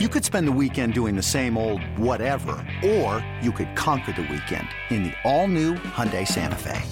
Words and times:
You 0.00 0.08
could 0.08 0.24
spend 0.24 0.48
the 0.48 0.52
weekend 0.52 0.92
doing 0.92 1.14
the 1.14 1.22
same 1.22 1.56
old 1.56 1.80
whatever, 1.96 2.56
or 2.84 3.24
you 3.40 3.52
could 3.52 3.76
conquer 3.76 4.10
the 4.10 4.22
weekend 4.22 4.66
in 4.90 5.04
the 5.04 5.12
all-new 5.22 5.74
Hyundai 5.74 6.26
Santa 6.26 6.56
Fe. 6.56 6.82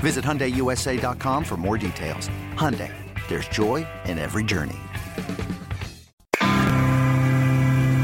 Visit 0.00 0.22
HyundaiUSA.com 0.22 1.42
for 1.42 1.56
more 1.56 1.78
details. 1.78 2.28
Hyundai, 2.52 2.92
there's 3.28 3.48
joy 3.48 3.86
in 4.04 4.18
every 4.18 4.44
journey. 4.44 4.76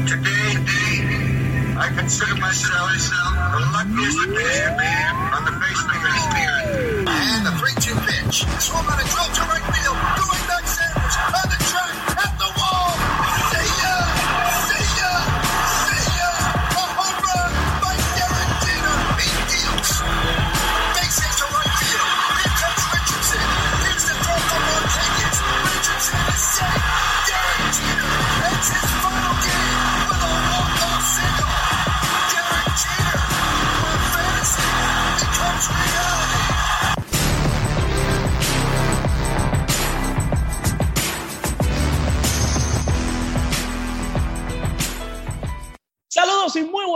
Today, 0.09 0.57
I 1.77 1.93
consider 1.95 2.33
myself 2.37 2.89
the 2.97 3.59
luckiest 3.77 4.27
man 4.75 5.15
on 5.35 5.45
the 5.45 5.51
face 5.61 5.83
of 5.83 5.87
the 5.87 5.97
earth. 6.01 7.09
And 7.09 7.45
the 7.45 7.51
3-2 7.51 7.93
pitch. 8.07 8.43
Swung 8.59 8.87
on 8.87 8.99
a 8.99 9.03
drill 9.03 9.29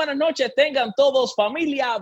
buenas 0.08 0.26
noches 0.26 0.54
tengan 0.56 0.94
todos 0.96 1.36
familia 1.36 2.00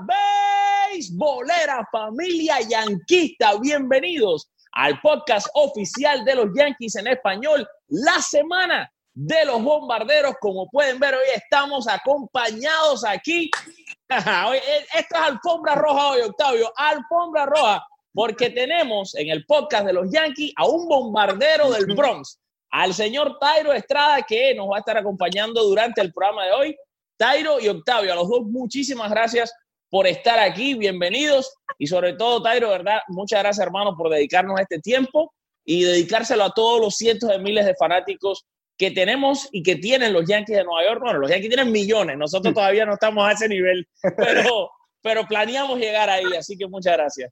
beisbolera, 0.91 1.87
familia 1.91 2.57
yanquista, 2.61 3.57
bienvenidos 3.59 4.47
al 4.73 5.01
podcast 5.01 5.47
oficial 5.55 6.23
de 6.23 6.35
los 6.35 6.49
Yankees 6.55 6.97
en 6.97 7.07
español, 7.07 7.67
la 7.87 8.21
semana 8.21 8.91
de 9.15 9.43
los 9.45 9.59
bombarderos. 9.63 10.35
Como 10.39 10.69
pueden 10.69 10.99
ver, 10.99 11.15
hoy 11.15 11.25
estamos 11.35 11.87
acompañados 11.87 13.03
aquí. 13.03 13.49
Eh, 14.07 14.85
Esto 14.93 15.15
es 15.15 15.21
alfombra 15.21 15.73
roja 15.73 16.11
hoy, 16.11 16.21
Octavio, 16.21 16.71
alfombra 16.75 17.47
roja, 17.47 17.87
porque 18.13 18.51
tenemos 18.51 19.15
en 19.15 19.31
el 19.31 19.47
podcast 19.47 19.87
de 19.87 19.93
los 19.93 20.11
Yankees 20.11 20.53
a 20.57 20.67
un 20.67 20.87
bombardero 20.87 21.71
del 21.71 21.87
Bronx, 21.87 22.39
al 22.69 22.93
señor 22.93 23.39
Tairo 23.39 23.73
Estrada, 23.73 24.21
que 24.21 24.53
nos 24.53 24.69
va 24.69 24.75
a 24.75 24.79
estar 24.79 24.95
acompañando 24.95 25.63
durante 25.63 26.01
el 26.01 26.13
programa 26.13 26.45
de 26.45 26.51
hoy. 26.51 26.77
Tairo 27.17 27.59
y 27.59 27.67
Octavio, 27.67 28.11
a 28.11 28.15
los 28.15 28.29
dos, 28.29 28.43
muchísimas 28.43 29.09
gracias 29.09 29.53
por 29.89 30.07
estar 30.07 30.39
aquí, 30.39 30.73
bienvenidos. 30.73 31.53
Y 31.77 31.87
sobre 31.87 32.13
todo, 32.13 32.41
Tairo, 32.41 32.69
¿verdad? 32.69 32.99
Muchas 33.07 33.39
gracias, 33.39 33.65
hermano, 33.65 33.95
por 33.95 34.09
dedicarnos 34.09 34.59
este 34.59 34.79
tiempo 34.79 35.33
y 35.63 35.83
dedicárselo 35.83 36.43
a 36.43 36.53
todos 36.53 36.81
los 36.81 36.95
cientos 36.95 37.29
de 37.29 37.39
miles 37.39 37.65
de 37.65 37.75
fanáticos 37.75 38.45
que 38.77 38.91
tenemos 38.91 39.47
y 39.51 39.63
que 39.63 39.77
tienen 39.77 40.11
los 40.11 40.25
Yankees 40.27 40.57
de 40.57 40.63
Nueva 40.63 40.83
York. 40.87 41.01
Bueno, 41.01 41.19
los 41.19 41.29
Yankees 41.29 41.49
tienen 41.49 41.71
millones, 41.71 42.17
nosotros 42.17 42.53
todavía 42.53 42.85
no 42.85 42.93
estamos 42.93 43.25
a 43.27 43.31
ese 43.31 43.47
nivel, 43.47 43.87
pero, 44.17 44.69
pero 45.01 45.25
planeamos 45.25 45.79
llegar 45.79 46.09
ahí, 46.09 46.25
así 46.37 46.57
que 46.57 46.67
muchas 46.67 46.93
gracias. 46.93 47.31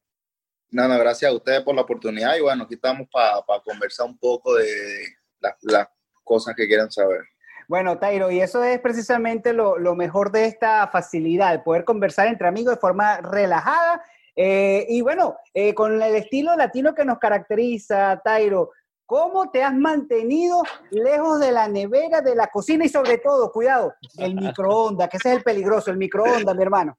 No, 0.69 0.87
no, 0.87 0.97
gracias 0.97 1.29
a 1.29 1.35
ustedes 1.35 1.61
por 1.61 1.75
la 1.75 1.81
oportunidad 1.81 2.35
y 2.35 2.41
bueno, 2.41 2.63
aquí 2.63 2.75
estamos 2.75 3.07
para 3.11 3.43
conversar 3.63 4.07
un 4.07 4.17
poco 4.17 4.55
de 4.55 5.05
las, 5.39 5.55
las 5.61 5.87
cosas 6.23 6.55
que 6.55 6.65
quieran 6.65 6.89
saber. 6.89 7.21
Bueno, 7.67 7.97
Tairo, 7.97 8.31
y 8.31 8.41
eso 8.41 8.63
es 8.63 8.79
precisamente 8.79 9.53
lo, 9.53 9.77
mejor 9.95 10.31
de 10.31 10.45
esta 10.45 10.87
facilidad, 10.87 11.63
poder 11.63 11.85
conversar 11.85 12.27
entre 12.27 12.47
amigos 12.47 12.75
de 12.75 12.79
forma 12.79 13.17
relajada. 13.17 14.03
eh, 14.35 14.85
y 14.89 15.01
bueno, 15.01 15.37
eh, 15.53 15.73
con 15.73 16.01
el 16.01 16.15
estilo 16.15 16.55
latino 16.55 16.95
que 16.95 17.05
nos 17.05 17.19
caracteriza, 17.19 18.21
Tairo, 18.23 18.71
¿cómo 19.05 19.51
te 19.51 19.61
has 19.61 19.75
mantenido 19.75 20.63
lejos 20.89 21.39
de 21.39 21.51
la 21.51 21.67
nevera, 21.67 22.21
de 22.21 22.35
la 22.35 22.47
cocina 22.47 22.85
y 22.85 22.89
sobre 22.89 23.17
todo, 23.17 23.51
cuidado, 23.51 23.93
el 24.17 24.35
microondas, 24.35 25.09
que 25.09 25.17
ese 25.17 25.29
es 25.29 25.37
el 25.37 25.43
peligroso, 25.43 25.91
el 25.91 25.97
microondas, 25.97 26.55
mi 26.55 26.63
hermano? 26.63 26.97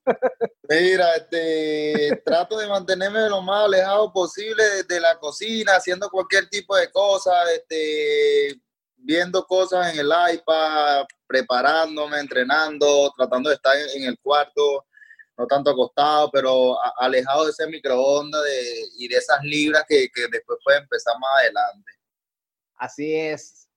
Mira, 0.68 1.16
este, 1.16 2.22
trato 2.24 2.58
de 2.58 2.68
mantenerme 2.68 3.28
lo 3.28 3.42
más 3.42 3.64
alejado 3.64 4.12
posible 4.12 4.62
de, 4.88 5.00
la 5.00 5.18
cocina, 5.18 5.76
haciendo 5.76 6.08
cualquier 6.08 6.48
tipo 6.48 6.76
de 6.76 6.90
cosas, 6.90 7.34
este, 7.52 8.60
viendo 9.04 9.44
cosas 9.46 9.92
en 9.92 10.00
el 10.00 10.06
iPad, 10.34 11.04
preparándome, 11.26 12.18
entrenando, 12.18 13.12
tratando 13.16 13.50
de 13.50 13.56
estar 13.56 13.76
en, 13.94 14.04
el 14.04 14.18
cuarto, 14.18 14.86
no 15.36 15.46
tanto 15.46 15.70
acostado, 15.70 16.30
pero 16.30 16.76
alejado 16.98 17.44
de 17.44 17.50
ese 17.50 17.66
microondas 17.66 18.42
de- 18.42 18.88
y 18.98 19.08
de 19.08 19.16
esas 19.16 19.42
libras 19.42 19.84
que, 19.88 20.08
que 20.14 20.22
después 20.30 20.58
puede 20.64 20.78
empezar 20.78 21.14
más 21.20 21.30
adelante. 21.40 21.92
Así 22.76 23.14
es. 23.14 23.68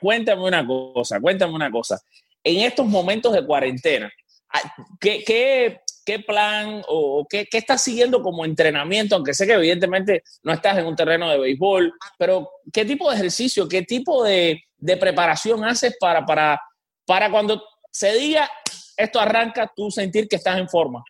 Cuéntame 0.00 0.42
una 0.42 0.66
cosa, 0.66 1.20
cuéntame 1.20 1.52
una 1.54 1.70
cosa. 1.70 2.00
En 2.42 2.60
estos 2.60 2.86
momentos 2.86 3.32
de 3.32 3.46
cuarentena, 3.46 4.10
ah, 4.52 4.74
¿qué, 5.00 5.22
qué, 5.24 5.80
qué 6.08 6.20
plan 6.20 6.82
o 6.88 7.26
qué, 7.28 7.44
qué 7.44 7.58
estás 7.58 7.84
siguiendo 7.84 8.22
como 8.22 8.46
entrenamiento? 8.46 9.14
Aunque 9.14 9.34
sé 9.34 9.46
que 9.46 9.52
evidentemente 9.52 10.22
no 10.42 10.54
estás 10.54 10.78
en 10.78 10.86
un 10.86 10.96
terreno 10.96 11.28
de 11.28 11.38
béisbol, 11.38 11.92
pero 12.18 12.50
¿qué 12.72 12.86
tipo 12.86 13.10
de 13.10 13.16
ejercicio, 13.16 13.68
qué 13.68 13.82
tipo 13.82 14.24
de, 14.24 14.58
de 14.78 14.96
preparación 14.96 15.62
haces 15.66 15.98
para, 16.00 16.24
para, 16.24 16.58
para 17.04 17.30
cuando 17.30 17.62
se 17.92 18.14
diga 18.14 18.50
esto 18.96 19.20
arranca, 19.20 19.70
tú 19.76 19.90
sentir 19.90 20.26
que 20.26 20.36
estás 20.36 20.56
en 20.56 20.66
forma? 20.70 21.04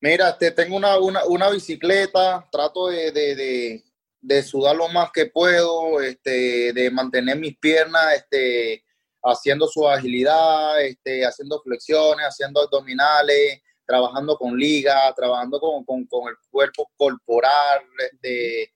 Mira, 0.00 0.30
este, 0.30 0.52
tengo 0.52 0.76
una, 0.76 0.98
una, 0.98 1.26
una 1.26 1.50
bicicleta, 1.50 2.48
trato 2.50 2.86
de, 2.86 3.12
de, 3.12 3.34
de, 3.34 3.84
de 4.22 4.42
sudar 4.42 4.74
lo 4.74 4.88
más 4.88 5.10
que 5.12 5.26
puedo, 5.26 6.00
este, 6.00 6.72
de 6.72 6.90
mantener 6.90 7.36
mis 7.36 7.58
piernas 7.58 8.14
este, 8.16 8.84
haciendo 9.22 9.68
su 9.68 9.86
agilidad, 9.86 10.80
este, 10.80 11.26
haciendo 11.26 11.60
flexiones, 11.60 12.24
haciendo 12.24 12.62
abdominales, 12.62 13.60
trabajando 13.86 14.36
con 14.36 14.56
liga, 14.56 15.12
trabajando 15.14 15.60
con, 15.60 15.84
con, 15.84 16.04
con 16.06 16.28
el 16.28 16.34
cuerpo 16.50 16.90
corporal. 16.96 17.82
Este, 17.98 18.72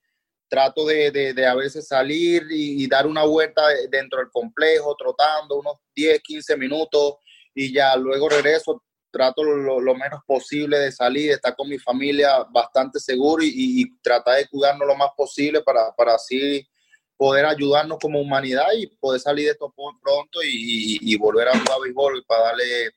trato 0.49 0.87
de, 0.87 1.11
de, 1.11 1.47
a 1.47 1.55
veces 1.55 1.87
salir 1.87 2.47
y, 2.51 2.87
dar 2.89 3.07
una 3.07 3.25
vuelta 3.25 3.63
dentro 3.91 4.19
del 4.19 4.31
complejo, 4.31 4.97
trotando 4.97 5.59
unos 5.59 5.75
10, 5.95 6.21
15 6.23 6.57
minutos 6.57 7.17
y 7.55 7.73
ya 7.73 7.95
luego 7.97 8.29
regreso 8.29 8.83
trato 9.11 9.43
lo, 9.43 9.81
lo, 9.81 9.95
menos 9.95 10.21
posible 10.27 10.79
de 10.79 10.93
salir, 10.93 11.29
de 11.29 11.35
estar 11.35 11.57
con 11.57 11.69
mi 11.69 11.79
familia 11.79 12.45
bastante 12.51 13.01
seguro 13.01 13.43
y, 13.43 13.99
tratar 14.01 14.37
de 14.37 14.49
cuidarnos 14.49 14.87
lo 14.87 14.97
más 14.97 15.11
posible 15.17 15.63
para, 15.63 15.93
para, 15.97 16.15
así 16.15 16.67
poder 17.17 17.47
ayudarnos 17.47 17.99
como 18.01 18.21
humanidad 18.21 18.69
y 18.77 18.87
poder 18.87 19.21
salir 19.21 19.47
de 19.47 19.53
esto 19.53 19.73
pronto 19.75 20.41
y, 20.43 21.17
volver 21.17 21.49
a 21.49 21.59
jugar 21.59 21.81
béisbol 21.83 22.25
para 22.27 22.43
darle 22.45 22.91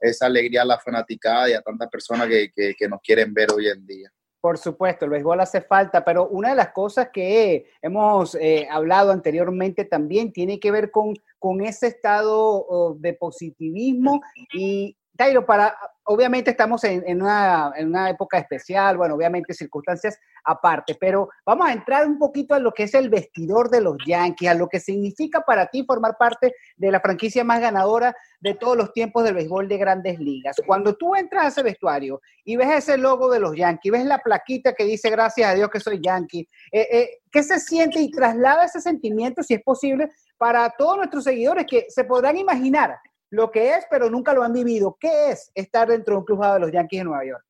esa 0.00 0.26
alegría 0.26 0.62
a 0.62 0.66
la 0.66 0.78
fanaticada 0.78 1.50
y 1.50 1.52
a 1.52 1.62
tantas 1.62 1.88
personas 1.88 2.28
que, 2.28 2.50
que, 2.76 2.88
nos 2.88 3.00
quieren 3.00 3.32
ver 3.34 3.52
hoy 3.52 3.68
en 3.68 3.86
día. 3.86 4.10
Por 4.40 4.56
supuesto, 4.56 5.04
el 5.04 5.10
béisbol 5.10 5.40
hace 5.40 5.60
falta, 5.60 6.04
pero 6.04 6.28
una 6.28 6.50
de 6.50 6.54
las 6.54 6.70
cosas 6.70 7.08
que 7.12 7.66
hemos 7.82 8.36
eh, 8.36 8.68
hablado 8.70 9.10
anteriormente 9.10 9.84
también 9.84 10.32
tiene 10.32 10.60
que 10.60 10.70
ver 10.70 10.92
con, 10.92 11.14
con 11.40 11.60
ese 11.60 11.88
estado 11.88 12.64
oh, 12.68 12.94
de 12.98 13.14
positivismo 13.14 14.20
y 14.52 14.96
Tairo, 15.18 15.44
para, 15.44 15.76
obviamente 16.04 16.52
estamos 16.52 16.84
en, 16.84 17.02
una, 17.20 17.72
en, 17.74 17.88
una, 17.88 18.08
época 18.08 18.38
especial, 18.38 18.96
bueno, 18.96 19.16
obviamente 19.16 19.52
circunstancias 19.52 20.16
aparte, 20.44 20.94
pero 20.94 21.28
vamos 21.44 21.66
a 21.66 21.72
entrar 21.72 22.06
un 22.06 22.20
poquito 22.20 22.54
a 22.54 22.60
lo 22.60 22.70
que 22.70 22.84
es 22.84 22.94
el 22.94 23.10
vestidor 23.10 23.68
de 23.68 23.80
los 23.80 23.96
Yankees, 24.06 24.48
a 24.48 24.54
lo 24.54 24.68
que 24.68 24.78
significa 24.78 25.40
para 25.40 25.66
ti 25.66 25.82
formar 25.84 26.16
parte 26.16 26.54
de 26.76 26.92
la 26.92 27.00
franquicia 27.00 27.42
más 27.42 27.60
ganadora 27.60 28.14
de 28.38 28.54
todos 28.54 28.76
los 28.76 28.92
tiempos 28.92 29.24
del 29.24 29.34
béisbol 29.34 29.66
de 29.66 29.78
grandes 29.78 30.20
ligas. 30.20 30.54
Cuando 30.64 30.94
tú 30.94 31.16
entras 31.16 31.46
a 31.46 31.48
ese 31.48 31.62
vestuario 31.64 32.20
y 32.44 32.54
ves 32.54 32.68
ese 32.70 32.96
logo 32.96 33.28
de 33.28 33.40
los 33.40 33.56
Yankees, 33.56 33.90
ves 33.90 34.04
la 34.04 34.18
plaquita 34.18 34.72
que 34.72 34.84
dice 34.84 35.10
gracias 35.10 35.50
a 35.50 35.54
Dios 35.54 35.68
que 35.68 35.80
soy 35.80 35.98
Yankee, 36.00 36.48
eh, 36.70 36.86
eh, 36.92 37.10
¿qué 37.32 37.42
se 37.42 37.58
siente 37.58 38.00
y 38.00 38.08
traslada 38.12 38.66
ese 38.66 38.80
sentimiento, 38.80 39.42
si 39.42 39.54
es 39.54 39.62
posible, 39.64 40.12
para 40.36 40.70
todos 40.78 40.96
nuestros 40.96 41.24
seguidores 41.24 41.66
que 41.68 41.86
se 41.88 42.04
podrán 42.04 42.36
imaginar 42.36 42.98
lo 43.30 43.50
que 43.50 43.74
es, 43.74 43.84
pero 43.90 44.10
nunca 44.10 44.32
lo 44.32 44.42
han 44.42 44.52
vivido. 44.52 44.96
¿Qué 44.98 45.30
es 45.30 45.50
estar 45.54 45.88
dentro 45.88 46.14
de 46.14 46.18
un 46.18 46.24
club 46.24 46.44
de 46.44 46.60
los 46.60 46.72
Yankees 46.72 47.00
de 47.00 47.04
Nueva 47.04 47.26
York? 47.26 47.44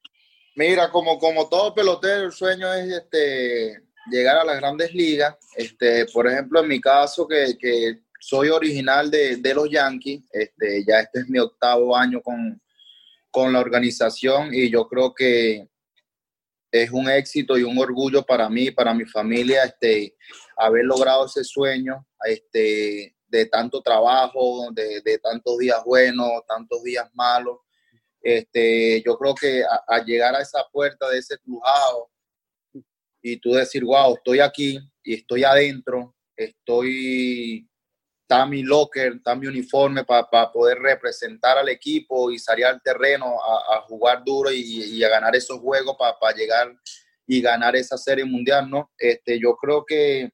Mira, 0.57 0.91
como, 0.91 1.19
como 1.19 1.49
todo 1.49 1.75
pelotero, 1.75 2.25
el 2.25 2.33
sueño 2.33 2.73
es 2.75 2.89
este, 2.89 3.81
llegar 4.11 4.39
a 4.39 4.45
las 4.45 4.57
grandes 4.57 4.93
ligas. 4.93 5.37
Este, 5.55 6.07
por 6.07 6.27
ejemplo, 6.27 6.61
en 6.61 6.69
mi 6.69 6.81
caso, 6.81 7.29
que, 7.29 7.57
que 7.59 8.01
soy 8.19 8.49
original 8.49 9.11
de, 9.11 9.37
de, 9.37 9.55
los 9.55 9.71
Yankees, 9.71 10.23
este, 10.33 10.85
ya 10.85 11.01
este 11.01 11.21
es 11.21 11.29
mi 11.29 11.39
octavo 11.39 11.97
año 11.97 12.21
con, 12.21 12.61
con 13.31 13.53
la 13.53 13.61
organización 13.61 14.53
y 14.53 14.69
yo 14.71 14.89
creo 14.89 15.15
que 15.15 15.69
es 16.73 16.91
un 16.91 17.09
éxito 17.09 17.57
y 17.57 17.63
un 17.63 17.79
orgullo 17.79 18.25
para 18.25 18.49
mí, 18.51 18.71
para 18.71 18.93
mi 18.93 19.05
familia, 19.05 19.65
este, 19.65 20.17
haber 20.57 20.85
logrado 20.85 21.27
ese 21.27 21.45
sueño. 21.45 22.07
Este, 22.25 23.15
de 23.29 23.47
tanto 23.47 23.81
trabajo, 23.83 24.71
de, 24.73 25.01
de, 25.03 25.19
tantos 25.19 25.59
días 25.59 25.83
buenos, 25.85 26.45
tantos 26.47 26.83
días 26.83 27.09
malos. 27.15 27.59
Este, 28.21 29.03
yo 29.05 29.17
creo 29.17 29.35
que 29.35 29.63
al 29.87 30.05
llegar 30.05 30.35
a 30.35 30.43
esa 30.43 30.65
puerta 30.73 31.09
de 31.09 31.19
ese 31.19 31.39
crujado 31.39 32.11
y 33.23 33.37
tú 33.39 33.53
decir, 33.53 33.85
wow, 33.85 34.15
estoy 34.15 34.41
aquí 34.41 34.79
y 35.03 35.15
estoy 35.15 35.45
adentro, 35.45 36.15
estoy, 36.37 37.69
está 38.23 38.47
mi 38.47 38.63
locker, 38.63 39.15
está 39.15 39.35
mi 39.35 39.47
uniforme 39.47 40.05
para 40.05 40.53
poder 40.53 40.79
representar 40.79 41.59
al 41.59 41.69
equipo 41.69 42.31
y 42.31 42.39
salir 42.39 42.67
al 42.67 42.83
terreno 42.83 43.37
a, 43.43 43.83
jugar 43.83 44.23
duro 44.25 44.51
y, 44.51 45.03
a 45.03 45.09
ganar 45.09 45.35
esos 45.37 45.59
juegos 45.61 45.97
para 45.99 46.37
llegar 46.37 46.75
y 47.27 47.41
ganar 47.41 47.77
esa 47.77 47.97
serie 47.97 48.25
mundial, 48.25 48.69
¿no? 48.71 48.91
Este, 48.99 49.39
yo 49.39 49.57
creo 49.57 49.85
que 49.85 50.31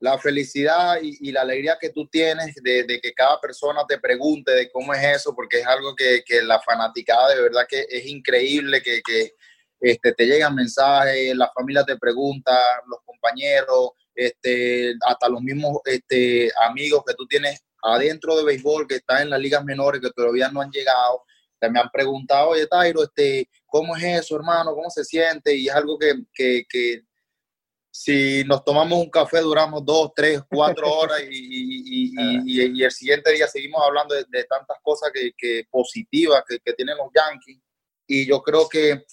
la 0.00 0.18
felicidad 0.18 0.98
y, 1.02 1.30
la 1.30 1.42
alegría 1.42 1.76
que 1.78 1.90
tú 1.90 2.08
tienes 2.08 2.54
de, 2.62 3.00
que 3.02 3.12
cada 3.12 3.38
persona 3.38 3.84
te 3.86 3.98
pregunte 3.98 4.50
de 4.50 4.70
cómo 4.70 4.94
es 4.94 5.04
eso, 5.04 5.34
porque 5.34 5.60
es 5.60 5.66
algo 5.66 5.94
que, 5.94 6.24
la 6.42 6.58
fanaticada 6.60 7.34
de 7.34 7.42
verdad 7.42 7.66
que 7.68 7.86
es 7.88 8.06
increíble, 8.06 8.82
que, 8.82 9.02
este, 9.78 10.12
te 10.12 10.26
llegan 10.26 10.54
mensajes, 10.54 11.34
la 11.36 11.50
familia 11.54 11.84
te 11.84 11.96
pregunta, 11.96 12.58
los 12.86 13.00
compañeros, 13.04 13.90
este, 14.14 14.94
hasta 15.06 15.28
los 15.28 15.42
mismos 15.42 15.78
este, 15.84 16.50
amigos 16.66 17.02
que 17.06 17.14
tú 17.14 17.26
tienes 17.26 17.62
adentro 17.82 18.36
de 18.36 18.44
béisbol, 18.44 18.86
que 18.86 18.96
están 18.96 19.22
en 19.22 19.30
las 19.30 19.40
ligas 19.40 19.64
menores, 19.64 20.00
que 20.00 20.10
todavía 20.10 20.50
no 20.50 20.62
han 20.62 20.70
llegado, 20.70 21.24
te 21.58 21.70
me 21.70 21.78
han 21.78 21.90
preguntado, 21.90 22.48
oye, 22.50 22.66
Tairo, 22.66 23.02
este, 23.02 23.50
¿cómo 23.66 23.94
es 23.96 24.02
eso, 24.02 24.36
hermano? 24.36 24.74
¿Cómo 24.74 24.88
se 24.88 25.04
siente? 25.04 25.54
Y 25.54 25.68
es 25.68 25.74
algo 25.74 25.98
que 25.98 27.04
si 28.02 28.44
nos 28.44 28.64
tomamos 28.64 28.98
un 28.98 29.10
café 29.10 29.40
duramos 29.40 29.84
dos, 29.84 30.12
tres, 30.16 30.40
cuatro 30.48 30.90
horas 30.90 31.20
y, 31.30 32.14
y, 32.46 32.82
el 32.82 32.90
siguiente 32.90 33.30
día 33.30 33.46
seguimos 33.46 33.82
hablando 33.86 34.14
de, 34.14 34.44
tantas 34.44 34.78
cosas 34.82 35.10
que, 35.12 35.32
que 35.36 35.66
positivas 35.70 36.42
que, 36.48 36.58
que, 36.60 36.72
tienen 36.72 36.96
los 36.96 37.08
Yankees. 37.14 37.58
Y 38.06 38.26
yo 38.26 38.40
creo 38.42 38.66
que 38.70 39.04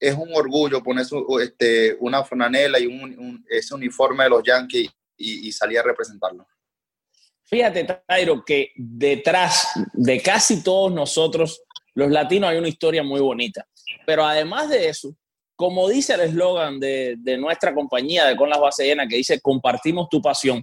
es 0.00 0.14
un 0.14 0.34
orgullo 0.34 0.82
poner 0.82 1.04
este, 1.42 1.94
una 2.00 2.24
franela 2.24 2.80
y 2.80 2.86
un, 2.86 3.44
ese 3.46 3.74
uniforme 3.74 4.24
de 4.24 4.30
los 4.30 4.42
Yankees 4.42 4.90
y, 5.18 5.52
salir 5.52 5.78
a 5.78 5.82
representarlo. 5.82 6.46
Fíjate, 7.44 7.84
Tairo, 8.06 8.42
que 8.42 8.72
detrás 8.74 9.68
de 9.92 10.22
casi 10.22 10.62
todos 10.62 10.90
nosotros, 10.94 11.62
los 11.92 12.10
latinos, 12.10 12.48
hay 12.48 12.56
una 12.56 12.68
historia 12.68 13.02
muy 13.02 13.20
bonita. 13.20 13.68
Pero 14.06 14.24
además 14.24 14.70
de 14.70 14.88
eso, 14.88 15.14
como 15.56 15.88
dice 15.88 16.14
el 16.14 16.20
eslogan 16.20 16.78
de, 16.78 17.16
nuestra 17.38 17.74
compañía 17.74 18.26
de 18.26 18.36
Con 18.36 18.50
las 18.50 18.60
Bases 18.60 18.86
Llenas, 18.86 19.08
que 19.08 19.16
dice, 19.16 19.40
compartimos 19.40 20.08
tu 20.10 20.20
pasión, 20.20 20.62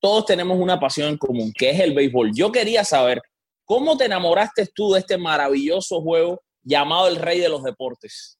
todos 0.00 0.26
tenemos 0.26 0.58
una 0.58 0.80
pasión 0.80 1.10
en 1.10 1.16
común, 1.16 1.52
que 1.56 1.70
es 1.70 1.80
el 1.80 1.94
béisbol. 1.94 2.32
Yo 2.34 2.50
quería 2.50 2.84
saber, 2.84 3.22
¿cómo 3.64 3.96
te 3.96 4.06
enamoraste 4.06 4.66
tú 4.74 4.92
de 4.92 5.00
este 5.00 5.16
maravilloso 5.16 6.02
juego 6.02 6.42
llamado 6.62 7.06
el 7.06 7.16
rey 7.16 7.38
de 7.38 7.48
los 7.48 7.62
deportes? 7.62 8.36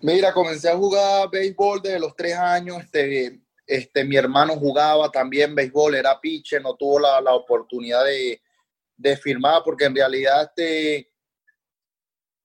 Mira, 0.00 0.32
comencé 0.32 0.70
a 0.70 0.76
jugar 0.76 1.28
béisbol 1.30 1.82
desde 1.82 1.98
los 1.98 2.14
tres 2.14 2.36
años. 2.36 2.78
Este, 2.84 3.40
este, 3.66 4.04
mi 4.04 4.16
hermano 4.16 4.54
jugaba 4.54 5.10
también 5.10 5.54
béisbol, 5.54 5.96
era 5.96 6.20
pitcher, 6.20 6.62
no 6.62 6.76
tuvo 6.76 7.00
la, 7.00 7.18
oportunidad 7.34 8.04
de, 8.04 8.40
de, 8.96 9.16
firmar 9.16 9.62
porque 9.64 9.84
en 9.84 9.96
realidad 9.96 10.50
este, 10.56 11.10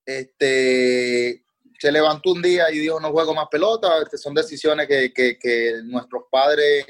este, 0.06 1.44
se 1.80 1.92
levantó 1.92 2.32
un 2.32 2.42
día 2.42 2.72
y 2.72 2.80
dijo 2.80 3.00
no 3.00 3.12
juego 3.12 3.34
más 3.34 3.48
pelota. 3.50 4.02
Este, 4.02 4.18
son 4.18 4.34
decisiones 4.34 4.88
que, 4.88 5.12
que, 5.14 5.82
nuestros 5.84 6.24
padres 6.32 6.86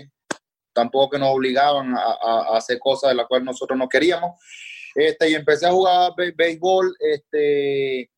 tampoco 0.73 1.11
que 1.11 1.19
nos 1.19 1.29
obligaban 1.29 1.95
a, 1.97 2.55
hacer 2.55 2.79
cosas 2.79 3.09
de 3.09 3.15
las 3.15 3.27
cuales 3.27 3.45
nosotros 3.45 3.77
no 3.77 3.89
queríamos. 3.89 4.39
Este, 4.95 5.29
y 5.29 5.35
empecé 5.35 5.67
a 5.67 5.71
jugar 5.71 6.11
béisbol. 6.35 6.95
Este, 6.99 8.09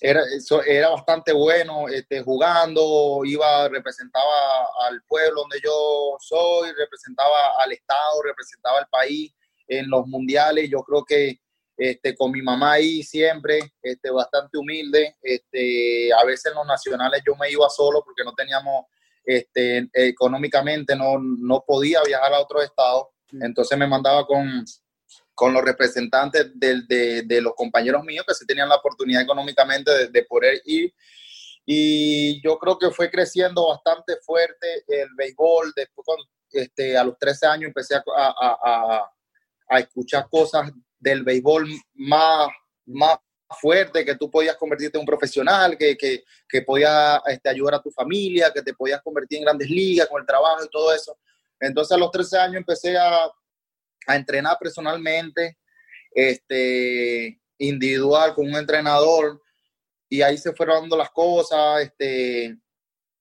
era, 0.00 0.22
era 0.66 0.90
bastante 0.90 1.32
bueno 1.32 1.88
este, 1.88 2.22
jugando, 2.22 3.22
iba, 3.24 3.68
representaba 3.68 4.68
al 4.88 5.02
pueblo 5.04 5.42
donde 5.42 5.60
yo 5.64 6.16
soy, 6.20 6.72
representaba 6.72 7.62
al 7.62 7.72
Estado, 7.72 8.22
representaba 8.22 8.78
al 8.78 8.88
país 8.88 9.32
en 9.68 9.88
los 9.88 10.06
mundiales. 10.06 10.68
Yo 10.70 10.78
creo 10.80 11.04
que 11.04 11.40
este, 11.76 12.14
con 12.14 12.30
mi 12.30 12.40
mamá 12.40 12.72
ahí 12.72 13.02
siempre, 13.02 13.60
este, 13.82 14.10
bastante 14.10 14.56
humilde. 14.56 15.16
Este, 15.20 16.12
a 16.12 16.24
veces 16.24 16.46
en 16.46 16.54
los 16.54 16.66
nacionales 16.66 17.22
yo 17.26 17.34
me 17.36 17.50
iba 17.50 17.68
solo 17.68 18.02
porque 18.02 18.24
no 18.24 18.32
teníamos, 18.34 18.86
este, 19.24 19.88
económicamente 19.92 20.96
no, 20.96 21.18
no 21.18 21.62
podía 21.66 22.00
viajar 22.06 22.32
a 22.32 22.40
otro 22.40 22.62
estado. 22.62 23.10
Entonces 23.40 23.76
me 23.76 23.86
mandaba 23.86 24.26
con, 24.26 24.64
con 25.34 25.52
los 25.52 25.62
representantes 25.62 26.50
de, 26.54 26.82
de, 26.88 27.22
de, 27.22 27.40
los 27.42 27.54
compañeros 27.54 28.02
míos 28.04 28.24
que 28.26 28.34
sí 28.34 28.46
tenían 28.46 28.68
la 28.68 28.76
oportunidad 28.76 29.22
económicamente 29.22 29.90
de, 29.90 30.08
de, 30.08 30.22
poder 30.24 30.62
ir. 30.64 30.94
Y 31.66 32.40
yo 32.42 32.58
creo 32.58 32.78
que 32.78 32.90
fue 32.90 33.10
creciendo 33.10 33.68
bastante 33.68 34.16
fuerte 34.22 34.84
el 34.88 35.08
béisbol. 35.16 35.72
Después, 35.74 36.06
este, 36.52 36.96
a 36.96 37.04
los 37.04 37.18
13 37.18 37.46
años, 37.48 37.68
empecé 37.68 37.96
a, 37.96 38.02
a, 38.16 38.56
a, 38.62 39.10
a 39.68 39.78
escuchar 39.80 40.28
cosas 40.30 40.70
del 41.06 41.22
béisbol 41.22 41.68
más, 41.94 42.48
más 42.86 43.18
fuerte, 43.60 44.04
que 44.04 44.16
tú 44.16 44.28
podías 44.28 44.56
convertirte 44.56 44.98
en 44.98 45.02
un 45.02 45.06
profesional, 45.06 45.78
que, 45.78 45.96
que, 45.96 46.24
que 46.48 46.62
podías 46.62 47.20
este, 47.26 47.48
ayudar 47.48 47.74
a 47.74 47.82
tu 47.82 47.92
familia, 47.92 48.52
que 48.52 48.62
te 48.62 48.74
podías 48.74 49.00
convertir 49.02 49.38
en 49.38 49.44
grandes 49.44 49.70
ligas 49.70 50.08
con 50.08 50.20
el 50.20 50.26
trabajo 50.26 50.64
y 50.64 50.68
todo 50.68 50.92
eso. 50.92 51.16
Entonces 51.60 51.96
a 51.96 51.98
los 51.98 52.10
13 52.10 52.38
años 52.38 52.56
empecé 52.56 52.96
a, 52.96 53.30
a 54.06 54.16
entrenar 54.16 54.56
personalmente, 54.60 55.58
este, 56.12 57.40
individual 57.58 58.34
con 58.34 58.46
un 58.46 58.56
entrenador 58.56 59.40
y 60.08 60.22
ahí 60.22 60.36
se 60.38 60.52
fueron 60.52 60.80
dando 60.80 60.96
las 60.96 61.10
cosas, 61.10 61.82
este, 61.82 62.56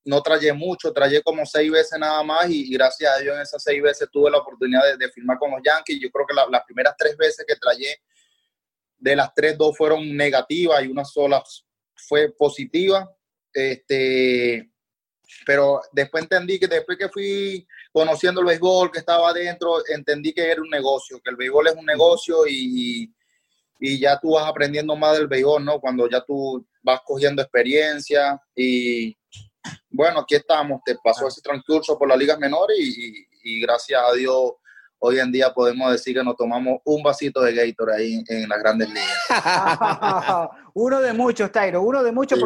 no 0.06 0.22
traje 0.22 0.54
mucho, 0.54 0.94
traje 0.94 1.22
como 1.24 1.46
seis 1.46 1.72
veces 1.72 2.00
nada 2.00 2.22
más 2.24 2.48
y, 2.50 2.72
gracias 2.72 3.12
a 3.12 3.20
Dios 3.20 3.36
en 3.36 3.42
esas 3.42 3.62
seis 3.62 3.82
veces 3.82 4.08
tuve 4.12 4.30
la 4.30 4.38
oportunidad 4.38 4.98
de, 4.98 5.12
firmar 5.12 5.40
con 5.40 5.52
los 5.52 5.62
Yankees. 5.64 6.00
Yo 6.00 6.10
creo 6.12 6.28
que 6.28 6.36
las 6.36 6.64
primeras 6.64 6.96
tres 6.98 7.18
veces 7.18 7.44
que 7.48 7.56
traje, 7.56 8.02
de 8.98 9.16
las 9.16 9.34
tres, 9.34 9.58
dos 9.58 9.76
fueron 9.76 10.16
negativas 10.16 10.84
y 10.84 10.88
una 10.88 11.04
sola 11.04 11.44
fue 11.96 12.32
positiva. 12.32 13.12
Este, 13.52 14.70
pero 15.46 15.82
después 15.92 16.24
entendí 16.24 16.60
que 16.60 16.68
después 16.68 16.98
que 16.98 17.10
fui 17.10 17.68
conociendo 17.92 18.42
el 18.42 18.48
béisbol, 18.48 18.92
que 18.92 19.00
estaba 19.00 19.30
adentro, 19.30 19.84
entendí 19.88 20.34
que 20.34 20.52
era 20.52 20.62
un 20.62 20.70
negocio, 20.70 21.20
que 21.24 21.32
el 21.32 21.36
béisbol 21.36 21.68
es 21.68 21.76
un 21.76 21.86
negocio 21.86 22.46
y, 22.48 23.12
y 23.80 24.00
ya 24.00 24.20
tú 24.20 24.34
vas 24.34 24.48
aprendiendo 24.48 24.96
más 24.96 25.18
del 25.18 25.28
béisbol, 25.28 25.66
¿no? 25.66 25.80
Cuando 25.80 26.08
ya 26.08 26.22
tú 26.22 26.64
vas 26.84 27.02
cogiendo 27.04 27.42
experiencia 27.42 28.40
y 28.56 29.18
bueno, 29.96 30.20
aquí 30.20 30.36
estamos, 30.36 30.82
te 30.86 30.96
pasó 31.04 31.28
ese 31.28 31.42
transcurso 31.42 31.98
por 31.98 32.08
las 32.10 32.18
ligas 32.18 32.38
menores 32.38 32.78
y, 32.78 33.62
gracias 33.62 34.02
a 34.02 34.12
Dios 34.14 34.54
hoy 34.98 35.20
en 35.20 35.32
día 35.32 35.54
podemos 35.54 35.92
decir 35.92 36.16
que 36.16 36.24
nos 36.24 36.36
tomamos 36.36 36.80
un 36.84 37.04
vasito 37.04 37.42
de 37.42 37.54
Gator 37.54 37.92
ahí 37.92 38.24
en, 38.28 38.50
las 38.50 38.60
grandes 38.60 38.90
ligas. 38.90 39.12
uno 40.76 41.02
de 41.02 41.14
muchos, 41.14 41.52
Tairo, 41.52 41.82
uno 41.82 42.04
de 42.04 42.12
muchos. 42.12 42.40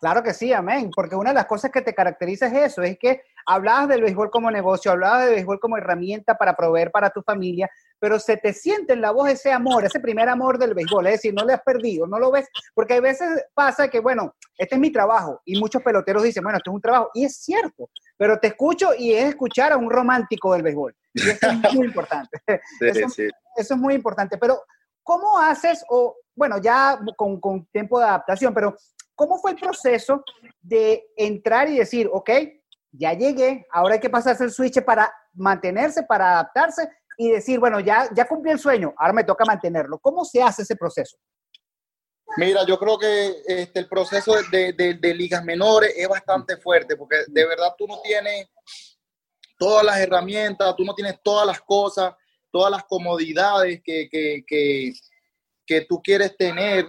claro 0.00 0.22
que 0.22 0.32
sí, 0.32 0.52
amén, 0.52 0.90
porque 0.94 1.16
una 1.16 1.30
de 1.30 1.34
las 1.34 1.46
cosas 1.46 1.72
que 1.72 1.82
te 1.82 1.94
caracteriza 1.94 2.46
es 2.46 2.72
eso, 2.72 2.82
es 2.82 2.96
que 2.98 3.22
hablabas 3.46 3.88
del 3.88 4.02
béisbol 4.02 4.30
como 4.30 4.48
negocio, 4.50 4.92
hablabas 4.92 5.26
del 5.26 5.34
béisbol 5.34 5.58
como 5.58 5.76
herramienta 5.76 6.36
para 6.36 6.54
proveer 6.54 6.92
para 6.92 7.10
tu 7.10 7.20
familia, 7.22 7.68
pero 7.98 8.20
se 8.20 8.36
te 8.36 8.52
siente 8.52 8.92
en 8.92 9.00
la 9.00 9.10
voz 9.10 9.28
ese 9.28 9.50
amor, 9.50 9.84
ese 9.84 9.98
primer 9.98 10.28
amor 10.28 10.56
del 10.56 10.74
béisbol, 10.74 11.06
es 11.08 11.14
decir, 11.14 11.34
no 11.34 11.44
le 11.44 11.54
has 11.54 11.62
perdido, 11.62 12.06
no 12.06 12.20
lo 12.20 12.30
ves, 12.30 12.48
porque 12.74 12.94
a 12.94 13.00
veces 13.00 13.28
pasa 13.54 13.88
que, 13.88 13.98
bueno, 13.98 14.36
este 14.56 14.76
es 14.76 14.80
mi 14.80 14.92
trabajo 14.92 15.40
y 15.44 15.58
muchos 15.58 15.82
peloteros 15.82 16.22
dicen, 16.22 16.44
bueno, 16.44 16.58
esto 16.58 16.70
es 16.70 16.74
un 16.76 16.80
trabajo, 16.80 17.10
y 17.12 17.24
es 17.24 17.36
cierto, 17.38 17.90
pero 18.16 18.38
te 18.38 18.48
escucho 18.48 18.90
y 18.96 19.14
es 19.14 19.30
escuchar 19.30 19.72
a 19.72 19.76
un 19.76 19.90
romántico 19.90 20.52
del 20.52 20.62
béisbol, 20.62 20.94
y 21.12 21.28
eso 21.28 21.48
es 21.48 21.74
muy 21.74 21.86
importante. 21.86 22.40
eso, 22.80 23.06
es 23.56 23.76
muy 23.76 23.94
importante, 23.94 24.38
pero 24.38 24.62
¿cómo 25.02 25.40
haces, 25.40 25.84
o 25.88 26.16
bueno, 26.34 26.58
ya 26.58 26.98
con, 27.16 27.40
con 27.40 27.66
tiempo 27.66 27.98
de 27.98 28.06
adaptación, 28.06 28.54
pero 28.54 28.76
¿cómo 29.14 29.38
fue 29.38 29.52
el 29.52 29.58
proceso 29.58 30.24
de 30.60 31.04
entrar 31.16 31.68
y 31.68 31.78
decir, 31.78 32.08
ok, 32.12 32.30
ya 32.92 33.14
llegué, 33.14 33.66
ahora 33.70 33.94
hay 33.94 34.00
que 34.00 34.10
pasarse 34.10 34.44
el 34.44 34.50
switch 34.50 34.82
para 34.84 35.12
mantenerse, 35.34 36.02
para 36.02 36.32
adaptarse 36.32 36.88
y 37.16 37.30
decir, 37.30 37.58
bueno, 37.58 37.80
ya, 37.80 38.08
ya 38.14 38.26
cumplí 38.26 38.50
el 38.50 38.58
sueño, 38.58 38.94
ahora 38.96 39.12
me 39.12 39.24
toca 39.24 39.44
mantenerlo. 39.44 39.98
¿Cómo 39.98 40.24
se 40.24 40.42
hace 40.42 40.62
ese 40.62 40.76
proceso? 40.76 41.16
Mira, 42.36 42.64
yo 42.66 42.78
creo 42.78 42.98
que 42.98 43.42
este, 43.46 43.80
el 43.80 43.88
proceso 43.88 44.34
de, 44.50 44.72
de, 44.72 45.14
ligas 45.14 45.44
menores 45.44 45.92
es 45.96 46.08
bastante 46.08 46.56
fuerte, 46.56 46.96
porque 46.96 47.16
de 47.28 47.46
verdad 47.46 47.74
tú 47.76 47.86
no 47.86 48.00
tienes 48.00 48.48
todas 49.58 49.84
las 49.84 49.98
herramientas, 49.98 50.74
tú 50.76 50.84
no 50.84 50.94
tienes 50.94 51.20
todas 51.22 51.46
las 51.46 51.60
cosas, 51.60 52.14
todas 52.50 52.70
las 52.70 52.84
comodidades 52.84 53.82
que, 53.84 54.08
que, 54.10 54.44
que, 54.46 54.92
que 55.66 55.82
tú 55.82 56.00
quieres 56.02 56.36
tener 56.36 56.86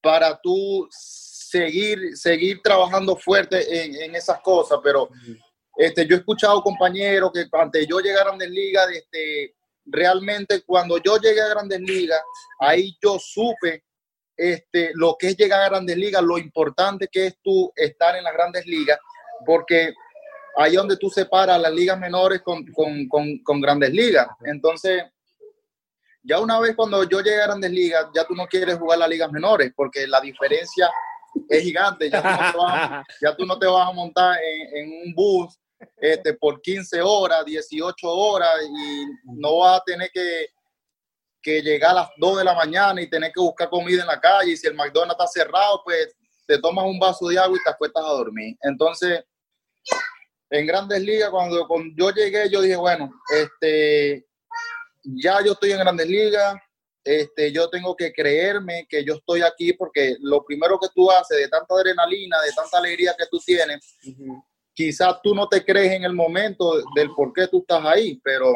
para 0.00 0.38
tú 0.40 0.86
seguir, 0.90 2.16
seguir 2.16 2.60
trabajando 2.62 3.16
fuerte 3.16 3.84
en, 3.84 3.94
en 3.94 4.14
esas 4.14 4.40
cosas, 4.40 4.78
pero 4.82 5.08
este, 5.76 6.06
yo 6.06 6.16
he 6.16 6.18
escuchado 6.18 6.62
compañeros 6.62 7.32
que 7.32 7.46
antes 7.52 7.86
yo 7.86 7.98
llegué 8.00 8.16
a 8.18 8.24
Grandes 8.24 8.50
Ligas, 8.50 8.88
este, 8.90 9.54
realmente 9.86 10.62
cuando 10.62 10.98
yo 10.98 11.18
llegué 11.18 11.40
a 11.40 11.48
Grandes 11.48 11.80
Ligas, 11.80 12.20
ahí 12.60 12.96
yo 13.02 13.18
supe 13.18 13.84
este, 14.36 14.92
lo 14.94 15.16
que 15.18 15.28
es 15.28 15.36
llegar 15.36 15.62
a 15.62 15.68
Grandes 15.68 15.96
Ligas, 15.96 16.22
lo 16.22 16.38
importante 16.38 17.08
que 17.10 17.26
es 17.26 17.36
tú 17.42 17.72
estar 17.74 18.16
en 18.16 18.24
las 18.24 18.32
Grandes 18.32 18.66
Ligas, 18.66 18.98
porque 19.44 19.92
ahí 20.56 20.72
es 20.72 20.76
donde 20.76 20.96
tú 20.96 21.08
separas 21.10 21.60
las 21.60 21.72
ligas 21.72 21.98
menores 21.98 22.40
con, 22.42 22.64
con, 22.72 23.08
con, 23.08 23.38
con 23.38 23.60
Grandes 23.60 23.90
Ligas. 23.90 24.28
Entonces, 24.44 25.02
ya 26.24 26.40
una 26.40 26.58
vez 26.58 26.74
cuando 26.74 27.04
yo 27.04 27.20
llegué 27.20 27.40
a 27.42 27.46
Grandes 27.46 27.70
Ligas, 27.70 28.06
ya 28.14 28.24
tú 28.24 28.34
no 28.34 28.46
quieres 28.46 28.78
jugar 28.78 28.98
las 28.98 29.08
ligas 29.08 29.30
menores, 29.30 29.72
porque 29.76 30.06
la 30.06 30.20
diferencia 30.20 30.90
es 31.48 31.62
gigante. 31.62 32.10
Ya 32.10 32.20
tú 32.22 32.28
no 32.28 32.52
te 32.52 32.56
vas, 32.58 32.90
a- 32.90 33.04
ya 33.22 33.36
tú 33.36 33.46
no 33.46 33.58
te 33.58 33.66
vas 33.66 33.88
a 33.88 33.92
montar 33.92 34.38
en, 34.42 34.76
en 34.78 35.02
un 35.06 35.14
bus 35.14 35.58
este, 35.98 36.32
por 36.34 36.60
15 36.62 37.02
horas, 37.02 37.44
18 37.44 38.08
horas 38.08 38.50
y 38.62 39.06
no 39.38 39.58
vas 39.58 39.80
a 39.80 39.84
tener 39.84 40.10
que, 40.12 40.46
que 41.42 41.60
llegar 41.60 41.90
a 41.90 41.94
las 41.94 42.08
2 42.16 42.38
de 42.38 42.44
la 42.44 42.54
mañana 42.54 43.02
y 43.02 43.10
tener 43.10 43.30
que 43.32 43.40
buscar 43.40 43.68
comida 43.68 44.00
en 44.00 44.06
la 44.06 44.18
calle. 44.20 44.52
Y 44.52 44.56
si 44.56 44.66
el 44.66 44.74
McDonald's 44.74 45.16
está 45.22 45.26
cerrado, 45.26 45.82
pues 45.84 46.14
te 46.46 46.58
tomas 46.58 46.84
un 46.86 46.98
vaso 46.98 47.28
de 47.28 47.38
agua 47.38 47.56
y 47.58 47.62
te 47.64 47.70
acuestas 47.70 48.02
a 48.04 48.08
dormir. 48.08 48.56
Entonces, 48.62 49.22
en 50.50 50.66
Grandes 50.66 51.00
Ligas, 51.02 51.30
cuando, 51.30 51.66
cuando 51.66 51.92
yo 51.96 52.10
llegué, 52.10 52.48
yo 52.48 52.60
dije, 52.60 52.76
bueno, 52.76 53.10
este, 53.30 54.24
ya 55.04 55.42
yo 55.44 55.52
estoy 55.52 55.72
en 55.72 55.78
Grandes 55.78 56.08
Ligas, 56.08 56.56
este, 57.04 57.52
yo 57.52 57.68
tengo 57.68 57.94
que 57.94 58.12
creerme 58.12 58.86
que 58.88 59.04
yo 59.04 59.14
estoy 59.14 59.42
aquí 59.42 59.74
porque 59.74 60.16
lo 60.20 60.42
primero 60.44 60.78
que 60.80 60.88
tú 60.94 61.10
haces 61.10 61.36
de 61.36 61.48
tanta 61.48 61.74
adrenalina, 61.74 62.40
de 62.40 62.52
tanta 62.52 62.78
alegría 62.78 63.14
que 63.16 63.26
tú 63.30 63.38
tienes, 63.38 63.96
quizás 64.72 65.20
tú 65.22 65.34
no 65.34 65.46
te 65.46 65.62
crees 65.62 65.92
en 65.92 66.04
el 66.04 66.14
momento 66.14 66.82
del 66.94 67.10
por 67.14 67.32
qué 67.34 67.46
tú 67.46 67.58
estás 67.58 67.84
ahí, 67.84 68.18
pero 68.24 68.54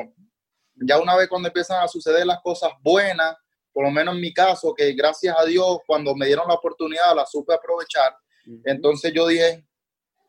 ya 0.75 0.99
una 0.99 1.15
vez 1.15 1.29
cuando 1.29 1.49
empiezan 1.49 1.83
a 1.83 1.89
suceder 1.89 2.27
las 2.27 2.41
cosas 2.41 2.73
buenas, 2.81 3.37
por 3.71 3.85
lo 3.85 3.91
menos 3.91 4.15
en 4.15 4.21
mi 4.23 4.33
caso, 4.33 4.75
que 4.75 4.93
gracias 4.95 5.37
a 5.39 5.45
Dios 5.45 5.79
cuando 5.87 6.15
me 6.17 6.27
dieron 6.27 6.49
la 6.49 6.55
oportunidad 6.55 7.15
la 7.15 7.27
supe 7.27 7.53
aprovechar, 7.53 8.17
entonces 8.65 9.13
yo 9.13 9.27
dije, 9.27 9.63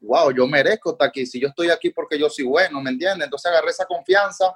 wow, 0.01 0.31
yo 0.31 0.45
merezco 0.45 0.91
estar 0.91 1.07
aquí, 1.07 1.25
si 1.25 1.39
yo 1.39 1.47
estoy 1.47 1.69
aquí 1.69 1.89
porque 1.89 2.19
yo 2.19 2.29
soy 2.29 2.43
bueno, 2.43 2.81
¿me 2.81 2.89
entiendes? 2.89 3.25
Entonces 3.25 3.49
agarré 3.49 3.69
esa 3.69 3.85
confianza 3.85 4.53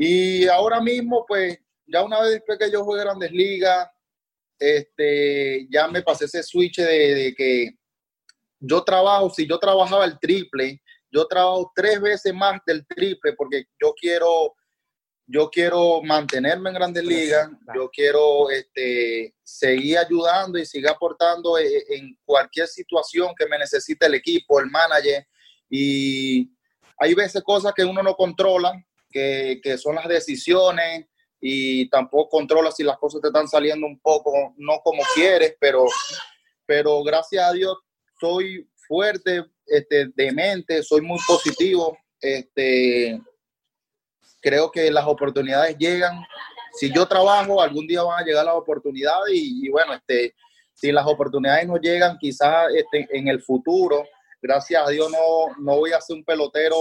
y 0.00 0.46
ahora 0.46 0.80
mismo, 0.80 1.24
pues, 1.26 1.58
ya 1.86 2.04
una 2.04 2.20
vez 2.20 2.30
después 2.32 2.56
que 2.56 2.70
yo 2.70 2.84
jugué 2.84 3.00
Grandes 3.00 3.32
Ligas, 3.32 3.88
este, 4.56 5.66
ya 5.70 5.88
me 5.88 6.02
pasé 6.02 6.26
ese 6.26 6.42
switch 6.42 6.76
de, 6.76 7.14
de 7.14 7.34
que 7.34 7.70
yo 8.60 8.84
trabajo, 8.84 9.28
si 9.30 9.46
yo 9.46 9.58
trabajaba 9.58 10.04
el 10.04 10.18
triple, 10.20 10.80
yo 11.10 11.26
trabajo 11.26 11.72
tres 11.74 12.00
veces 12.00 12.32
más 12.32 12.60
del 12.66 12.86
triple 12.86 13.32
porque 13.32 13.64
yo 13.80 13.92
quiero, 13.98 14.54
yo 15.26 15.50
quiero 15.50 16.02
mantenerme 16.02 16.70
en 16.70 16.76
Grandes 16.76 17.04
Ligas, 17.04 17.50
yo 17.74 17.88
quiero 17.90 18.50
este, 18.50 19.34
seguir 19.42 19.98
ayudando 19.98 20.58
y 20.58 20.66
seguir 20.66 20.88
aportando 20.88 21.58
e- 21.58 21.84
en 21.88 22.16
cualquier 22.24 22.68
situación 22.68 23.32
que 23.36 23.46
me 23.46 23.58
necesite 23.58 24.06
el 24.06 24.14
equipo, 24.14 24.60
el 24.60 24.70
manager. 24.70 25.26
Y 25.70 26.50
hay 26.98 27.14
veces 27.14 27.42
cosas 27.42 27.72
que 27.74 27.84
uno 27.84 28.02
no 28.02 28.14
controla, 28.14 28.72
que, 29.10 29.78
son 29.78 29.96
las 29.96 30.08
decisiones 30.08 31.06
y 31.40 31.88
tampoco 31.88 32.28
controla 32.28 32.70
si 32.70 32.82
las 32.82 32.98
cosas 32.98 33.20
te 33.20 33.28
están 33.28 33.48
saliendo 33.48 33.86
un 33.86 33.98
poco, 34.00 34.54
no 34.56 34.80
como 34.82 35.02
quieres, 35.14 35.56
pero, 35.60 35.84
pero 36.66 37.02
gracias 37.02 37.44
a 37.44 37.52
Dios 37.52 37.76
soy 38.20 38.68
fuerte 38.86 39.44
este, 39.66 40.08
de 40.14 40.32
mente, 40.32 40.82
soy 40.82 41.00
muy 41.00 41.18
positivo. 41.26 41.96
Este, 42.20 43.20
creo 44.40 44.70
que 44.70 44.90
las 44.90 45.06
oportunidades 45.06 45.76
llegan. 45.78 46.20
Si 46.74 46.92
yo 46.92 47.06
trabajo, 47.06 47.60
algún 47.60 47.86
día 47.86 48.02
van 48.02 48.22
a 48.22 48.26
llegar 48.26 48.44
las 48.44 48.54
oportunidades 48.54 49.34
y, 49.34 49.66
y 49.66 49.68
bueno, 49.70 49.94
este, 49.94 50.34
si 50.74 50.92
las 50.92 51.06
oportunidades 51.06 51.66
no 51.66 51.76
llegan, 51.76 52.18
quizás 52.18 52.68
este, 52.74 53.06
en 53.10 53.28
el 53.28 53.42
futuro, 53.42 54.04
gracias 54.40 54.86
a 54.86 54.90
Dios 54.90 55.10
no, 55.10 55.54
no 55.58 55.76
voy 55.76 55.92
a 55.92 56.00
ser 56.00 56.16
un 56.16 56.24
pelotero 56.24 56.76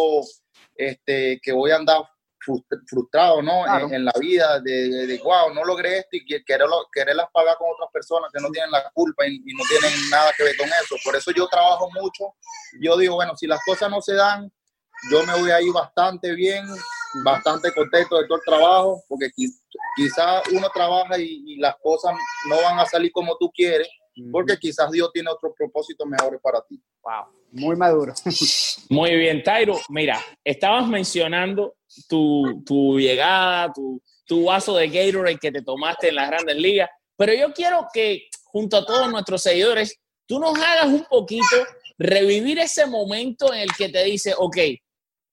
este, 0.76 1.40
que 1.42 1.52
voy 1.52 1.72
a 1.72 1.78
andar 1.78 2.04
frustrado 2.88 3.42
¿no? 3.42 3.64
Claro. 3.64 3.88
en, 3.88 3.94
en 3.96 4.06
la 4.06 4.14
vida 4.20 4.60
de, 4.60 4.90
de, 4.90 5.08
de, 5.08 5.18
wow, 5.24 5.54
no 5.54 5.64
logré 5.64 5.98
esto 6.00 6.18
y 6.18 6.26
que- 6.26 6.44
quererlo, 6.44 6.88
quererlas 6.92 7.28
pagar 7.34 7.58
con 7.58 7.68
otras 7.74 7.90
personas 7.92 8.32
que 8.34 8.42
no 8.42 8.50
tienen 8.50 8.72
la 8.72 8.90
culpa 8.94 9.26
y, 9.28 9.36
y 9.46 9.54
no 9.54 9.64
tienen 9.70 10.10
nada 10.10 10.32
que 10.38 10.44
ver 10.44 10.58
con 10.58 10.68
eso. 10.68 10.96
Por 11.04 11.16
eso 11.16 11.32
yo 11.32 11.48
trabajo 11.48 11.90
mucho. 11.92 12.34
Yo 12.82 12.98
digo, 12.98 13.16
bueno, 13.16 13.36
si 13.36 13.48
las 13.48 13.60
cosas 13.66 13.90
no 13.90 14.02
se 14.02 14.14
dan, 14.16 14.52
yo 15.12 15.24
me 15.26 15.34
voy 15.40 15.52
a 15.52 15.62
ir 15.62 15.72
bastante 15.74 16.34
bien, 16.34 16.66
bastante 17.24 17.72
contento 17.74 18.18
de 18.20 18.28
todo 18.28 18.38
el 18.38 18.44
trabajo, 18.46 19.04
porque 19.08 19.28
qui- 19.28 19.54
quizás 19.96 20.42
uno 20.52 20.68
trabaja 20.74 21.18
y, 21.20 21.44
y 21.46 21.58
las 21.58 21.76
cosas 21.84 22.14
no 22.50 22.56
van 22.62 22.80
a 22.80 22.86
salir 22.86 23.12
como 23.12 23.38
tú 23.38 23.52
quieres, 23.54 23.88
porque 24.32 24.58
quizás 24.58 24.92
Dios 24.92 25.12
tiene 25.14 25.30
otros 25.30 25.54
propósitos 25.58 26.08
mejores 26.08 26.40
para 26.42 26.62
ti. 26.68 26.82
Wow, 27.04 27.26
muy 27.52 27.76
maduro. 27.76 28.14
Muy 28.90 29.16
bien, 29.16 29.44
Tairo. 29.44 29.80
Mira, 29.90 30.20
estabas 30.44 30.88
mencionando 30.88 31.76
tu, 32.08 32.64
tu 32.66 33.00
llegada, 33.00 33.72
tu, 33.74 34.02
tu 34.26 34.46
vaso 34.46 34.76
de 34.76 34.88
Gatorade 34.90 35.38
que 35.38 35.52
te 35.52 35.62
tomaste 35.62 36.10
en 36.10 36.16
las 36.16 36.30
grandes 36.30 36.56
ligas, 36.58 36.90
pero 37.16 37.34
yo 37.34 37.54
quiero 37.54 37.88
que 37.94 38.28
junto 38.46 38.78
a 38.78 38.86
todos 38.86 39.10
nuestros 39.12 39.42
seguidores, 39.42 40.00
tú 40.26 40.40
nos 40.40 40.58
hagas 40.58 40.88
un 40.88 41.06
poquito 41.06 41.46
revivir 41.98 42.60
ese 42.60 42.86
momento 42.86 43.54
en 43.54 43.62
el 43.62 43.70
que 43.76 43.90
te 43.90 44.04
dice, 44.04 44.34
ok, 44.38 44.58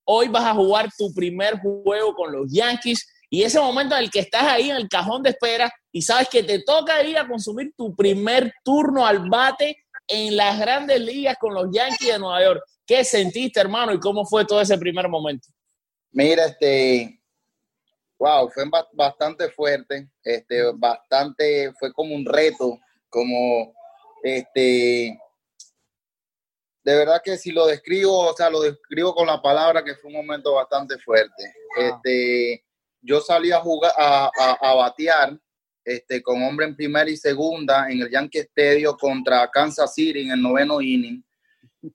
hoy 0.07 0.29
vas 0.29 0.45
a 0.45 0.55
jugar 0.55 0.89
tu 0.97 1.13
primer 1.15 1.59
juego 1.59 2.15
con 2.15 2.33
los 2.33 2.51
Yankees 2.51 3.07
y 3.31 3.43
ese 3.43 3.59
momento 3.59 3.97
en 3.97 4.05
el 4.05 4.11
que 4.11 4.21
estás 4.21 4.43
ahí 4.45 4.71
en 4.71 4.77
el 4.77 4.89
cajón 4.89 5.23
de 5.23 5.31
espera 5.31 5.73
y 5.95 6.03
sabes 6.03 6.29
que 6.29 6.43
te 6.43 6.59
toca 6.61 7.01
ir 7.05 7.17
a 7.17 7.27
consumir 7.29 7.73
tu 7.77 7.95
primer 7.95 8.53
turno 8.65 9.07
al 9.07 9.29
bate 9.31 9.77
en 10.09 10.37
las 10.37 10.59
grandes 10.59 11.01
ligas 11.01 11.37
con 11.39 11.55
los 11.55 11.69
Yankees 11.73 12.09
de 12.15 12.19
Nueva 12.19 12.43
York. 12.43 12.63
¿Qué 12.85 13.05
sentiste, 13.05 13.61
hermano? 13.61 13.93
¿Y 13.95 14.01
cómo 14.01 14.27
fue 14.27 14.45
todo 14.45 14.61
ese 14.61 14.77
primer 14.77 15.09
momento? 15.09 15.49
Mira, 16.11 16.47
este, 16.47 17.21
wow, 18.19 18.51
fue 18.51 18.69
ba- 18.69 18.89
bastante 18.93 19.49
fuerte, 19.51 20.11
este, 20.25 20.73
bastante, 20.75 21.73
fue 21.79 21.93
como 21.93 22.13
un 22.17 22.25
reto, 22.27 22.77
como, 23.09 23.73
este, 24.25 25.17
de 26.83 26.97
verdad 26.97 27.23
que 27.25 27.39
si 27.39 27.53
lo 27.53 27.67
describo, 27.67 28.31
o 28.31 28.35
sea, 28.35 28.51
lo 28.51 28.63
describo 28.63 29.15
con 29.15 29.29
la 29.29 29.41
palabra 29.41 29.85
que 29.85 29.95
fue 29.95 30.09
un 30.11 30.17
momento 30.17 30.55
bastante 30.55 30.99
fuerte. 30.99 31.55
Este, 31.79 32.65
yo 33.01 33.21
salí 33.21 33.53
a 33.53 33.61
jugar, 33.61 33.93
a, 33.97 34.29
a- 34.37 34.59
a 34.61 34.75
batear, 34.75 35.39
este, 35.85 36.23
con 36.23 36.43
hombre 36.43 36.67
en 36.67 36.77
primera 36.77 37.09
y 37.11 37.17
segunda 37.17 37.91
en 37.91 38.01
el 38.03 38.11
Yankee 38.11 38.39
Stadium 38.39 38.97
contra 38.99 39.51
Kansas 39.51 39.95
City 39.95 40.21
en 40.23 40.31
el 40.33 40.43
noveno 40.43 40.81
inning. 40.81 41.23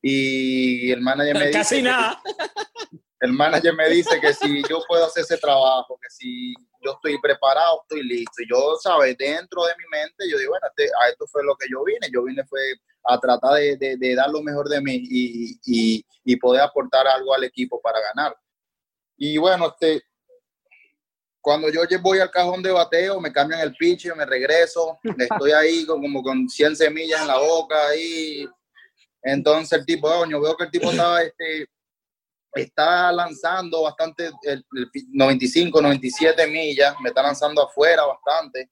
Y 0.01 0.91
el 0.91 1.01
manager 1.01 1.33
me 1.35 1.47
dice 1.47 1.57
Casi 1.59 1.75
que- 1.77 1.81
nada. 1.83 2.21
el 3.21 3.33
manager 3.33 3.73
me 3.73 3.89
dice 3.89 4.19
que 4.21 4.33
si 4.33 4.61
yo 4.69 4.79
puedo 4.87 5.05
hacer 5.05 5.23
ese 5.23 5.37
trabajo, 5.37 5.97
que 6.01 6.09
si 6.09 6.53
yo 6.81 6.91
estoy 6.93 7.19
preparado, 7.19 7.81
estoy 7.81 8.03
listo. 8.07 8.41
Y 8.41 8.49
yo, 8.49 8.75
¿sabes? 8.81 9.17
Dentro 9.17 9.63
de 9.65 9.73
mi 9.77 9.83
mente, 9.91 10.29
yo 10.29 10.37
digo, 10.37 10.51
bueno, 10.51 10.67
este- 10.67 10.91
a 11.03 11.09
esto 11.09 11.25
fue 11.27 11.43
lo 11.43 11.55
que 11.55 11.67
yo 11.69 11.83
vine. 11.83 12.07
Yo 12.13 12.23
vine 12.23 12.45
fue 12.45 12.59
a 13.05 13.19
tratar 13.19 13.55
de, 13.55 13.75
de- 13.77 13.97
de 13.97 14.15
dar 14.15 14.29
lo 14.29 14.41
mejor 14.43 14.69
de 14.69 14.79
mí 14.81 14.95
y, 15.03 15.59
y- 15.65 16.05
y 16.23 16.35
poder 16.35 16.61
aportar 16.61 17.07
algo 17.07 17.33
al 17.33 17.43
equipo 17.43 17.81
para 17.81 17.99
ganar. 18.13 18.35
Y 19.17 19.37
bueno, 19.37 19.67
este, 19.67 20.01
cuando 21.41 21.69
yo 21.69 21.81
voy 22.01 22.19
al 22.19 22.29
cajón 22.31 22.61
de 22.61 22.71
bateo, 22.71 23.19
me 23.21 23.31
cambian 23.31 23.61
el 23.61 23.75
pitch, 23.75 24.13
me 24.15 24.25
regreso, 24.25 24.99
estoy 25.17 25.51
ahí 25.51 25.85
con- 25.87 26.01
como 26.01 26.21
con 26.21 26.47
100 26.49 26.75
semillas 26.75 27.21
en 27.21 27.27
la 27.27 27.37
boca, 27.37 27.87
ahí. 27.87 28.47
Entonces 29.21 29.79
el 29.79 29.85
tipo, 29.85 30.09
coño, 30.09 30.39
veo 30.41 30.55
que 30.55 30.65
el 30.65 30.71
tipo 30.71 30.91
estaba, 30.91 31.21
este, 31.21 31.67
está 32.53 33.11
lanzando 33.11 33.83
bastante, 33.83 34.31
el, 34.43 34.65
el 34.75 34.89
pi- 34.91 35.07
95, 35.11 35.81
97 35.81 36.47
millas, 36.47 36.95
me 37.01 37.09
está 37.09 37.21
lanzando 37.21 37.61
afuera 37.65 38.05
bastante. 38.05 38.69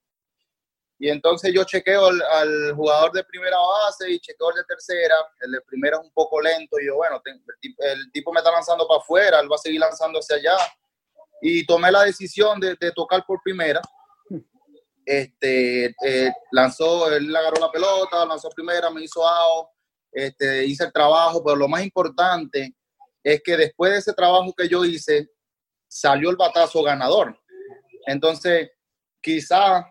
Y 0.99 1.09
entonces 1.09 1.53
yo 1.53 1.63
chequeo 1.63 2.07
al, 2.07 2.21
al 2.23 2.73
jugador 2.75 3.11
de 3.11 3.23
primera 3.23 3.57
base 3.59 4.09
y 4.09 4.19
chequeo 4.19 4.49
el 4.49 4.55
de 4.55 4.63
tercera. 4.63 5.13
El 5.41 5.51
de 5.51 5.61
primera 5.61 5.97
es 5.97 6.03
un 6.03 6.11
poco 6.11 6.41
lento. 6.41 6.79
Y 6.79 6.87
yo, 6.87 6.95
bueno, 6.95 7.21
el, 7.23 7.39
tipo, 7.61 7.83
el 7.83 8.11
tipo 8.11 8.33
me 8.33 8.39
está 8.39 8.51
lanzando 8.51 8.87
para 8.87 8.99
afuera, 8.99 9.39
él 9.39 9.51
va 9.51 9.55
a 9.57 9.59
seguir 9.59 9.79
lanzando 9.79 10.17
hacia 10.17 10.37
allá. 10.37 10.57
Y 11.41 11.65
tomé 11.65 11.91
la 11.91 12.03
decisión 12.03 12.59
de, 12.59 12.75
de 12.79 12.91
tocar 12.91 13.23
por 13.25 13.41
primera. 13.43 13.81
Este, 15.05 15.85
eh, 16.05 16.31
lanzó, 16.51 17.09
él 17.09 17.33
agarró 17.33 17.61
la 17.61 17.71
pelota, 17.71 18.25
lanzó 18.25 18.49
primera, 18.49 18.89
me 18.89 19.03
hizo 19.03 19.25
out, 19.25 19.69
este, 20.11 20.65
hice 20.65 20.83
el 20.83 20.91
trabajo, 20.91 21.41
pero 21.41 21.55
lo 21.55 21.69
más 21.69 21.81
importante 21.81 22.75
es 23.23 23.41
que 23.41 23.55
después 23.55 23.91
de 23.93 23.99
ese 23.99 24.13
trabajo 24.13 24.53
que 24.53 24.67
yo 24.67 24.83
hice, 24.83 25.29
salió 25.87 26.29
el 26.29 26.35
batazo 26.35 26.83
ganador. 26.83 27.39
Entonces, 28.05 28.69
quizá 29.21 29.85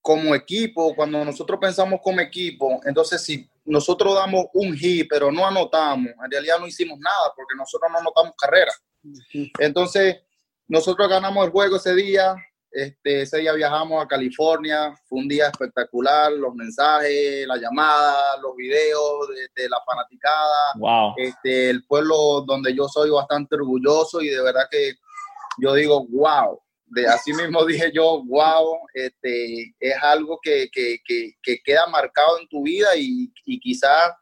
como 0.00 0.34
equipo, 0.34 0.94
cuando 0.96 1.24
nosotros 1.24 1.58
pensamos 1.60 2.00
como 2.02 2.20
equipo, 2.20 2.80
entonces 2.84 3.22
si 3.22 3.48
nosotros 3.64 4.14
damos 4.14 4.46
un 4.54 4.74
hit, 4.74 5.06
pero 5.08 5.30
no 5.30 5.46
anotamos. 5.46 6.10
En 6.24 6.30
realidad 6.30 6.58
no 6.58 6.66
hicimos 6.66 6.98
nada 6.98 7.32
porque 7.36 7.54
nosotros 7.56 7.90
no 7.92 7.98
anotamos 7.98 8.32
carrera. 8.36 8.72
Entonces, 9.58 10.16
nosotros 10.66 11.08
ganamos 11.08 11.46
el 11.46 11.52
juego 11.52 11.76
ese 11.76 11.94
día. 11.94 12.36
Este, 12.70 13.22
ese 13.22 13.38
día 13.38 13.52
viajamos 13.52 14.04
a 14.04 14.08
California. 14.08 14.94
Fue 15.08 15.20
un 15.20 15.28
día 15.28 15.48
espectacular. 15.48 16.32
Los 16.32 16.54
mensajes, 16.54 17.46
la 17.46 17.56
llamada, 17.56 18.36
los 18.42 18.54
videos 18.56 19.28
de, 19.54 19.68
la 19.68 19.78
fanaticada. 19.86 20.72
Wow. 20.76 21.14
Este, 21.16 21.70
el 21.70 21.84
pueblo 21.86 22.42
donde 22.46 22.74
yo 22.74 22.88
soy 22.88 23.10
bastante 23.10 23.56
orgulloso 23.56 24.20
y 24.20 24.28
de 24.28 24.42
verdad 24.42 24.66
que 24.70 24.94
yo 25.60 25.74
digo, 25.74 26.06
wow 26.10 26.60
de 26.90 27.06
así 27.06 27.32
mismo 27.32 27.64
dije 27.66 27.90
yo, 27.94 28.22
wow, 28.24 28.78
este, 28.94 29.74
es 29.78 30.02
algo 30.02 30.38
que, 30.42 30.68
que, 30.70 30.98
que, 31.04 31.32
que 31.42 31.58
queda 31.62 31.86
marcado 31.86 32.38
en 32.40 32.48
tu 32.48 32.62
vida 32.62 32.88
y, 32.96 33.32
y 33.44 33.60
quizás 33.60 34.12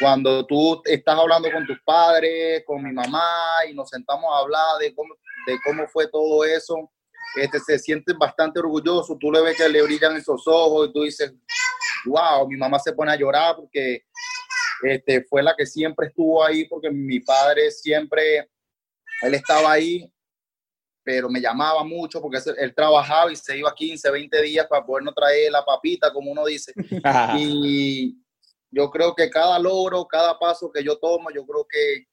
cuando 0.00 0.44
tú 0.46 0.82
estás 0.84 1.18
hablando 1.18 1.50
con 1.50 1.66
tus 1.66 1.80
padres, 1.82 2.62
con 2.66 2.82
mi 2.82 2.92
mamá 2.92 3.22
y 3.68 3.74
nos 3.74 3.88
sentamos 3.88 4.24
a 4.32 4.38
hablar 4.38 4.78
de 4.80 4.94
cómo, 4.94 5.14
de 5.46 5.58
cómo 5.64 5.86
fue 5.88 6.08
todo 6.08 6.44
eso, 6.44 6.90
este, 7.36 7.58
se 7.60 7.78
siente 7.78 8.12
bastante 8.12 8.60
orgulloso, 8.60 9.16
tú 9.18 9.30
le 9.30 9.42
ves 9.42 9.56
que 9.56 9.68
le 9.68 9.82
brillan 9.82 10.16
esos 10.16 10.42
ojos 10.46 10.88
y 10.88 10.92
tú 10.92 11.02
dices, 11.02 11.32
wow, 12.06 12.48
mi 12.48 12.56
mamá 12.56 12.78
se 12.78 12.92
pone 12.92 13.12
a 13.12 13.16
llorar 13.16 13.56
porque 13.56 14.04
este, 14.82 15.24
fue 15.24 15.42
la 15.42 15.54
que 15.56 15.66
siempre 15.66 16.08
estuvo 16.08 16.44
ahí, 16.44 16.66
porque 16.66 16.90
mi 16.90 17.20
padre 17.20 17.70
siempre, 17.70 18.48
él 19.22 19.34
estaba 19.34 19.72
ahí 19.72 20.10
pero 21.04 21.28
me 21.28 21.40
llamaba 21.40 21.84
mucho 21.84 22.20
porque 22.20 22.38
él 22.56 22.74
trabajaba 22.74 23.30
y 23.30 23.36
se 23.36 23.58
iba 23.58 23.72
15, 23.72 24.10
20 24.10 24.42
días 24.42 24.66
para 24.66 24.84
podernos 24.84 25.14
traer 25.14 25.52
la 25.52 25.62
papita, 25.62 26.10
como 26.10 26.32
uno 26.32 26.46
dice. 26.46 26.72
y 27.38 28.16
yo 28.74 28.90
creo 28.90 29.14
que 29.14 29.30
cada 29.30 29.58
logro, 29.58 30.06
cada 30.06 30.38
paso 30.38 30.70
que 30.70 30.82
yo 30.82 30.98
tomo, 30.98 31.30
yo 31.30 31.46
creo 31.46 31.66
que 31.68 32.06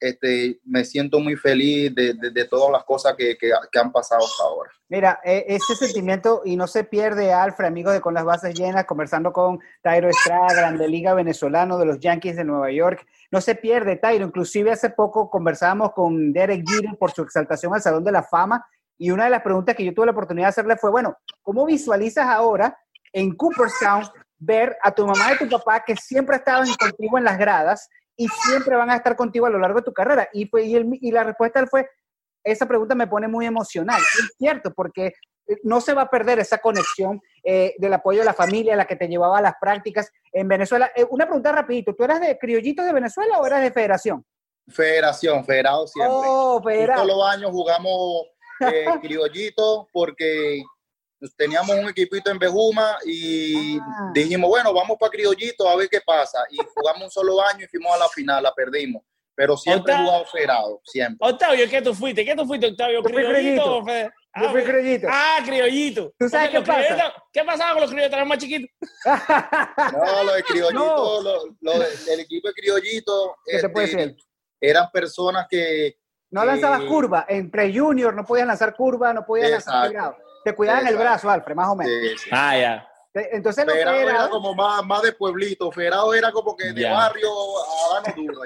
este, 0.00 0.60
me 0.64 0.84
siento 0.84 1.18
muy 1.18 1.36
feliz 1.36 1.92
de, 1.94 2.14
de, 2.14 2.44
todas 2.44 2.70
las 2.70 2.84
cosas 2.84 3.14
que, 3.16 3.36
que, 3.36 3.50
han 3.78 3.90
pasado 3.90 4.24
hasta 4.24 4.44
ahora. 4.44 4.70
Mira, 4.88 5.20
e, 5.24 5.44
ese 5.48 5.74
sentimiento, 5.74 6.42
y 6.44 6.56
no 6.56 6.68
se 6.68 6.84
pierde, 6.84 7.32
Alfred, 7.32 7.66
amigo 7.66 7.90
de 7.90 8.00
Con 8.00 8.14
las 8.14 8.24
Bases 8.24 8.54
Llenas, 8.54 8.84
conversando 8.84 9.32
con 9.32 9.58
Tairo 9.82 10.08
Estrada, 10.08 10.54
Grande 10.54 10.86
Liga 10.86 11.14
venezolano 11.14 11.78
de 11.78 11.86
los 11.86 11.98
Yankees 11.98 12.36
de 12.36 12.44
Nueva 12.44 12.70
York. 12.70 13.04
No 13.32 13.40
se 13.40 13.56
pierde, 13.56 13.96
Tairo. 13.96 14.24
Inclusive 14.24 14.70
hace 14.70 14.90
poco 14.90 15.28
conversábamos 15.30 15.92
con 15.92 16.32
Derek 16.32 16.64
Jeter 16.68 16.96
por 16.96 17.10
su 17.10 17.22
exaltación 17.22 17.74
al 17.74 17.82
Salón 17.82 18.04
de 18.04 18.12
la 18.12 18.22
Fama, 18.22 18.66
y 18.96 19.10
una 19.10 19.24
de 19.24 19.30
las 19.30 19.42
preguntas 19.42 19.76
que 19.76 19.84
yo 19.84 19.94
tuve 19.94 20.06
la 20.06 20.12
oportunidad 20.12 20.46
de 20.46 20.50
hacerle 20.50 20.76
fue, 20.76 20.90
bueno, 20.90 21.16
¿cómo 21.42 21.64
visualizas 21.64 22.26
ahora 22.26 22.78
en 23.12 23.34
Cooperstown 23.34 24.02
ver 24.38 24.76
a 24.82 24.92
tu 24.92 25.06
mamá 25.06 25.32
y 25.32 25.38
tu 25.38 25.48
papá 25.48 25.84
que 25.84 25.96
siempre 25.96 26.36
estaban 26.36 26.68
contigo 26.76 27.18
en 27.18 27.24
las 27.24 27.38
gradas 27.38 27.88
y 28.16 28.28
siempre 28.28 28.76
van 28.76 28.90
a 28.90 28.96
estar 28.96 29.16
contigo 29.16 29.46
a 29.46 29.50
lo 29.50 29.58
largo 29.58 29.78
de 29.78 29.84
tu 29.84 29.92
carrera. 29.92 30.28
Y, 30.32 30.46
fue, 30.46 30.64
y, 30.64 30.76
y 31.00 31.12
la 31.12 31.24
respuesta 31.24 31.64
fue, 31.66 31.88
esa 32.44 32.66
pregunta 32.66 32.94
me 32.94 33.06
pone 33.06 33.28
muy 33.28 33.46
emocional. 33.46 34.00
Es 34.00 34.34
cierto, 34.38 34.72
porque 34.74 35.12
eh, 35.48 35.56
no 35.62 35.80
se 35.80 35.94
va 35.94 36.02
a 36.02 36.10
perder 36.10 36.38
esa 36.38 36.58
conexión 36.58 37.20
eh, 37.42 37.74
del 37.78 37.94
apoyo 37.94 38.20
de 38.20 38.24
la 38.24 38.34
familia, 38.34 38.76
la 38.76 38.86
que 38.86 38.96
te 38.96 39.08
llevaba 39.08 39.38
a 39.38 39.42
las 39.42 39.54
prácticas 39.60 40.10
en 40.32 40.48
Venezuela. 40.48 40.90
Eh, 40.94 41.06
una 41.10 41.26
pregunta 41.26 41.52
rapidito, 41.52 41.94
¿tú 41.94 42.04
eras 42.04 42.20
de 42.20 42.38
criollitos 42.38 42.84
de 42.84 42.92
Venezuela 42.92 43.38
o 43.38 43.46
eras 43.46 43.62
de 43.62 43.72
federación? 43.72 44.24
Federación, 44.68 45.44
federado 45.44 45.86
siempre. 45.86 46.14
Oh, 46.14 46.62
federado. 46.62 47.02
Todos 47.02 47.16
los 47.16 47.26
años 47.26 47.50
jugamos 47.50 48.26
criollitos 49.00 49.86
porque 49.92 50.62
teníamos 51.36 51.76
un 51.76 51.88
equipito 51.88 52.30
en 52.30 52.38
Bejuma 52.38 52.96
y 53.04 53.78
ah. 53.78 54.10
dijimos, 54.14 54.48
bueno, 54.48 54.72
vamos 54.72 54.96
para 54.98 55.10
Criollito 55.10 55.68
a 55.68 55.76
ver 55.76 55.88
qué 55.88 56.00
pasa. 56.00 56.38
Y 56.50 56.58
jugamos 56.74 57.04
un 57.04 57.10
solo 57.10 57.40
año 57.42 57.64
y 57.64 57.68
fuimos 57.68 57.94
a 57.94 57.98
la 57.98 58.08
final, 58.08 58.42
la 58.42 58.54
perdimos. 58.54 59.02
Pero 59.34 59.56
siempre 59.56 59.92
he 59.92 59.96
jugado 59.96 60.24
federado, 60.24 60.80
siempre. 60.84 61.18
Octavio, 61.20 61.68
¿qué 61.70 61.80
tú 61.80 61.94
fuiste? 61.94 62.24
¿Qué 62.24 62.34
tú 62.34 62.44
fuiste, 62.44 62.66
Octavio? 62.66 63.02
¿Criollito? 63.04 63.84
Ah, 64.32 64.42
Yo 64.42 64.50
fui 64.50 64.62
criollito. 64.62 65.06
Ah, 65.10 65.38
criollito. 65.44 66.12
¿Tú 66.18 66.28
sabes 66.28 66.50
qué 66.50 66.60
pasa? 66.60 67.12
¿Qué 67.32 67.44
pasaba 67.44 67.72
con 67.72 67.82
los 67.82 67.90
criollitos? 67.90 68.16
¿Eran 68.16 68.28
más 68.28 68.38
chiquitos? 68.38 68.70
no, 69.04 70.24
los 70.24 70.34
de 70.34 70.42
criollito, 70.42 71.56
no. 71.60 71.72
el 71.72 72.20
equipo 72.20 72.48
de 72.48 72.54
criollito 72.54 73.36
este, 73.46 74.16
eran 74.60 74.90
personas 74.92 75.46
que... 75.48 75.98
No 76.30 76.44
lanzabas 76.44 76.82
curva, 76.82 77.24
en 77.26 77.50
pre-junior 77.50 78.14
no 78.14 78.24
podías 78.24 78.46
lanzar 78.46 78.74
curva, 78.74 79.14
no 79.14 79.24
podías 79.24 79.50
lanzar 79.50 80.18
te 80.44 80.54
cuidaban 80.54 80.86
el 80.86 80.96
brazo, 80.96 81.30
Alfred, 81.30 81.54
más 81.54 81.68
o 81.68 81.76
menos. 81.76 82.22
Ah, 82.30 82.58
ya. 82.58 82.88
Entonces 83.14 83.66
lo 83.66 83.72
Ferado 83.72 83.98
era 83.98 84.28
como 84.28 84.54
más, 84.54 84.84
más 84.84 85.02
de 85.02 85.12
pueblito, 85.12 85.72
Ferado 85.72 86.14
era 86.14 86.30
como 86.30 86.56
que 86.56 86.72
de 86.72 86.88
barrio 86.88 87.30
a 87.30 88.12
duro. 88.12 88.40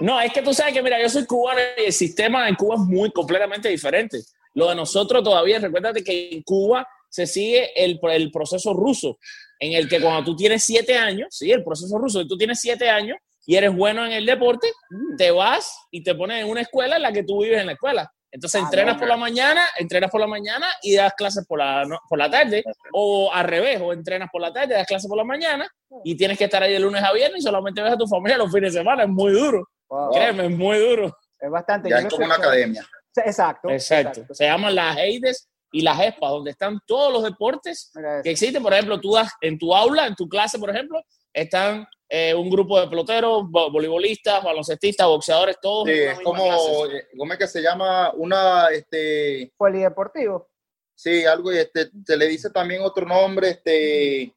no, 0.00 0.20
es 0.20 0.32
que 0.32 0.42
tú 0.42 0.54
sabes 0.54 0.72
que, 0.72 0.82
mira, 0.82 1.00
yo 1.00 1.08
soy 1.08 1.26
cubano 1.26 1.60
y 1.76 1.86
el 1.86 1.92
sistema 1.92 2.48
en 2.48 2.54
Cuba 2.54 2.76
es 2.76 2.82
muy 2.82 3.10
completamente 3.10 3.68
diferente. 3.68 4.20
Lo 4.54 4.68
de 4.68 4.74
nosotros 4.74 5.22
todavía, 5.22 5.58
recuérdate 5.58 6.02
que 6.02 6.30
en 6.30 6.42
Cuba 6.42 6.86
se 7.08 7.26
sigue 7.26 7.72
el, 7.82 7.98
el 8.02 8.30
proceso 8.30 8.72
ruso, 8.72 9.18
en 9.58 9.72
el 9.72 9.88
que 9.88 10.00
cuando 10.00 10.24
tú 10.24 10.36
tienes 10.36 10.64
siete 10.64 10.96
años, 10.96 11.28
sí, 11.30 11.50
el 11.50 11.64
proceso 11.64 11.98
ruso, 11.98 12.26
tú 12.26 12.36
tienes 12.36 12.60
siete 12.60 12.88
años 12.88 13.18
y 13.44 13.56
eres 13.56 13.74
bueno 13.74 14.04
en 14.04 14.12
el 14.12 14.26
deporte, 14.26 14.72
mm. 14.90 15.16
te 15.16 15.30
vas 15.30 15.78
y 15.90 16.02
te 16.02 16.14
pones 16.14 16.42
en 16.42 16.50
una 16.50 16.62
escuela 16.62 16.96
en 16.96 17.02
la 17.02 17.12
que 17.12 17.22
tú 17.22 17.42
vives 17.42 17.60
en 17.60 17.66
la 17.66 17.72
escuela. 17.72 18.12
Entonces 18.36 18.60
ah, 18.60 18.64
entrenas 18.64 18.98
por 18.98 19.08
la 19.08 19.16
mañana, 19.16 19.62
entrenas 19.78 20.10
por 20.10 20.20
la 20.20 20.26
mañana 20.26 20.66
y 20.82 20.94
das 20.94 21.14
clases 21.14 21.46
por 21.46 21.58
la, 21.58 21.86
por 22.06 22.18
la 22.18 22.30
tarde, 22.30 22.62
o 22.92 23.32
al 23.32 23.46
revés, 23.46 23.80
o 23.80 23.94
entrenas 23.94 24.28
por 24.30 24.42
la 24.42 24.52
tarde, 24.52 24.74
das 24.74 24.86
clases 24.86 25.08
por 25.08 25.16
la 25.16 25.24
mañana 25.24 25.66
y 26.04 26.14
tienes 26.18 26.36
que 26.36 26.44
estar 26.44 26.62
ahí 26.62 26.74
de 26.74 26.78
lunes 26.78 27.02
a 27.02 27.14
viernes 27.14 27.40
y 27.40 27.42
solamente 27.42 27.80
ves 27.80 27.94
a 27.94 27.96
tu 27.96 28.06
familia 28.06 28.36
los 28.36 28.52
fines 28.52 28.74
de 28.74 28.80
semana. 28.80 29.04
Es 29.04 29.08
muy 29.08 29.32
duro. 29.32 29.66
Créeme, 30.12 30.44
es 30.44 30.50
muy 30.50 30.78
duro. 30.78 31.16
Es 31.40 31.50
bastante. 31.50 31.88
Ya 31.88 32.00
es 32.00 32.08
como 32.08 32.26
una 32.26 32.34
academia. 32.34 32.86
Exacto, 33.24 33.70
exacto. 33.70 34.34
Se 34.34 34.44
llaman 34.44 34.74
las 34.74 34.98
EIDES 34.98 35.48
y 35.72 35.80
las 35.80 35.98
ESPA, 35.98 36.28
donde 36.28 36.50
están 36.50 36.78
todos 36.86 37.10
los 37.10 37.22
deportes 37.22 37.90
que 38.22 38.30
existen. 38.30 38.62
Por 38.62 38.74
ejemplo, 38.74 39.00
tú 39.00 39.14
das 39.14 39.32
en 39.40 39.58
tu 39.58 39.74
aula, 39.74 40.06
en 40.06 40.14
tu 40.14 40.28
clase, 40.28 40.58
por 40.58 40.68
ejemplo, 40.68 41.02
están 41.32 41.86
eh, 42.08 42.34
un 42.34 42.48
grupo 42.48 42.80
de 42.80 42.86
peloteros, 42.88 43.50
voleibolistas, 43.50 44.42
baloncestistas, 44.42 45.06
boxeadores, 45.06 45.56
todos. 45.60 45.88
Sí, 45.88 45.94
es 45.94 46.20
como, 46.20 46.86
eh, 46.86 47.08
¿cómo 47.16 47.32
es 47.32 47.38
que 47.38 47.48
se 47.48 47.60
llama? 47.60 48.12
Una, 48.14 48.68
este... 48.68 49.52
Polideportivo. 49.56 50.48
Sí, 50.94 51.24
algo, 51.24 51.50
este, 51.50 51.90
se 52.04 52.16
le 52.16 52.26
dice 52.26 52.50
también 52.50 52.82
otro 52.82 53.06
nombre, 53.06 53.50
este... 53.50 54.32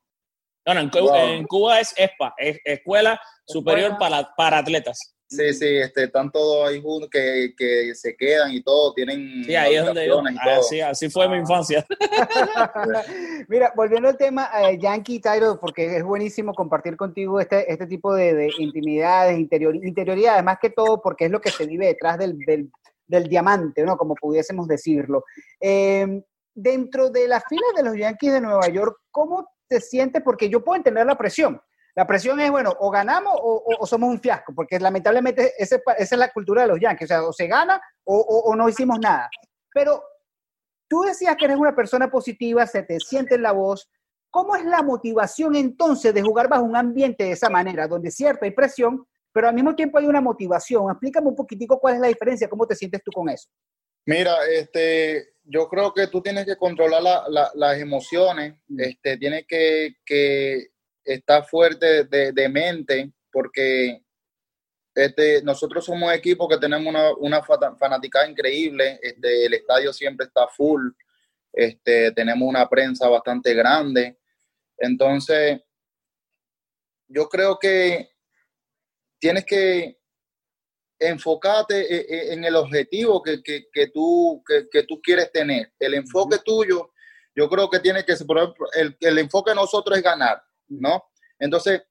No, 0.65 0.73
no, 0.73 0.81
en, 0.81 1.45
Cuba, 1.47 1.79
es 1.79 1.93
ESPA, 1.97 2.33
es 2.37 2.59
Escuela 2.63 3.19
Superior 3.47 3.97
para, 3.97 4.29
para 4.35 4.59
Atletas. 4.59 5.15
Sí, 5.29 5.53
sí, 5.53 5.77
este, 5.77 6.05
están 6.05 6.31
todos 6.31 6.67
ahí 6.67 6.81
juntos 6.81 7.07
que, 7.07 7.53
que 7.55 7.93
se 7.93 8.15
quedan 8.17 8.51
y 8.51 8.63
todo, 8.63 8.95
tienen. 8.95 9.43
Sí, 9.45 9.55
ahí 9.55 9.75
es 9.75 9.85
donde 9.85 10.07
yo. 10.07 10.23
Así, 10.41 10.81
así 10.81 11.07
fue 11.07 11.29
mi 11.29 11.37
infancia. 11.37 11.85
Mira, 13.47 13.71
volviendo 13.75 14.09
al 14.09 14.17
tema 14.17 14.49
eh, 14.63 14.79
Yankee 14.79 15.21
Tyro, 15.21 15.59
porque 15.59 15.97
es 15.97 16.03
buenísimo 16.03 16.51
compartir 16.55 16.97
contigo 16.97 17.39
este, 17.39 17.71
este 17.71 17.85
tipo 17.85 18.15
de, 18.15 18.33
de 18.33 18.51
intimidades, 18.57 19.37
interior, 19.37 19.75
interioridades, 19.75 20.43
más 20.43 20.57
que 20.59 20.71
todo 20.71 20.99
porque 20.99 21.25
es 21.25 21.31
lo 21.31 21.39
que 21.39 21.51
se 21.51 21.67
vive 21.67 21.85
detrás 21.85 22.17
del, 22.17 22.39
del, 22.39 22.71
del 23.05 23.29
diamante, 23.29 23.83
¿no? 23.83 23.97
Como 23.97 24.15
pudiésemos 24.15 24.67
decirlo. 24.67 25.25
Eh, 25.61 26.23
dentro 26.55 27.11
de 27.11 27.27
las 27.27 27.43
filas 27.47 27.69
de 27.75 27.83
los 27.83 27.95
Yankees 27.95 28.33
de 28.33 28.41
Nueva 28.41 28.67
York, 28.69 28.97
¿cómo 29.11 29.47
te 29.67 29.79
sientes? 29.79 30.23
Porque 30.23 30.49
yo 30.49 30.63
puedo 30.63 30.77
entender 30.77 31.05
la 31.05 31.19
presión 31.19 31.61
la 31.99 32.07
presión 32.07 32.39
es, 32.39 32.49
bueno, 32.49 32.73
o 32.79 32.89
ganamos 32.89 33.33
o, 33.43 33.85
somos 33.85 34.09
un 34.09 34.21
fiasco, 34.21 34.53
porque 34.55 34.79
lamentablemente 34.79 35.51
esa 35.57 35.81
es 35.97 36.11
la 36.13 36.31
cultura 36.31 36.61
de 36.61 36.69
los 36.69 36.79
Yankees, 36.79 37.07
o 37.07 37.13
sea, 37.13 37.23
o 37.23 37.33
se 37.33 37.45
gana 37.45 37.81
o, 38.05 38.55
no 38.55 38.69
hicimos 38.69 38.99
nada. 39.01 39.29
Pero 39.73 40.01
tú 40.87 41.01
decías 41.01 41.35
que 41.35 41.43
eres 41.43 41.57
una 41.57 41.75
persona 41.75 42.09
positiva, 42.09 42.65
se 42.67 42.83
te 42.83 43.01
siente 43.01 43.35
en 43.35 43.41
la 43.41 43.51
voz. 43.51 43.89
¿Cómo 44.29 44.55
es 44.55 44.63
la 44.63 44.81
motivación 44.81 45.57
entonces 45.57 46.13
de 46.13 46.21
jugar 46.21 46.47
bajo 46.47 46.63
un 46.63 46.77
ambiente 46.77 47.25
de 47.25 47.31
esa 47.31 47.49
manera, 47.49 47.85
donde 47.85 48.11
cierto 48.11 48.45
hay 48.45 48.51
presión, 48.51 49.05
pero 49.33 49.49
al 49.49 49.53
mismo 49.53 49.75
tiempo 49.75 49.97
hay 49.97 50.05
una 50.05 50.21
motivación? 50.21 50.89
Explícame 50.89 51.27
un 51.27 51.35
poquitico 51.35 51.81
cuál 51.81 51.95
es 51.95 51.99
la 51.99 52.07
diferencia, 52.07 52.47
cómo 52.47 52.65
te 52.65 52.77
sientes 52.77 53.03
tú 53.03 53.11
con 53.11 53.27
eso. 53.27 53.49
Mira, 54.05 54.37
este, 54.49 55.33
yo 55.43 55.67
creo 55.67 55.93
que 55.93 56.07
tú 56.07 56.21
tienes 56.21 56.45
que 56.45 56.55
controlar 56.55 57.03
las 57.27 57.77
emociones, 57.77 58.55
este, 58.77 59.17
tienes 59.17 59.43
que, 59.45 59.95
que 60.05 60.67
está 61.03 61.43
fuerte 61.43 62.03
de, 62.05 62.49
mente 62.49 63.11
porque 63.31 64.03
este, 64.95 65.41
nosotros 65.43 65.85
somos 65.85 66.09
un 66.09 66.13
equipo 66.15 66.47
que 66.47 66.57
tenemos 66.57 66.87
una, 66.87 67.13
una 67.13 67.41
fanaticada 67.41 68.29
increíble, 68.29 68.99
este, 69.01 69.45
el 69.45 69.53
estadio 69.53 69.93
siempre 69.93 70.27
está 70.27 70.47
full, 70.47 70.89
este, 71.53 72.11
tenemos 72.11 72.47
una 72.47 72.67
prensa 72.67 73.07
bastante 73.07 73.53
grande, 73.53 74.17
entonces 74.77 75.61
yo 77.07 77.27
creo 77.27 77.57
que 77.57 78.11
tienes 79.19 79.45
que 79.45 79.99
enfocarte 80.99 81.79
e, 81.79 82.05
e, 82.09 82.33
en 82.33 82.43
el 82.43 82.55
objetivo 82.55 83.21
que, 83.23 83.41
tú, 83.93 84.43
que, 84.45 84.83
tú 84.83 85.01
quieres 85.01 85.31
tener. 85.31 85.71
El 85.79 85.93
enfoque 85.93 86.37
tuyo, 86.43 86.91
yo 87.35 87.49
creo 87.49 87.69
que 87.69 87.79
tiene 87.79 88.03
que 88.03 88.15
ser, 88.15 88.27
el, 88.75 88.97
el 88.99 89.17
enfoque 89.17 89.51
de 89.51 89.55
nosotros 89.55 89.97
es 89.97 90.03
ganar. 90.03 90.43
¿No? 90.69 91.03
Entonces, 91.39 91.81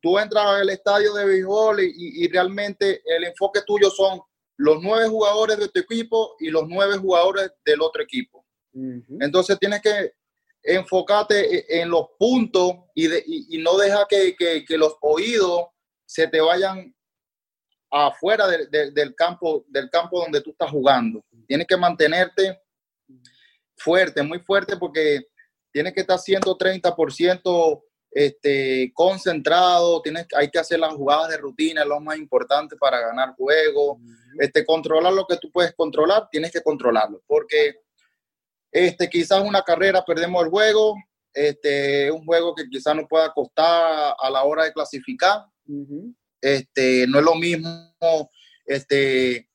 tú 0.00 0.18
entras 0.18 0.44
al 0.44 0.70
estadio 0.70 1.12
de 1.14 1.24
béisbol 1.24 1.80
y, 1.80 2.28
realmente 2.28 3.02
el 3.04 3.24
enfoque 3.24 3.60
tuyo 3.66 3.90
son 3.90 4.20
los 4.56 4.82
nueve 4.82 5.08
jugadores 5.08 5.58
de 5.58 5.68
tu 5.68 5.80
equipo 5.80 6.36
y 6.38 6.50
los 6.50 6.64
nueve 6.68 6.96
jugadores 6.96 7.52
del 7.64 7.82
otro 7.82 8.02
equipo. 8.02 8.44
Entonces 9.20 9.58
tienes 9.58 9.80
que 9.82 10.12
enfocarte 10.62 11.56
e, 11.58 11.80
en 11.80 11.90
los 11.90 12.08
puntos 12.18 12.74
y, 12.94 13.08
no 13.58 13.76
deja 13.78 14.06
que, 14.08 14.64
los 14.76 14.96
oídos 15.00 15.66
se 16.04 16.28
te 16.28 16.40
vayan 16.40 16.94
afuera 17.90 18.46
del, 18.46 19.14
campo, 19.16 19.64
del 19.68 19.90
campo 19.90 20.20
donde 20.20 20.40
tú 20.40 20.50
estás 20.50 20.70
jugando. 20.70 21.24
Tienes 21.46 21.66
que 21.66 21.76
mantenerte 21.76 22.60
fuerte, 23.76 24.22
muy 24.22 24.38
fuerte, 24.40 24.76
porque 24.76 25.26
tienes 25.72 25.92
que 25.94 26.00
estar 26.00 26.18
130% 26.18 27.82
este, 28.10 28.92
concentrado, 28.94 30.02
tienes, 30.02 30.26
hay 30.36 30.50
que 30.50 30.58
hacer 30.58 30.80
las 30.80 30.94
jugadas 30.94 31.28
de 31.30 31.36
rutina, 31.36 31.84
lo 31.84 32.00
más 32.00 32.18
importante 32.18 32.76
para 32.76 33.00
ganar 33.00 33.34
juego, 33.36 34.00
este, 34.38 34.64
controlar 34.64 35.12
lo 35.12 35.26
que 35.26 35.36
tú 35.36 35.50
puedes 35.50 35.74
controlar, 35.74 36.28
tienes 36.30 36.50
que 36.50 36.62
controlarlo, 36.62 37.22
porque 37.26 37.76
este, 38.72 39.08
quizás 39.08 39.42
una 39.42 39.62
carrera 39.62 40.04
perdemos 40.04 40.44
el 40.44 40.50
juego, 40.50 40.96
este, 41.32 42.10
un 42.10 42.24
juego 42.24 42.54
que 42.54 42.68
quizás 42.68 42.96
nos 42.96 43.06
pueda 43.08 43.32
costar 43.32 44.14
a 44.18 44.30
la 44.30 44.42
hora 44.42 44.64
de 44.64 44.72
clasificar, 44.72 45.44
este, 46.40 47.06
no 47.06 47.18
es 47.18 47.24
lo 47.24 47.34
mismo 47.36 47.92
este, 48.66 49.48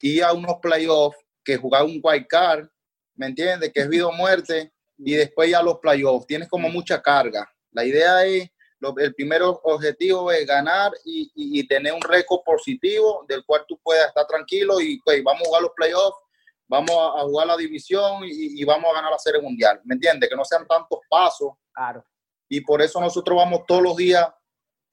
ir 0.00 0.24
a 0.24 0.32
unos 0.32 0.56
playoffs 0.62 1.18
que 1.44 1.56
jugar 1.56 1.84
un 1.84 2.00
wild 2.02 2.26
card, 2.26 2.68
¿me 3.16 3.26
entiendes? 3.26 3.72
Que 3.72 3.80
es 3.80 3.88
vida 3.88 4.06
o 4.06 4.12
muerte, 4.12 4.72
y 4.98 5.14
después 5.14 5.50
ya 5.50 5.62
los 5.62 5.78
playoffs, 5.78 6.26
tienes 6.26 6.48
como 6.48 6.68
mucha 6.68 7.02
carga. 7.02 7.50
La 7.72 7.84
idea 7.84 8.24
es, 8.24 8.50
el 8.98 9.14
primer 9.14 9.42
objetivo 9.42 10.30
es 10.32 10.46
ganar 10.46 10.92
y, 11.04 11.66
tener 11.66 11.92
un 11.92 12.02
récord 12.02 12.42
positivo 12.44 13.24
del 13.28 13.44
cual 13.44 13.64
tú 13.66 13.78
puedas 13.82 14.08
estar 14.08 14.26
tranquilo 14.26 14.80
y 14.80 15.00
pues, 15.02 15.22
vamos 15.22 15.42
a 15.42 15.46
jugar 15.46 15.62
los 15.62 15.72
playoffs, 15.76 16.18
vamos 16.66 16.90
a, 16.90 17.22
jugar 17.22 17.46
la 17.46 17.56
división 17.56 18.22
y, 18.24 18.62
vamos 18.64 18.90
a 18.90 18.94
ganar 18.94 19.10
la 19.10 19.18
Serie 19.18 19.40
Mundial. 19.40 19.80
¿Me 19.84 19.94
entiendes? 19.94 20.28
Que 20.28 20.36
no 20.36 20.44
sean 20.44 20.66
tantos 20.66 20.98
pasos. 21.08 21.52
Claro. 21.72 22.04
Y 22.48 22.60
por 22.60 22.82
eso 22.82 23.00
nosotros 23.00 23.36
vamos 23.36 23.62
todos 23.66 23.82
los 23.82 23.96
días 23.96 24.28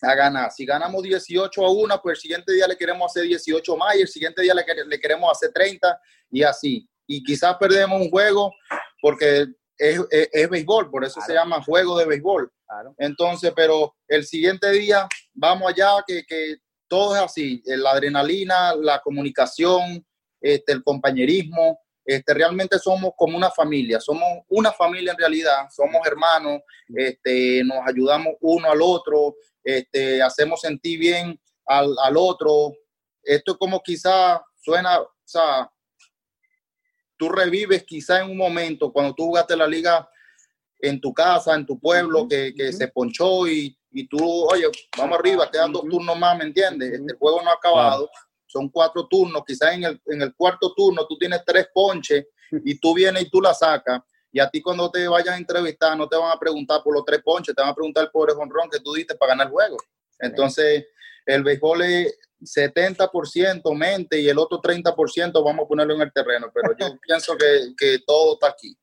a 0.01 0.15
ganar. 0.15 0.51
Si 0.51 0.65
ganamos 0.65 1.03
18 1.03 1.65
a 1.65 1.71
1, 1.71 2.01
pues 2.01 2.17
el 2.17 2.21
siguiente 2.21 2.53
día 2.53 2.67
le 2.67 2.77
queremos 2.77 3.11
hacer 3.11 3.23
18 3.23 3.75
más 3.75 3.95
y 3.97 4.01
el 4.01 4.07
siguiente 4.07 4.41
día 4.41 4.53
le, 4.53 4.63
le 4.85 4.99
queremos 4.99 5.29
hacer 5.31 5.51
30 5.51 5.99
y 6.31 6.43
así. 6.43 6.89
Y 7.05 7.23
quizás 7.23 7.57
perdemos 7.57 7.99
un 7.99 8.09
juego 8.09 8.53
porque 9.01 9.47
es, 9.79 9.99
es, 10.09 10.49
béisbol, 10.49 10.91
por 10.91 11.05
eso 11.05 11.21
se 11.25 11.33
llama 11.33 11.63
juego 11.63 11.97
de 11.97 12.05
béisbol. 12.05 12.51
Entonces, 12.97 13.51
pero 13.55 13.95
el 14.07 14.25
siguiente 14.25 14.69
día 14.71 15.07
vamos 15.33 15.71
allá, 15.71 16.03
que, 16.05 16.23
que 16.25 16.57
todo 16.87 17.15
es 17.15 17.21
así, 17.21 17.63
la 17.65 17.91
adrenalina, 17.91 18.75
la 18.75 18.99
comunicación, 18.99 20.05
este, 20.41 20.73
el 20.73 20.83
compañerismo, 20.83 21.79
este, 22.05 22.33
realmente 22.33 22.79
somos 22.79 23.11
como 23.15 23.37
una 23.37 23.51
familia, 23.51 23.99
somos 23.99 24.27
una 24.47 24.71
familia 24.71 25.11
en 25.11 25.17
realidad, 25.17 25.67
somos 25.69 26.05
hermanos, 26.05 26.61
este, 26.87 27.63
nos 27.63 27.87
ayudamos 27.87 28.33
uno 28.41 28.71
al 28.71 28.81
otro, 28.81 29.35
este, 29.63 30.21
hacemos 30.21 30.61
sentir 30.61 30.99
bien 30.99 31.39
al, 31.65 31.95
al 32.01 32.17
otro. 32.17 32.73
Esto 33.21 33.51
es 33.51 33.57
como 33.57 33.81
quizá 33.81 34.43
suena, 34.59 34.99
o 34.99 35.11
sea, 35.23 35.71
tú 37.19 37.29
revives 37.29 37.83
quizá 37.83 38.21
en 38.21 38.31
un 38.31 38.37
momento 38.37 38.91
cuando 38.93 39.13
tú 39.13 39.25
jugaste 39.25 39.55
la 39.55 39.67
liga 39.67 40.09
en 40.79 41.01
tu 41.01 41.13
casa, 41.13 41.53
en 41.53 41.65
tu 41.65 41.77
pueblo, 41.77 42.25
que, 42.27 42.71
se 42.71 42.87
ponchó 42.87 43.45
y, 43.45 43.77
y, 43.91 44.07
tú, 44.07 44.17
oye, 44.17 44.65
vamos 44.97 45.19
arriba, 45.19 45.51
quedan 45.51 45.73
dos 45.73 45.81
turnos 45.81 46.17
más, 46.17 46.37
¿me 46.37 46.45
entiendes? 46.45 46.93
Este, 46.93 47.13
juego 47.19 47.41
no 47.41 47.49
ha 47.49 47.55
acabado, 47.55 48.09
son 48.47 48.69
cuatro 48.69 49.05
turnos, 49.07 49.43
quizás 49.45 49.73
en 49.73 49.83
el, 49.83 50.01
en 50.05 50.21
el 50.21 50.33
cuarto 50.33 50.73
turno 50.73 51.05
tú 51.05 51.17
tienes 51.17 51.43
tres 51.45 51.67
ponches 51.73 52.25
y 52.63 52.79
tú 52.79 52.93
vienes 52.93 53.23
y 53.23 53.29
tú 53.29 53.41
la 53.41 53.53
sacas. 53.53 54.01
Y 54.31 54.39
a 54.39 54.49
ti 54.49 54.61
cuando 54.61 54.89
te 54.89 55.05
vayan 55.07 55.33
a 55.33 55.37
entrevistar 55.37 55.97
no 55.97 56.07
te 56.07 56.15
van 56.15 56.31
a 56.31 56.39
preguntar 56.39 56.81
por 56.81 56.93
los 56.93 57.03
tres 57.03 57.21
ponches, 57.21 57.53
te 57.53 57.61
van 57.61 57.71
a 57.71 57.75
preguntar 57.75 58.09
por 58.11 58.31
el 58.31 58.37
honrón 58.37 58.69
que 58.69 58.79
tú 58.79 58.93
diste 58.93 59.15
para 59.15 59.33
ganar 59.33 59.47
el 59.47 59.51
juego. 59.51 59.77
Entonces, 60.19 60.85
el 61.25 61.43
béisbol 61.43 61.81
es, 61.81 62.17
70% 62.41 63.75
mente 63.75 64.19
y 64.19 64.29
el 64.29 64.37
otro 64.37 64.61
30% 64.61 65.43
vamos 65.43 65.65
a 65.65 65.67
ponerlo 65.67 65.95
en 65.95 66.01
el 66.01 66.13
terreno, 66.13 66.51
pero 66.53 66.75
yo 66.77 66.87
pienso 67.01 67.37
que, 67.37 67.73
que 67.77 67.99
todo 68.05 68.33
está 68.33 68.49
aquí. 68.49 68.77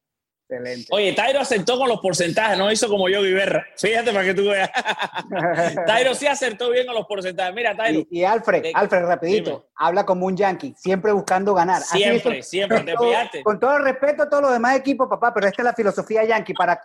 Excelente. 0.48 0.86
Oye, 0.92 1.12
Tairo 1.12 1.40
acertó 1.40 1.76
con 1.76 1.88
los 1.88 1.98
porcentajes, 1.98 2.56
no 2.56 2.70
hizo 2.70 2.88
como 2.88 3.08
yo, 3.08 3.20
Guiberra. 3.20 3.66
Fíjate 3.76 4.12
para 4.12 4.24
que 4.24 4.34
tú 4.34 4.44
veas. 4.44 4.70
Tairo 5.86 6.14
sí 6.14 6.28
acertó 6.28 6.70
bien 6.70 6.86
con 6.86 6.94
los 6.94 7.04
porcentajes. 7.06 7.52
Mira, 7.52 7.74
Tairo. 7.74 8.04
Y, 8.08 8.22
Alfred, 8.22 8.66
eh, 8.66 8.72
Alfred, 8.72 9.06
rapidito, 9.06 9.70
habla 9.74 10.06
como 10.06 10.26
un 10.26 10.36
yankee, 10.36 10.72
siempre 10.78 11.10
buscando 11.10 11.52
ganar. 11.52 11.82
Siempre, 11.82 12.44
siempre, 12.44 12.82
te 12.82 12.94
con, 12.94 13.08
con 13.42 13.58
todo 13.58 13.76
el 13.76 13.82
respeto 13.82 14.22
a 14.22 14.28
todos 14.28 14.44
los 14.44 14.52
demás 14.52 14.76
equipos, 14.76 15.08
papá, 15.08 15.34
pero 15.34 15.48
esta 15.48 15.62
es 15.62 15.64
la 15.64 15.74
filosofía 15.74 16.24
yankee. 16.24 16.54
Para, 16.54 16.80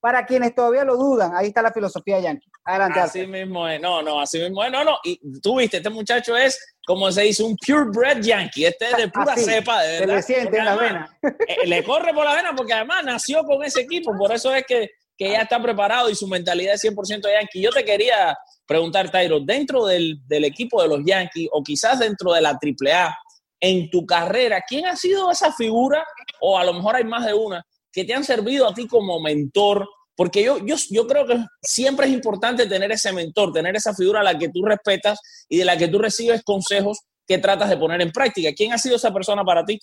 para 0.00 0.26
quienes 0.26 0.54
todavía 0.54 0.84
lo 0.84 0.96
dudan, 0.96 1.34
ahí 1.34 1.48
está 1.48 1.62
la 1.62 1.72
filosofía 1.72 2.20
yankee. 2.20 2.48
Adelante, 2.64 3.00
Así 3.00 3.26
mismo 3.26 3.68
es. 3.68 3.80
No, 3.80 4.02
no, 4.02 4.20
así 4.20 4.38
mismo 4.38 4.62
es. 4.64 4.70
No, 4.70 4.84
no. 4.84 4.98
Y 5.04 5.40
tú 5.40 5.58
viste, 5.58 5.78
este 5.78 5.90
muchacho 5.90 6.36
es 6.36 6.58
como 6.86 7.10
se 7.10 7.22
dice, 7.22 7.42
un 7.42 7.56
purebred 7.56 8.22
yankee. 8.22 8.66
Este 8.66 8.90
es 8.90 8.96
de 8.96 9.08
pura 9.14 9.36
cepa, 9.36 9.82
de 9.82 10.00
verdad. 10.00 10.22
Se 10.22 10.32
le 10.32 10.40
siente 10.40 10.58
en 10.58 10.64
la 10.64 10.76
vena. 10.76 11.18
Eh, 11.48 11.66
le 11.66 11.82
corre 11.82 12.14
por 12.14 12.24
la 12.24 12.34
vena 12.34 12.54
porque 12.56 12.72
además 12.72 13.04
nació 13.04 13.42
con 13.44 13.62
ese 13.64 13.80
equipo. 13.80 14.16
Por 14.16 14.32
eso 14.32 14.54
es 14.54 14.64
que, 14.66 14.90
que 15.16 15.30
ya 15.30 15.42
está 15.42 15.60
preparado 15.60 16.08
y 16.08 16.14
su 16.14 16.28
mentalidad 16.28 16.74
es 16.74 16.84
100% 16.84 17.22
yankee. 17.22 17.60
Yo 17.60 17.70
te 17.70 17.84
quería 17.84 18.36
preguntar, 18.66 19.10
Tyro, 19.10 19.40
dentro 19.40 19.86
del, 19.86 20.20
del 20.26 20.44
equipo 20.44 20.82
de 20.82 20.88
los 20.88 21.00
Yankees 21.04 21.48
o 21.52 21.62
quizás 21.62 21.98
dentro 21.98 22.32
de 22.32 22.40
la 22.40 22.50
AAA, 22.50 23.16
en 23.60 23.90
tu 23.90 24.04
carrera, 24.04 24.62
¿quién 24.66 24.86
ha 24.86 24.96
sido 24.96 25.30
esa 25.30 25.52
figura, 25.52 26.04
o 26.40 26.58
a 26.58 26.64
lo 26.64 26.74
mejor 26.74 26.96
hay 26.96 27.04
más 27.04 27.24
de 27.24 27.34
una, 27.34 27.64
que 27.96 28.04
te 28.04 28.12
han 28.12 28.24
servido 28.24 28.68
a 28.68 28.74
ti 28.74 28.86
como 28.86 29.18
mentor 29.20 29.88
porque 30.14 30.42
yo, 30.42 30.58
yo, 30.58 30.76
yo 30.90 31.06
creo 31.06 31.26
que 31.26 31.38
siempre 31.62 32.06
es 32.06 32.12
importante 32.12 32.66
tener 32.66 32.92
ese 32.92 33.10
mentor, 33.10 33.54
tener 33.54 33.74
esa 33.74 33.94
figura 33.94 34.20
a 34.20 34.22
la 34.22 34.38
que 34.38 34.50
tú 34.50 34.62
respetas 34.64 35.18
y 35.48 35.58
de 35.58 35.64
la 35.64 35.78
que 35.78 35.88
tú 35.88 35.98
recibes 35.98 36.42
consejos 36.42 37.00
que 37.26 37.38
tratas 37.38 37.70
de 37.70 37.78
poner 37.78 38.02
en 38.02 38.12
práctica. 38.12 38.52
¿Quién 38.54 38.74
ha 38.74 38.78
sido 38.78 38.96
esa 38.96 39.12
persona 39.12 39.44
para 39.44 39.64
ti? 39.64 39.78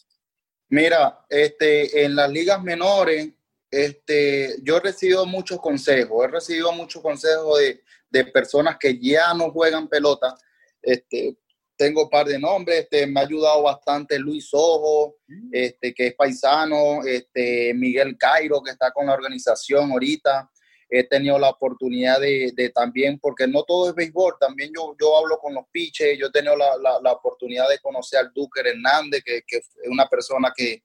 Mira, 0.69 1.25
este, 1.27 2.05
en 2.05 2.15
las 2.15 2.29
ligas 2.29 2.61
menores, 2.61 3.29
este, 3.69 4.57
yo 4.61 4.77
he 4.77 4.79
recibido 4.79 5.25
muchos 5.25 5.59
consejos, 5.59 6.23
he 6.23 6.27
recibido 6.27 6.71
muchos 6.71 7.01
consejos 7.01 7.59
de, 7.59 7.81
de 8.11 8.25
personas 8.25 8.77
que 8.79 8.99
ya 8.99 9.33
no 9.33 9.51
juegan 9.51 9.87
pelota. 9.87 10.35
Este, 10.83 11.35
tengo 11.75 12.03
un 12.03 12.09
par 12.09 12.27
de 12.27 12.39
nombres, 12.39 12.81
este, 12.81 13.07
me 13.07 13.19
ha 13.19 13.23
ayudado 13.23 13.63
bastante 13.63 14.19
Luis 14.19 14.49
Ojo, 14.53 15.17
mm. 15.27 15.49
este, 15.51 15.93
que 15.93 16.07
es 16.07 16.15
paisano, 16.15 17.03
este, 17.03 17.73
Miguel 17.73 18.17
Cairo, 18.17 18.61
que 18.61 18.71
está 18.71 18.91
con 18.91 19.07
la 19.07 19.13
organización 19.13 19.91
ahorita. 19.91 20.49
He 20.89 21.03
tenido 21.05 21.39
la 21.39 21.49
oportunidad 21.49 22.19
de, 22.19 22.71
también, 22.73 23.17
porque 23.19 23.47
no 23.47 23.63
todo 23.63 23.89
es 23.89 23.95
béisbol, 23.95 24.35
también 24.39 24.71
yo, 24.75 24.95
yo 25.01 25.17
hablo 25.17 25.39
con 25.39 25.55
los 25.55 25.65
pitches, 25.71 26.19
yo 26.19 26.27
he 26.27 26.31
tenido 26.31 26.55
la, 26.55 26.77
la, 27.01 27.11
oportunidad 27.11 27.67
de 27.67 27.79
conocer 27.79 28.19
al 28.19 28.31
Duque 28.31 28.61
Hernández, 28.63 29.23
que, 29.23 29.41
que, 29.47 29.57
es 29.57 29.71
una 29.89 30.07
persona 30.07 30.53
que, 30.55 30.83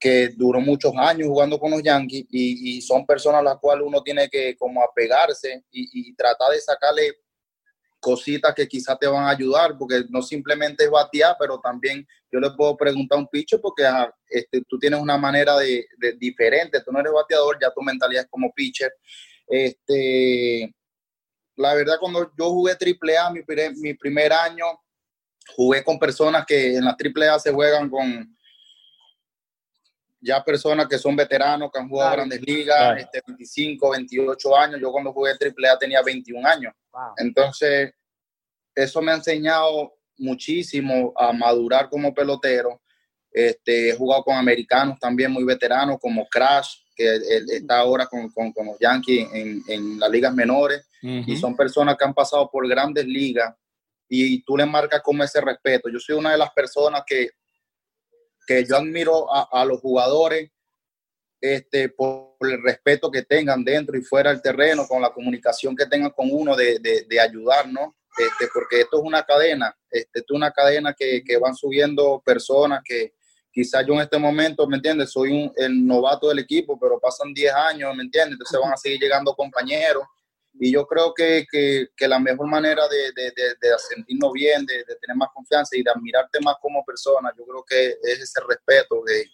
que 0.00 0.28
duró 0.28 0.60
muchos 0.60 0.94
años 0.96 1.28
jugando 1.28 1.58
con 1.58 1.72
los 1.72 1.82
Yankees 1.82 2.24
y, 2.30 2.80
son 2.80 3.04
personas 3.04 3.40
a 3.40 3.44
las 3.44 3.58
cuales 3.58 3.86
uno 3.86 4.02
tiene 4.02 4.30
que 4.30 4.56
como 4.56 4.82
apegarse 4.82 5.62
y, 5.70 6.08
y 6.08 6.14
tratar 6.14 6.52
de 6.52 6.60
sacarle 6.60 7.12
cositas 8.02 8.52
que 8.52 8.66
quizás 8.66 8.98
te 8.98 9.06
van 9.06 9.24
a 9.24 9.30
ayudar, 9.30 9.78
porque 9.78 10.02
no 10.10 10.20
simplemente 10.22 10.82
es 10.82 10.90
batear, 10.90 11.36
pero 11.38 11.60
también 11.60 12.04
yo 12.32 12.40
le 12.40 12.50
puedo 12.50 12.76
preguntar 12.76 13.16
a 13.16 13.20
un 13.20 13.28
pitcher 13.28 13.60
porque 13.60 13.84
este, 14.28 14.60
tú 14.68 14.76
tienes 14.76 15.00
una 15.00 15.16
manera 15.16 15.56
de, 15.56 15.86
diferente, 16.18 16.80
tú 16.80 16.90
no 16.90 16.98
eres 16.98 17.12
bateador, 17.12 17.58
ya 17.62 17.72
tu 17.72 17.80
mentalidad 17.80 18.24
es 18.24 18.28
como 18.28 18.52
pitcher. 18.52 18.92
Este, 19.46 20.74
la 21.54 21.74
verdad, 21.74 21.94
cuando 22.00 22.32
yo 22.36 22.50
jugué 22.50 22.72
AAA 22.72 23.30
mi, 23.30 23.40
mi 23.76 23.94
primer 23.94 24.32
año, 24.32 24.64
jugué 25.54 25.84
con 25.84 25.96
personas 26.00 26.44
que 26.44 26.76
en 26.76 26.84
la 26.84 26.96
AAA 26.98 27.38
se 27.38 27.52
juegan 27.52 27.88
con 27.88 28.36
ya 30.22 30.42
personas 30.42 30.86
que 30.86 30.98
son 30.98 31.16
veteranos, 31.16 31.70
que 31.70 31.80
han 31.80 31.88
jugado 31.88 32.12
grandes 32.12 32.40
ligas, 32.40 33.00
este, 33.00 33.20
25, 33.26 33.90
28 33.90 34.56
años. 34.56 34.80
Yo 34.80 34.92
cuando 34.92 35.12
jugué 35.12 35.32
AAA 35.32 35.78
tenía 35.78 36.00
21 36.00 36.48
años. 36.48 36.72
Entonces, 37.16 37.92
eso 38.74 39.02
me 39.02 39.10
ha 39.10 39.16
enseñado 39.16 39.94
muchísimo 40.18 41.12
a 41.16 41.32
madurar 41.32 41.90
como 41.90 42.14
pelotero. 42.14 42.80
Este, 43.32 43.90
he 43.90 43.96
jugado 43.96 44.22
con 44.22 44.36
americanos 44.36 44.98
también 45.00 45.32
muy 45.32 45.42
veteranos, 45.42 45.98
como 46.00 46.28
Crash, 46.28 46.76
que 46.94 47.16
está 47.56 47.78
ahora 47.78 48.06
con, 48.06 48.30
con, 48.30 48.66
los 48.66 48.78
Yankees 48.78 49.28
en, 49.32 49.62
en, 49.66 49.98
las 49.98 50.10
ligas 50.10 50.32
menores. 50.32 50.86
Y 51.02 51.36
son 51.36 51.56
personas 51.56 51.96
que 51.96 52.04
han 52.04 52.14
pasado 52.14 52.48
por 52.48 52.68
grandes 52.68 53.04
ligas 53.04 53.52
y 54.08 54.40
tú 54.44 54.56
le 54.56 54.66
marcas 54.66 55.00
como 55.02 55.24
ese 55.24 55.40
respeto. 55.40 55.88
Yo 55.88 55.98
soy 55.98 56.16
una 56.16 56.30
de 56.30 56.38
las 56.38 56.52
personas 56.52 57.02
que 57.04 57.30
que 58.46 58.64
yo 58.64 58.76
admiro 58.76 59.26
a, 59.32 59.64
los 59.64 59.80
jugadores 59.80 60.50
este, 61.40 61.88
por 61.88 62.36
el 62.40 62.62
respeto 62.62 63.10
que 63.10 63.22
tengan 63.22 63.64
dentro 63.64 63.96
y 63.96 64.02
fuera 64.02 64.30
del 64.30 64.42
terreno, 64.42 64.86
con 64.86 65.02
la 65.02 65.12
comunicación 65.12 65.76
que 65.76 65.86
tengan 65.86 66.10
con 66.10 66.28
uno 66.30 66.54
de, 66.56 66.78
de, 66.78 67.04
de 67.08 67.20
ayudarnos, 67.20 67.94
este, 68.18 68.48
porque 68.52 68.82
esto 68.82 68.98
es 68.98 69.04
una 69.04 69.22
cadena, 69.24 69.74
este, 69.90 70.20
esto 70.20 70.34
es 70.34 70.36
una 70.36 70.50
cadena 70.50 70.94
que, 70.94 71.22
que 71.24 71.38
van 71.38 71.54
subiendo 71.54 72.22
personas 72.24 72.82
que 72.84 73.14
quizás 73.52 73.86
yo 73.86 73.94
en 73.94 74.00
este 74.00 74.18
momento, 74.18 74.66
¿me 74.66 74.76
entiendes? 74.76 75.10
Soy 75.10 75.30
un, 75.30 75.52
el 75.56 75.86
novato 75.86 76.28
del 76.28 76.38
equipo, 76.38 76.78
pero 76.78 76.98
pasan 76.98 77.32
10 77.32 77.52
años, 77.52 77.94
¿me 77.94 78.02
entiendes? 78.02 78.32
Entonces 78.32 78.60
van 78.60 78.72
a 78.72 78.76
seguir 78.76 79.00
llegando 79.00 79.34
compañeros. 79.34 80.04
Y 80.54 80.72
yo 80.72 80.86
creo 80.86 81.14
que, 81.14 81.46
que, 81.50 82.08
la 82.08 82.18
mejor 82.18 82.46
manera 82.46 82.86
de, 82.86 83.12
de, 83.12 83.30
de, 83.30 83.48
de 83.60 83.78
sentirnos 83.78 84.32
bien, 84.32 84.66
de, 84.66 84.84
tener 85.00 85.16
más 85.16 85.30
confianza 85.34 85.76
y 85.76 85.82
de 85.82 85.90
admirarte 85.90 86.40
más 86.40 86.56
como 86.60 86.84
persona, 86.84 87.32
yo 87.36 87.44
creo 87.44 87.64
que 87.66 87.96
es 88.02 88.20
ese 88.20 88.40
respeto 88.46 89.02
que, 89.06 89.24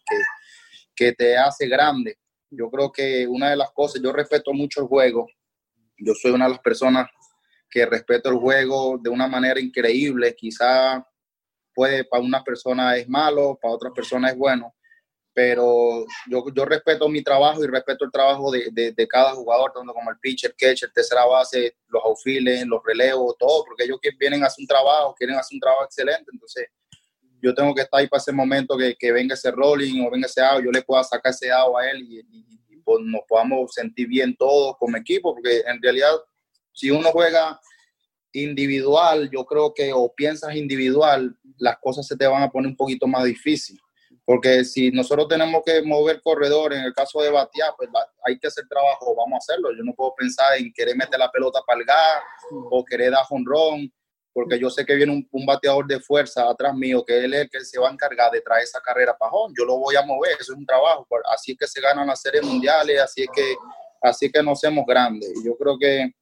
que 0.94 1.12
te 1.12 1.36
hace 1.36 1.66
grande. 1.66 2.18
Yo 2.50 2.70
creo 2.70 2.90
que 2.90 3.26
una 3.26 3.50
de 3.50 3.56
las 3.56 3.70
cosas, 3.72 4.00
yo 4.02 4.12
respeto 4.12 4.52
mucho 4.52 4.80
el 4.80 4.86
juego. 4.86 5.26
Yo 5.98 6.14
soy 6.14 6.30
una 6.30 6.46
de 6.46 6.52
las 6.52 6.60
personas 6.60 7.08
que 7.68 7.84
respeto 7.84 8.30
el 8.30 8.36
juego 8.36 8.98
de 8.98 9.10
una 9.10 9.26
manera 9.26 9.60
increíble. 9.60 10.34
Quizá 10.34 11.06
puede 11.74 12.04
para 12.04 12.22
una 12.22 12.42
persona 12.42 12.96
es 12.96 13.08
malo, 13.08 13.58
para 13.60 13.74
otra 13.74 13.90
persona 13.90 14.30
es 14.30 14.36
bueno, 14.36 14.74
pero 15.38 16.04
yo, 16.28 16.44
yo 16.52 16.64
respeto 16.64 17.08
mi 17.08 17.22
trabajo 17.22 17.62
y 17.62 17.68
respeto 17.68 18.04
el 18.04 18.10
trabajo 18.10 18.50
de, 18.50 18.72
de, 18.72 19.06
cada 19.06 19.34
jugador, 19.34 19.70
tanto 19.72 19.94
como 19.94 20.10
el 20.10 20.18
pitcher, 20.18 20.52
catcher, 20.58 20.90
tercera 20.92 21.24
base, 21.26 21.76
los 21.86 22.02
outfields, 22.04 22.66
los 22.66 22.80
relevos, 22.84 23.36
todo, 23.38 23.62
porque 23.64 23.84
ellos 23.84 24.00
vienen 24.18 24.42
a 24.42 24.48
hacer 24.48 24.64
un 24.64 24.66
trabajo, 24.66 25.14
quieren 25.16 25.36
hacer 25.36 25.54
un 25.54 25.60
trabajo 25.60 25.84
excelente, 25.84 26.24
entonces 26.32 26.66
yo 27.40 27.54
tengo 27.54 27.72
que 27.72 27.82
estar 27.82 28.00
ahí 28.00 28.08
para 28.08 28.20
ese 28.20 28.32
momento 28.32 28.76
que, 28.76 28.96
que 28.98 29.12
venga 29.12 29.34
ese 29.34 29.52
rolling 29.52 30.04
o 30.04 30.10
venga 30.10 30.26
ese 30.26 30.40
out, 30.40 30.64
yo 30.64 30.72
le 30.72 30.82
pueda 30.82 31.04
sacar 31.04 31.30
ese 31.30 31.52
out 31.52 31.76
a 31.78 31.88
él 31.88 32.02
y, 32.02 32.18
y, 32.18 32.60
y 32.70 32.76
pues 32.78 32.98
nos 33.04 33.20
podamos 33.28 33.72
sentir 33.72 34.08
bien 34.08 34.36
todos 34.36 34.74
como 34.76 34.96
equipo, 34.96 35.34
porque 35.34 35.62
en 35.64 35.80
realidad 35.80 36.10
si 36.72 36.90
uno 36.90 37.12
juega 37.12 37.60
individual, 38.32 39.30
yo 39.30 39.44
creo 39.44 39.72
que 39.72 39.92
o 39.92 40.12
piensas 40.12 40.56
individual, 40.56 41.38
las 41.58 41.78
cosas 41.78 42.08
se 42.08 42.16
te 42.16 42.26
van 42.26 42.42
a 42.42 42.50
poner 42.50 42.68
un 42.68 42.76
poquito 42.76 43.06
más 43.06 43.22
difícil. 43.22 43.78
Porque 44.28 44.62
si 44.62 44.90
nosotros 44.90 45.26
tenemos 45.26 45.62
que 45.64 45.80
mover 45.80 46.20
corredor, 46.20 46.74
en 46.74 46.82
el 46.82 46.92
caso 46.92 47.22
de 47.22 47.30
batear, 47.30 47.72
pues 47.78 47.88
hay 48.26 48.38
que 48.38 48.48
hacer 48.48 48.68
trabajo, 48.68 49.14
vamos 49.16 49.32
a 49.32 49.38
hacerlo. 49.38 49.70
Yo 49.74 49.82
no 49.82 49.94
puedo 49.94 50.14
pensar 50.14 50.58
en 50.58 50.70
querer 50.70 50.94
meter 50.98 51.18
la 51.18 51.30
pelota 51.30 51.60
para 51.66 51.80
el 51.80 51.86
gas 51.86 52.22
o 52.50 52.84
querer 52.84 53.12
dar 53.12 53.24
jonrón, 53.24 53.90
porque 54.34 54.58
yo 54.58 54.68
sé 54.68 54.84
que 54.84 54.96
viene 54.96 55.12
un, 55.12 55.26
un, 55.32 55.46
bateador 55.46 55.86
de 55.86 55.98
fuerza 55.98 56.46
atrás 56.46 56.74
mío, 56.74 57.02
que 57.06 57.24
él 57.24 57.32
es 57.32 57.40
el 57.40 57.48
que 57.48 57.64
se 57.64 57.80
va 57.80 57.88
a 57.88 57.92
encargar 57.92 58.30
de 58.30 58.42
traer 58.42 58.64
esa 58.64 58.82
carrera 58.82 59.16
para 59.16 59.32
home. 59.32 59.54
Yo 59.58 59.64
lo 59.64 59.78
voy 59.78 59.96
a 59.96 60.02
mover, 60.02 60.32
eso 60.38 60.52
es 60.52 60.58
un 60.58 60.66
trabajo. 60.66 61.06
Así 61.32 61.52
es 61.52 61.58
que 61.58 61.66
se 61.66 61.80
ganan 61.80 62.06
las 62.06 62.20
series 62.20 62.44
mundiales, 62.44 63.00
así 63.00 63.22
es 63.22 63.30
que, 63.34 63.56
así 64.02 64.26
es 64.26 64.32
que 64.32 64.42
nos 64.42 64.58
hacemos 64.58 64.84
grandes. 64.86 65.32
Yo 65.42 65.56
creo 65.56 65.78
que 65.78 66.12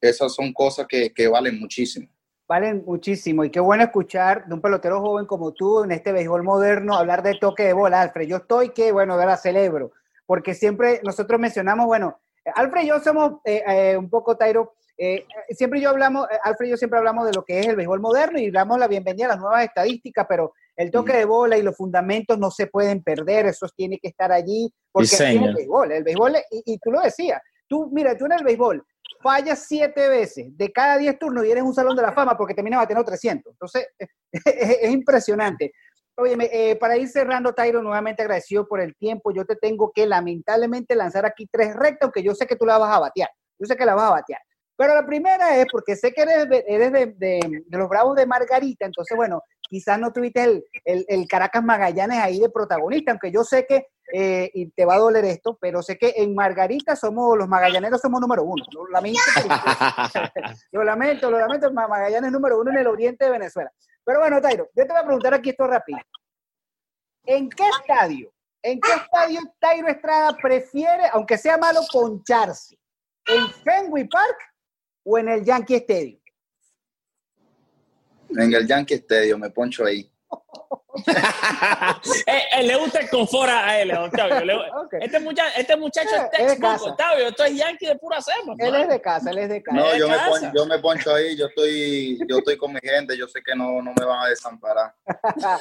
esas 0.00 0.34
son 0.34 0.52
cosas 0.52 0.88
que, 0.88 1.14
que, 1.14 1.28
valen 1.28 1.60
muchísimo. 1.60 2.08
Valen 2.48 2.84
muchísimo. 2.86 3.42
Y 3.44 3.50
qué 3.50 3.58
bueno 3.58 3.82
escuchar 3.82 4.46
de 4.46 4.54
un 4.54 4.60
pelotero 4.60 5.00
joven 5.00 5.26
como 5.26 5.52
tú 5.52 5.82
en 5.82 5.90
este 5.90 6.12
béisbol 6.12 6.44
moderno 6.44 6.96
hablar 6.96 7.22
de 7.22 7.34
toque 7.34 7.64
de 7.64 7.72
bola, 7.72 8.00
Alfred. 8.00 8.28
Yo 8.28 8.36
estoy 8.36 8.70
que, 8.70 8.92
bueno, 8.92 9.18
de 9.18 9.26
la 9.26 9.36
celebro, 9.36 9.92
porque 10.26 10.54
siempre 10.54 11.00
nosotros 11.02 11.40
mencionamos, 11.40 11.86
bueno, 11.86 12.20
Alfred 12.54 12.84
y 12.84 12.88
yo 12.88 13.00
somos 13.00 13.40
eh, 13.44 13.64
eh, 13.66 13.96
un 13.96 14.08
poco, 14.08 14.36
Tairo, 14.36 14.74
eh, 14.96 15.26
siempre 15.50 15.80
yo 15.80 15.90
hablamos, 15.90 16.26
Alfred 16.44 16.68
y 16.68 16.70
yo 16.70 16.76
siempre 16.76 16.98
hablamos 16.98 17.26
de 17.26 17.32
lo 17.32 17.44
que 17.44 17.58
es 17.58 17.66
el 17.66 17.76
béisbol 17.76 18.00
moderno 18.00 18.38
y 18.38 18.50
damos 18.52 18.78
la 18.78 18.86
bienvenida 18.86 19.26
a 19.26 19.30
las 19.30 19.40
nuevas 19.40 19.64
estadísticas, 19.64 20.26
pero 20.28 20.52
el 20.76 20.92
toque 20.92 21.14
de 21.14 21.24
bola 21.24 21.58
y 21.58 21.62
los 21.62 21.76
fundamentos 21.76 22.38
no 22.38 22.52
se 22.52 22.68
pueden 22.68 23.02
perder, 23.02 23.46
eso 23.46 23.66
tiene 23.74 23.98
que 23.98 24.08
estar 24.08 24.30
allí, 24.30 24.72
porque 24.92 25.06
es 25.06 25.20
el 25.20 25.54
béisbol, 25.54 25.90
el 25.90 26.04
béisbol, 26.04 26.36
y, 26.50 26.74
y 26.74 26.78
tú 26.78 26.92
lo 26.92 27.00
decías, 27.00 27.42
tú, 27.66 27.90
mira, 27.92 28.16
tú 28.16 28.26
en 28.26 28.32
el 28.32 28.44
béisbol, 28.44 28.86
fallas 29.26 29.66
siete 29.66 30.08
veces 30.08 30.56
de 30.56 30.70
cada 30.70 30.96
diez 30.98 31.18
turnos 31.18 31.44
y 31.44 31.50
eres 31.50 31.64
un 31.64 31.74
salón 31.74 31.96
de 31.96 32.02
la 32.02 32.12
fama 32.12 32.36
porque 32.36 32.54
terminas 32.54 32.78
batiendo 32.78 33.04
300. 33.04 33.52
Entonces, 33.52 33.88
es, 34.32 34.78
es 34.82 34.90
impresionante. 34.90 35.72
Oye, 36.18 36.36
eh, 36.52 36.76
para 36.76 36.96
ir 36.96 37.08
cerrando, 37.08 37.52
Tairo, 37.52 37.82
nuevamente 37.82 38.22
agradecido 38.22 38.66
por 38.68 38.80
el 38.80 38.94
tiempo. 38.96 39.32
Yo 39.32 39.44
te 39.44 39.56
tengo 39.56 39.90
que 39.92 40.06
lamentablemente 40.06 40.94
lanzar 40.94 41.26
aquí 41.26 41.48
tres 41.50 41.74
rectas, 41.74 42.06
aunque 42.06 42.22
yo 42.22 42.34
sé 42.34 42.46
que 42.46 42.56
tú 42.56 42.64
la 42.64 42.78
vas 42.78 42.94
a 42.94 43.00
batear. 43.00 43.28
Yo 43.58 43.66
sé 43.66 43.76
que 43.76 43.84
la 43.84 43.94
vas 43.94 44.04
a 44.04 44.10
batear. 44.10 44.40
Pero 44.76 44.94
la 44.94 45.04
primera 45.04 45.56
es 45.56 45.66
porque 45.70 45.96
sé 45.96 46.12
que 46.12 46.22
eres, 46.22 46.46
eres 46.66 47.18
de, 47.18 47.40
los 47.68 47.88
Bravos 47.88 48.14
de 48.14 48.26
Margarita, 48.26 48.84
entonces, 48.84 49.16
bueno, 49.16 49.42
quizás 49.62 49.98
no 49.98 50.12
tuviste 50.12 50.44
el, 50.44 50.64
el, 50.84 51.26
Caracas 51.26 51.64
Magallanes 51.64 52.18
ahí 52.18 52.40
de 52.40 52.50
protagonista, 52.50 53.10
aunque 53.10 53.32
yo 53.32 53.42
sé 53.42 53.66
que, 53.66 53.86
eh, 54.12 54.50
y 54.54 54.70
te 54.70 54.84
va 54.84 54.94
a 54.94 54.98
doler 54.98 55.24
esto, 55.24 55.58
pero 55.60 55.82
sé 55.82 55.98
que 55.98 56.14
en 56.16 56.34
Margarita 56.34 56.94
somos, 56.94 57.36
los 57.36 57.48
magallaneros 57.48 58.00
somos 58.00 58.20
número 58.20 58.44
uno. 58.44 58.64
Lo 58.72 58.86
lamento, 58.90 59.20
lo 60.72 60.84
lamento, 60.84 61.30
lo 61.30 61.38
lamento, 61.38 61.72
Magallanes 61.72 62.30
número 62.30 62.60
uno 62.60 62.70
en 62.70 62.78
el 62.78 62.86
oriente 62.86 63.24
de 63.24 63.32
Venezuela. 63.32 63.72
Pero 64.04 64.20
bueno, 64.20 64.40
Tairo, 64.40 64.68
yo 64.74 64.86
te 64.86 64.92
voy 64.92 65.00
a 65.00 65.04
preguntar 65.04 65.34
aquí 65.34 65.50
esto 65.50 65.66
rápido. 65.66 65.98
¿En 67.24 67.48
qué 67.48 67.64
estadio, 67.80 68.32
en 68.62 68.80
qué 68.80 68.92
estadio 68.92 69.40
Tairo 69.58 69.88
Estrada 69.88 70.36
prefiere, 70.40 71.08
aunque 71.12 71.36
sea 71.36 71.58
malo, 71.58 71.80
poncharse? 71.92 72.78
¿En 73.26 73.48
Fenway 73.48 74.08
Park 74.08 74.38
o 75.04 75.18
en 75.18 75.28
el 75.28 75.44
Yankee 75.44 75.74
Stadium? 75.74 76.20
En 78.30 78.54
el 78.54 78.66
Yankee 78.66 78.94
Stadium, 78.94 79.40
me 79.40 79.50
poncho 79.50 79.84
ahí. 79.84 80.08
eh, 82.26 82.42
eh, 82.52 82.62
le 82.62 82.76
gusta 82.76 83.00
el 83.00 83.10
confort 83.10 83.50
a 83.50 83.80
él, 83.80 83.92
Octavio. 83.92 84.44
Le, 84.44 84.54
okay. 84.54 85.00
este, 85.02 85.20
muchacho, 85.20 85.50
este 85.56 85.76
muchacho 85.76 86.14
eh, 86.16 86.28
es 86.32 86.46
textbook, 86.46 86.92
Octavio. 86.92 87.28
Esto 87.28 87.44
es 87.44 87.56
Yankee 87.56 87.86
de 87.86 87.96
pura 87.96 88.20
cepa. 88.20 88.54
Él 88.58 88.74
es 88.74 88.88
de 88.88 89.00
casa, 89.00 89.30
él 89.30 89.38
es 89.38 89.48
de 89.48 89.62
casa. 89.62 89.76
No, 89.76 89.96
yo, 89.96 90.08
me 90.08 90.18
poncho, 90.18 90.52
yo 90.54 90.66
me 90.66 90.78
poncho 90.78 91.14
ahí, 91.14 91.36
yo 91.36 91.46
estoy, 91.46 92.18
yo 92.28 92.38
estoy 92.38 92.56
con 92.56 92.72
mi 92.72 92.80
gente, 92.80 93.16
yo 93.16 93.26
sé 93.28 93.42
que 93.42 93.54
no, 93.54 93.82
no 93.82 93.92
me 93.98 94.04
van 94.04 94.24
a 94.24 94.28
desamparar. 94.28 94.94
esta, 95.06 95.60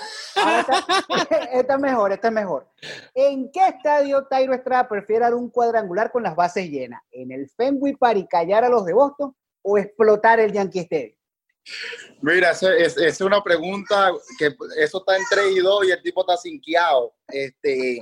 esta 1.51 1.73
es 1.73 1.79
mejor, 1.79 2.11
esta 2.11 2.27
es 2.27 2.33
mejor. 2.33 2.67
¿En 3.13 3.51
qué 3.51 3.67
estadio 3.67 4.25
Tairo 4.25 4.53
Estrada 4.53 4.87
prefiere 4.87 5.21
dar 5.21 5.33
un 5.33 5.49
cuadrangular 5.49 6.11
con 6.11 6.23
las 6.23 6.35
bases 6.35 6.69
llenas? 6.69 7.01
¿En 7.11 7.31
el 7.31 7.49
Fenway 7.49 7.95
Park 7.95 8.17
y 8.17 8.27
callar 8.27 8.63
a 8.63 8.69
los 8.69 8.85
de 8.85 8.93
Boston 8.93 9.35
o 9.61 9.77
explotar 9.77 10.39
el 10.39 10.51
Yankee 10.51 10.79
Stadium? 10.79 11.15
Mira, 12.21 12.51
es, 12.51 12.63
es, 12.97 13.21
una 13.21 13.43
pregunta 13.43 14.11
que 14.37 14.55
eso 14.77 14.99
está 14.99 15.17
entre 15.17 15.51
y 15.51 15.59
dos 15.59 15.85
y 15.85 15.91
el 15.91 16.01
tipo 16.01 16.21
está 16.21 16.37
sinqueado. 16.37 17.13
Este. 17.27 17.99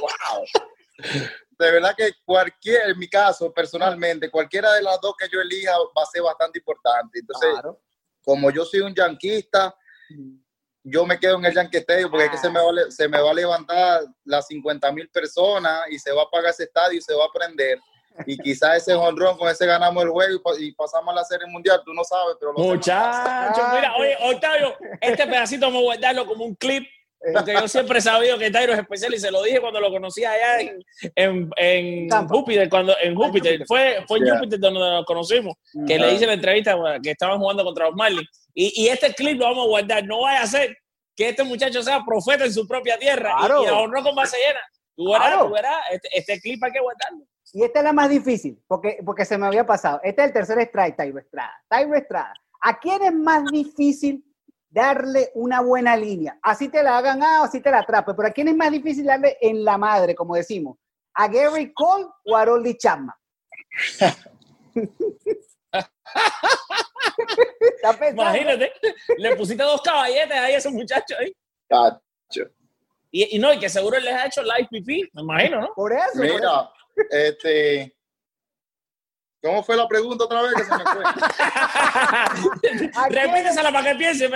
wow. 0.00 0.44
De 1.58 1.70
verdad 1.70 1.94
que 1.96 2.12
cualquier, 2.24 2.90
en 2.90 2.98
mi 2.98 3.08
caso, 3.08 3.52
personalmente, 3.52 4.30
cualquiera 4.30 4.72
de 4.74 4.82
las 4.82 5.00
dos 5.00 5.14
que 5.18 5.28
yo 5.32 5.40
elija 5.40 5.72
va 5.78 6.02
a 6.02 6.06
ser 6.06 6.22
bastante 6.22 6.58
importante. 6.58 7.18
Entonces, 7.18 7.50
claro. 7.52 7.80
como 8.24 8.50
yo 8.50 8.64
soy 8.64 8.80
un 8.80 8.94
yanquista, 8.94 9.74
yo 10.84 11.06
me 11.06 11.18
quedo 11.18 11.38
en 11.38 11.44
el 11.44 11.56
Stadium 11.56 12.10
porque 12.10 12.24
ah. 12.24 12.26
es 12.26 12.32
que 12.32 12.38
se 12.38 12.50
me, 12.50 12.60
va, 12.60 12.90
se 12.90 13.08
me 13.08 13.20
va 13.20 13.30
a 13.30 13.34
levantar 13.34 14.02
las 14.24 14.46
50 14.46 14.90
mil 14.92 15.08
personas 15.10 15.82
y 15.90 15.98
se 15.98 16.12
va 16.12 16.22
a 16.22 16.30
pagar 16.30 16.50
ese 16.50 16.64
estadio 16.64 16.98
y 16.98 17.02
se 17.02 17.14
va 17.14 17.26
a 17.26 17.32
prender 17.32 17.78
y 18.26 18.38
quizás 18.38 18.78
ese 18.78 18.94
honrón 18.94 19.36
con 19.36 19.48
ese 19.48 19.66
ganamos 19.66 20.02
el 20.02 20.10
juego 20.10 20.40
y, 20.58 20.66
y, 20.66 20.72
pasamos 20.72 21.12
a 21.12 21.16
la 21.16 21.24
serie 21.24 21.46
mundial, 21.46 21.80
tú 21.84 21.92
no 21.92 22.04
sabes, 22.04 22.36
pero 22.38 22.52
Muchachos, 22.52 23.64
mira, 23.74 23.94
oye, 23.96 24.16
Octavio, 24.20 24.74
este 25.00 25.26
pedacito 25.26 25.66
vamos 25.66 25.80
a 25.80 25.84
guardarlo 25.84 26.26
como 26.26 26.44
un 26.44 26.54
clip, 26.54 26.86
porque 27.32 27.52
yo 27.52 27.68
siempre 27.68 27.98
he 27.98 28.02
sabido 28.02 28.36
que 28.38 28.50
Tairo 28.50 28.72
es 28.72 28.78
especial 28.80 29.14
y 29.14 29.18
se 29.18 29.30
lo 29.30 29.42
dije 29.42 29.60
cuando 29.60 29.80
lo 29.80 29.90
conocí 29.90 30.24
allá 30.24 30.60
en, 30.60 30.80
en, 31.14 31.50
en 31.56 32.28
Júpiter, 32.28 32.68
cuando 32.68 32.94
en 33.00 33.14
Júpiter, 33.14 33.64
fue, 33.66 34.04
fue 34.08 34.18
en 34.18 34.24
yeah. 34.24 34.34
Júpiter 34.34 34.60
donde 34.60 34.80
nos 34.80 35.04
conocimos, 35.04 35.54
que 35.86 35.96
yeah. 35.96 36.06
le 36.06 36.14
hice 36.14 36.26
la 36.26 36.34
entrevista 36.34 36.76
que 37.02 37.10
estaban 37.10 37.38
jugando 37.38 37.64
contra 37.64 37.86
los 37.86 37.94
Marlins, 37.94 38.28
y, 38.54 38.82
y 38.82 38.88
este 38.88 39.14
clip 39.14 39.38
lo 39.38 39.46
vamos 39.46 39.66
a 39.66 39.68
guardar, 39.68 40.04
no 40.04 40.22
vaya 40.22 40.42
a 40.42 40.46
ser 40.46 40.76
que 41.16 41.28
este 41.28 41.44
muchacho 41.44 41.82
sea 41.82 42.02
profeta 42.04 42.44
en 42.44 42.52
su 42.52 42.66
propia 42.66 42.98
tierra 42.98 43.34
claro. 43.38 43.62
y, 43.62 43.66
y 43.66 43.68
ahorró 43.68 44.02
con 44.02 44.14
base 44.14 44.36
llena. 44.38 44.60
Tú 44.96 45.10
verás, 45.10 45.28
claro. 45.28 45.46
tú 45.46 45.52
verás, 45.54 45.76
este, 45.90 46.08
este 46.12 46.40
clip 46.40 46.62
hay 46.62 46.72
que 46.72 46.80
guardarlo. 46.80 47.24
Y 47.52 47.62
esta 47.62 47.80
es 47.80 47.84
la 47.84 47.92
más 47.92 48.08
difícil, 48.08 48.62
porque, 48.66 49.00
porque 49.04 49.26
se 49.26 49.36
me 49.36 49.46
había 49.46 49.66
pasado. 49.66 50.00
Este 50.02 50.22
es 50.22 50.28
el 50.28 50.32
tercer 50.32 50.58
strike, 50.60 50.96
Tairo 50.96 51.18
Estrada. 51.18 51.52
Tairo 51.68 51.94
Estrada. 51.94 52.32
¿A 52.62 52.78
quién 52.78 53.02
es 53.02 53.12
más 53.12 53.44
difícil 53.50 54.24
darle 54.70 55.30
una 55.34 55.60
buena 55.60 55.96
línea? 55.96 56.38
Así 56.42 56.68
te 56.68 56.82
la 56.82 56.96
hagan, 56.96 57.22
ah, 57.22 57.42
así 57.44 57.60
te 57.60 57.70
la 57.70 57.80
atrape, 57.80 58.14
pero 58.14 58.28
¿a 58.28 58.30
quién 58.30 58.48
es 58.48 58.56
más 58.56 58.70
difícil 58.70 59.04
darle 59.04 59.36
en 59.40 59.64
la 59.64 59.76
madre, 59.76 60.14
como 60.14 60.34
decimos? 60.34 60.78
¿A 61.14 61.28
Gary 61.28 61.72
Cole 61.74 62.06
o 62.24 62.36
a 62.36 62.44
Rolly 62.44 62.76
Chapman? 62.78 63.14
Imagínate, 68.12 68.72
le 69.18 69.36
pusiste 69.36 69.62
dos 69.62 69.82
caballetes 69.82 70.36
ahí 70.36 70.54
a 70.54 70.58
ese 70.58 70.70
muchacho 70.70 71.14
ahí. 71.18 71.32
Cacho. 71.68 72.50
Y, 73.10 73.36
y, 73.36 73.38
no, 73.38 73.52
y 73.52 73.58
que 73.58 73.68
seguro 73.68 73.98
les 73.98 74.14
ha 74.14 74.26
hecho 74.26 74.42
live 74.42 74.68
pipí, 74.70 75.02
me 75.12 75.20
imagino, 75.20 75.60
¿no? 75.60 75.74
Por 75.74 75.92
eso. 75.92 76.02
Mira, 76.14 76.32
por 76.32 76.42
eso. 76.42 76.72
Este. 77.10 77.96
¿Cómo 79.42 79.62
fue 79.64 79.76
la 79.76 79.88
pregunta 79.88 80.24
otra 80.24 80.42
vez 80.42 80.54
que 80.54 80.64
se 80.64 80.70
me 80.76 80.84
fue? 80.84 81.02
Repítesela 83.10 83.72
para 83.72 83.92
que 83.92 83.98
piense. 83.98 84.26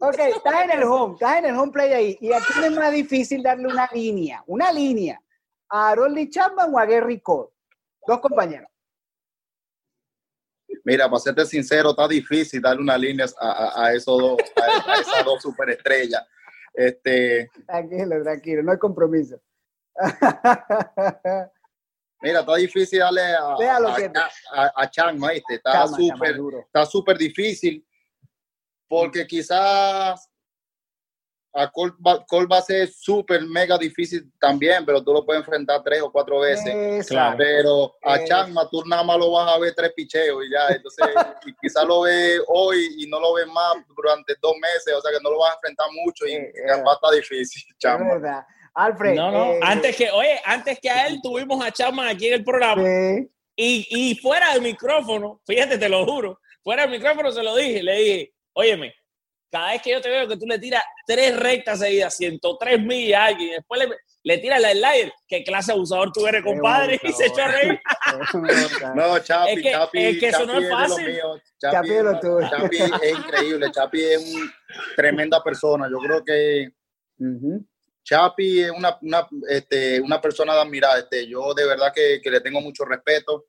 Ok, 0.00 0.18
estás 0.18 0.64
en 0.64 0.70
el 0.72 0.82
home, 0.84 1.14
estás 1.14 1.38
en 1.38 1.46
el 1.46 1.56
home 1.56 1.72
play 1.72 1.92
ahí. 1.92 2.18
Y 2.20 2.32
aquí 2.32 2.52
es 2.62 2.70
más 2.72 2.92
difícil 2.92 3.42
darle 3.42 3.68
una 3.68 3.88
línea, 3.92 4.44
una 4.46 4.70
línea. 4.70 5.20
¿A 5.70 5.90
Harold 5.90 6.28
Chapman 6.30 6.74
o 6.74 6.78
a 6.78 6.84
Gary 6.84 7.20
Cole? 7.20 7.48
Dos 8.06 8.20
compañeros. 8.20 8.68
Mira, 10.84 11.08
para 11.08 11.20
serte 11.20 11.46
sincero, 11.46 11.90
está 11.90 12.06
difícil 12.08 12.60
darle 12.60 12.82
una 12.82 12.98
línea 12.98 13.26
a, 13.40 13.84
a 13.84 13.94
esos 13.94 14.18
dos, 14.18 14.38
a, 14.56 14.92
a 14.92 15.00
esas 15.00 15.24
dos 15.24 15.42
superestrellas. 15.42 16.26
Este, 16.74 17.50
tranquilo, 17.66 18.22
tranquilo, 18.22 18.62
no 18.62 18.72
hay 18.72 18.78
compromiso. 18.78 19.40
Mira, 22.22 22.40
está 22.40 22.56
difícil 22.56 22.98
darle 22.98 23.22
a, 23.22 23.56
a, 24.52 24.72
a, 24.76 24.90
Chan, 24.90 25.18
¿viste? 25.18 25.54
Está 25.54 25.86
súper 25.86 26.36
está 26.66 26.84
súper 26.84 27.16
difícil 27.16 27.86
porque 28.86 29.26
quizás 29.26 30.28
a 31.52 31.68
Cole 31.70 31.94
va, 32.48 32.58
a 32.58 32.62
ser 32.62 32.88
súper 32.88 33.42
mega 33.42 33.76
difícil 33.76 34.30
también, 34.38 34.84
pero 34.84 35.02
tú 35.02 35.12
lo 35.12 35.24
puedes 35.24 35.40
enfrentar 35.40 35.82
tres 35.82 36.00
o 36.00 36.10
cuatro 36.12 36.40
veces. 36.40 36.72
Pero 37.36 37.96
a 38.04 38.24
Chanma 38.24 38.68
tú 38.68 38.84
nada 38.86 39.02
más 39.02 39.18
lo 39.18 39.32
vas 39.32 39.52
a 39.52 39.58
ver 39.58 39.74
tres 39.74 39.92
picheos 39.94 40.44
y 40.44 40.50
ya. 40.50 40.68
Entonces, 40.68 41.06
quizás 41.60 41.84
lo 41.84 42.02
ve 42.02 42.38
hoy 42.46 42.96
y 42.98 43.06
no 43.08 43.18
lo 43.18 43.34
ves 43.34 43.46
más 43.48 43.76
durante 43.96 44.34
dos 44.40 44.54
meses, 44.60 44.94
o 44.94 45.00
sea 45.00 45.10
que 45.10 45.22
no 45.22 45.30
lo 45.30 45.38
vas 45.38 45.52
a 45.52 45.54
enfrentar 45.54 45.86
mucho 45.92 46.26
y 46.26 46.36
va 46.36 46.92
a 46.92 46.94
estar 46.94 47.12
difícil, 47.14 47.62
Chanma. 47.78 48.46
Alfred. 48.74 49.14
No, 49.14 49.30
no, 49.30 49.52
eh, 49.52 49.60
antes 49.62 49.96
que, 49.96 50.10
oye, 50.10 50.40
antes 50.44 50.78
que 50.80 50.90
a 50.90 51.06
él 51.06 51.20
tuvimos 51.22 51.64
a 51.64 51.70
Chapman 51.70 52.08
aquí 52.08 52.28
en 52.28 52.34
el 52.34 52.44
programa. 52.44 52.82
Y, 53.56 53.86
y 53.90 54.14
fuera 54.16 54.54
del 54.54 54.62
micrófono, 54.62 55.40
fíjate, 55.46 55.76
te 55.76 55.88
lo 55.88 56.06
juro, 56.06 56.40
fuera 56.62 56.82
del 56.82 56.92
micrófono 56.92 57.30
se 57.30 57.42
lo 57.42 57.54
dije, 57.56 57.82
le 57.82 57.96
dije, 57.96 58.32
óyeme, 58.54 58.94
cada 59.50 59.72
vez 59.72 59.82
que 59.82 59.90
yo 59.90 60.00
te 60.00 60.08
veo 60.08 60.28
que 60.28 60.36
tú 60.36 60.46
le 60.46 60.58
tiras 60.58 60.82
tres 61.06 61.36
rectas 61.36 61.80
seguidas, 61.80 62.16
103 62.16 62.80
millas 62.80 63.20
a 63.20 63.24
alguien, 63.26 63.50
después 63.56 63.80
le, 63.80 63.96
le 64.22 64.38
tiras 64.38 64.60
la 64.60 64.70
slider, 64.70 65.12
qué 65.26 65.42
clase 65.42 65.72
de 65.72 65.76
abusador 65.76 66.12
tú 66.12 66.26
eres, 66.26 66.42
compadre, 66.42 67.00
y 67.02 67.12
se 67.12 67.26
echó 67.26 67.42
a 67.42 67.48
reír. 67.48 67.80
no, 68.94 69.18
Chapi, 69.18 69.50
es 69.50 69.62
que, 69.62 69.70
Chapi, 69.72 70.04
es 70.04 70.20
que 70.20 70.28
eso 70.28 70.46
no 70.46 70.58
es 70.58 70.70
fácil. 70.70 71.20
Chapi, 71.60 71.88
Chapi, 72.50 72.76
es 73.02 73.18
increíble, 73.18 73.70
Chapi 73.72 74.02
es 74.02 74.34
una 74.34 74.52
tremenda 74.96 75.42
persona, 75.42 75.88
yo 75.90 75.98
creo 75.98 76.24
que... 76.24 76.70
Chapi 78.10 78.62
es 78.62 78.72
una, 78.72 78.98
una, 79.02 79.28
este, 79.48 80.00
una 80.00 80.20
persona 80.20 80.54
de 80.54 80.60
admirar. 80.62 80.98
Este, 80.98 81.28
yo 81.28 81.54
de 81.54 81.64
verdad 81.64 81.92
que, 81.94 82.20
que, 82.20 82.30
le 82.30 82.40
tengo 82.40 82.60
mucho 82.60 82.84
respeto 82.84 83.44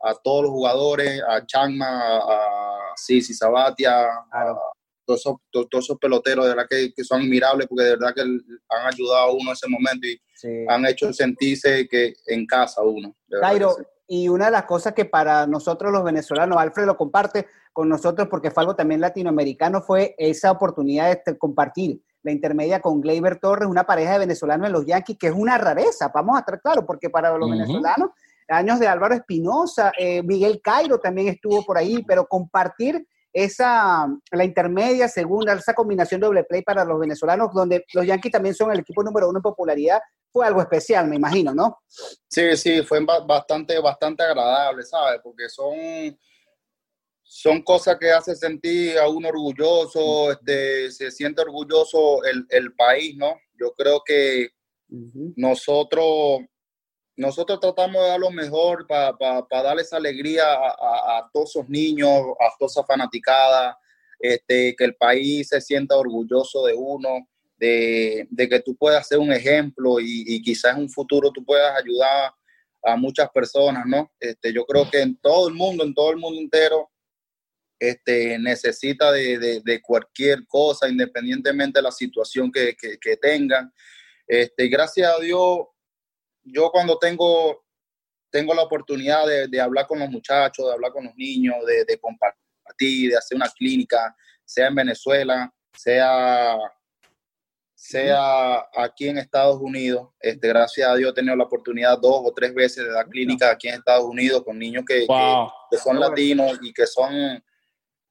a 0.00 0.14
todos 0.14 0.44
los 0.44 0.52
jugadores, 0.52 1.20
a 1.28 1.44
Changma, 1.44 2.18
a 2.18 2.92
Sisi 2.94 3.34
Sabatia, 3.34 4.04
a 4.30 4.56
todos 5.04 5.20
esos, 5.20 5.34
todos, 5.50 5.84
esos, 5.84 5.98
peloteros, 5.98 6.44
de 6.44 6.54
verdad 6.54 6.66
que, 6.70 6.92
que, 6.94 7.02
son 7.02 7.22
admirables 7.22 7.66
porque 7.66 7.84
de 7.84 7.90
verdad 7.90 8.14
que 8.14 8.20
han 8.20 8.86
ayudado 8.86 9.24
a 9.24 9.32
uno 9.32 9.50
en 9.50 9.52
ese 9.52 9.68
momento 9.68 10.06
y 10.06 10.20
han 10.68 10.86
hecho 10.86 11.12
sentirse 11.12 11.88
que 11.88 12.14
en 12.26 12.46
casa 12.46 12.82
uno. 12.82 13.16
Cairo, 13.40 13.76
y 14.06 14.28
una 14.28 14.46
de 14.46 14.52
las 14.52 14.64
cosas 14.64 14.94
que 14.94 15.06
para 15.06 15.46
nosotros 15.48 15.90
los 15.90 16.04
venezolanos, 16.04 16.56
Alfred 16.56 16.86
lo 16.86 16.96
comparte 16.96 17.48
con 17.72 17.88
nosotros 17.88 18.28
porque 18.30 18.52
fue 18.52 18.62
algo 18.62 18.76
también 18.76 19.00
latinoamericano, 19.00 19.82
fue 19.82 20.14
esa 20.18 20.52
oportunidad 20.52 21.06
de 21.06 21.12
este, 21.12 21.36
compartir 21.36 22.00
la 22.24 22.32
intermedia 22.32 22.80
con 22.80 23.00
Gleyber 23.00 23.38
Torres, 23.38 23.68
una 23.68 23.84
pareja 23.84 24.14
de 24.14 24.20
venezolanos 24.20 24.66
en 24.66 24.72
los 24.72 24.86
Yankees, 24.86 25.18
que 25.18 25.28
es 25.28 25.34
una 25.34 25.58
rareza, 25.58 26.10
vamos 26.12 26.36
a 26.36 26.40
estar 26.40 26.60
claros, 26.60 26.84
porque 26.86 27.10
para 27.10 27.36
los 27.36 27.48
venezolanos, 27.48 28.10
años 28.48 28.80
de 28.80 28.88
Álvaro 28.88 29.14
Espinosa, 29.14 29.92
eh, 29.96 30.22
Miguel 30.22 30.60
Cairo 30.62 30.98
también 30.98 31.28
estuvo 31.28 31.64
por 31.64 31.78
ahí, 31.78 32.02
pero 32.02 32.26
compartir 32.26 33.06
esa, 33.32 34.06
la 34.30 34.44
intermedia, 34.44 35.06
segunda, 35.08 35.52
esa 35.52 35.74
combinación 35.74 36.20
doble 36.20 36.44
play 36.44 36.62
para 36.62 36.84
los 36.84 36.98
venezolanos, 36.98 37.52
donde 37.52 37.84
los 37.92 38.06
Yankees 38.06 38.32
también 38.32 38.54
son 38.54 38.72
el 38.72 38.80
equipo 38.80 39.02
número 39.02 39.28
uno 39.28 39.40
en 39.40 39.42
popularidad, 39.42 40.00
fue 40.32 40.46
algo 40.46 40.62
especial, 40.62 41.06
me 41.06 41.16
imagino, 41.16 41.52
¿no? 41.52 41.78
Sí, 41.86 42.56
sí, 42.56 42.82
fue 42.82 43.04
bastante, 43.26 43.78
bastante 43.80 44.22
agradable, 44.22 44.82
¿sabes? 44.84 45.20
Porque 45.22 45.48
son 45.48 45.74
son 47.24 47.62
cosas 47.62 47.96
que 47.98 48.10
hacen 48.10 48.36
sentir 48.36 48.98
a 48.98 49.08
uno 49.08 49.28
orgulloso, 49.28 50.30
este, 50.30 50.92
se 50.92 51.10
siente 51.10 51.40
orgulloso 51.40 52.22
el, 52.24 52.46
el 52.50 52.74
país, 52.74 53.16
¿no? 53.16 53.34
Yo 53.58 53.72
creo 53.72 54.02
que 54.04 54.50
nosotros, 55.34 56.40
nosotros 57.16 57.58
tratamos 57.60 58.02
de 58.02 58.08
dar 58.08 58.20
lo 58.20 58.30
mejor 58.30 58.86
para 58.86 59.16
pa, 59.16 59.46
darle 59.62 59.82
esa 59.82 59.96
alegría 59.96 60.44
a, 60.52 61.18
a, 61.18 61.30
todos 61.32 61.50
esos 61.50 61.68
niños, 61.68 62.08
a 62.38 62.52
toda 62.58 62.70
esa 62.70 62.84
fanaticada, 62.84 63.76
este, 64.18 64.76
que 64.76 64.84
el 64.84 64.94
país 64.94 65.48
se 65.48 65.60
sienta 65.60 65.96
orgulloso 65.96 66.66
de 66.66 66.74
uno, 66.74 67.26
de, 67.56 68.26
de 68.30 68.48
que 68.48 68.60
tú 68.60 68.76
puedas 68.76 69.08
ser 69.08 69.18
un 69.18 69.32
ejemplo 69.32 69.98
y, 69.98 70.24
y, 70.26 70.42
quizás 70.42 70.76
en 70.76 70.82
un 70.82 70.90
futuro 70.90 71.30
tú 71.32 71.44
puedas 71.44 71.74
ayudar 71.78 72.32
a 72.82 72.96
muchas 72.96 73.30
personas, 73.30 73.86
¿no? 73.86 74.12
Este, 74.20 74.52
yo 74.52 74.66
creo 74.66 74.90
que 74.90 75.00
en 75.00 75.16
todo 75.16 75.48
el 75.48 75.54
mundo, 75.54 75.84
en 75.84 75.94
todo 75.94 76.10
el 76.10 76.18
mundo 76.18 76.38
entero, 76.38 76.90
este, 77.78 78.38
necesita 78.38 79.12
de, 79.12 79.60
de, 79.64 79.82
cualquier 79.82 80.46
cosa, 80.46 80.88
independientemente 80.88 81.78
de 81.78 81.82
la 81.82 81.92
situación 81.92 82.50
que, 82.50 82.74
que, 82.76 82.98
que 82.98 83.16
tengan. 83.16 83.72
Este, 84.26 84.68
gracias 84.68 85.12
a 85.12 85.20
Dios, 85.20 85.66
yo 86.42 86.70
cuando 86.70 86.98
tengo, 86.98 87.64
tengo 88.30 88.54
la 88.54 88.62
oportunidad 88.62 89.26
de, 89.26 89.48
de, 89.48 89.60
hablar 89.60 89.86
con 89.86 89.98
los 89.98 90.08
muchachos, 90.08 90.66
de 90.66 90.72
hablar 90.72 90.92
con 90.92 91.04
los 91.04 91.14
niños, 91.16 91.56
de, 91.66 91.84
de 91.84 91.98
compartir, 91.98 93.10
de 93.10 93.16
hacer 93.16 93.36
una 93.36 93.50
clínica, 93.50 94.14
sea 94.44 94.68
en 94.68 94.74
Venezuela, 94.74 95.52
sea 95.76 96.58
sea 97.76 98.66
aquí 98.74 99.08
en 99.08 99.18
Estados 99.18 99.60
Unidos. 99.60 100.08
Este, 100.18 100.48
gracias 100.48 100.88
a 100.88 100.94
Dios 100.94 101.10
he 101.10 101.14
tenido 101.16 101.36
la 101.36 101.44
oportunidad 101.44 101.98
dos 101.98 102.22
o 102.24 102.32
tres 102.32 102.54
veces 102.54 102.82
de 102.82 102.90
dar 102.90 103.06
clínica 103.08 103.50
aquí 103.50 103.68
en 103.68 103.74
Estados 103.74 104.06
Unidos 104.06 104.42
con 104.42 104.58
niños 104.58 104.84
que, 104.88 105.00
que, 105.00 105.46
que 105.70 105.76
son 105.76 106.00
latinos 106.00 106.58
y 106.62 106.72
que 106.72 106.86
son 106.86 107.12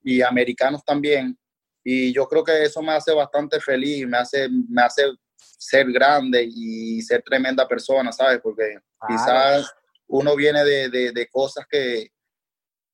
y 0.04 0.22
americanos 0.22 0.84
también. 0.86 1.38
Y 1.84 2.14
yo 2.14 2.28
creo 2.28 2.44
que 2.44 2.64
eso 2.64 2.82
me 2.82 2.94
hace 2.94 3.14
bastante 3.14 3.60
feliz, 3.60 4.08
me 4.08 4.18
hace, 4.18 4.48
me 4.50 4.82
hace 4.82 5.04
ser 5.36 5.92
grande 5.92 6.48
y 6.50 7.02
ser 7.02 7.22
tremenda 7.24 7.68
persona, 7.68 8.12
¿sabes? 8.12 8.40
Porque 8.42 8.78
quizás 9.08 9.74
uno 10.08 10.36
viene 10.36 10.64
de, 10.64 10.90
de, 10.90 11.12
de 11.12 11.28
cosas 11.28 11.66
que, 11.70 12.12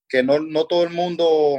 que 0.08 0.24
no, 0.24 0.40
no, 0.40 0.66
todo 0.66 0.84
el 0.84 0.90
mundo 0.90 1.58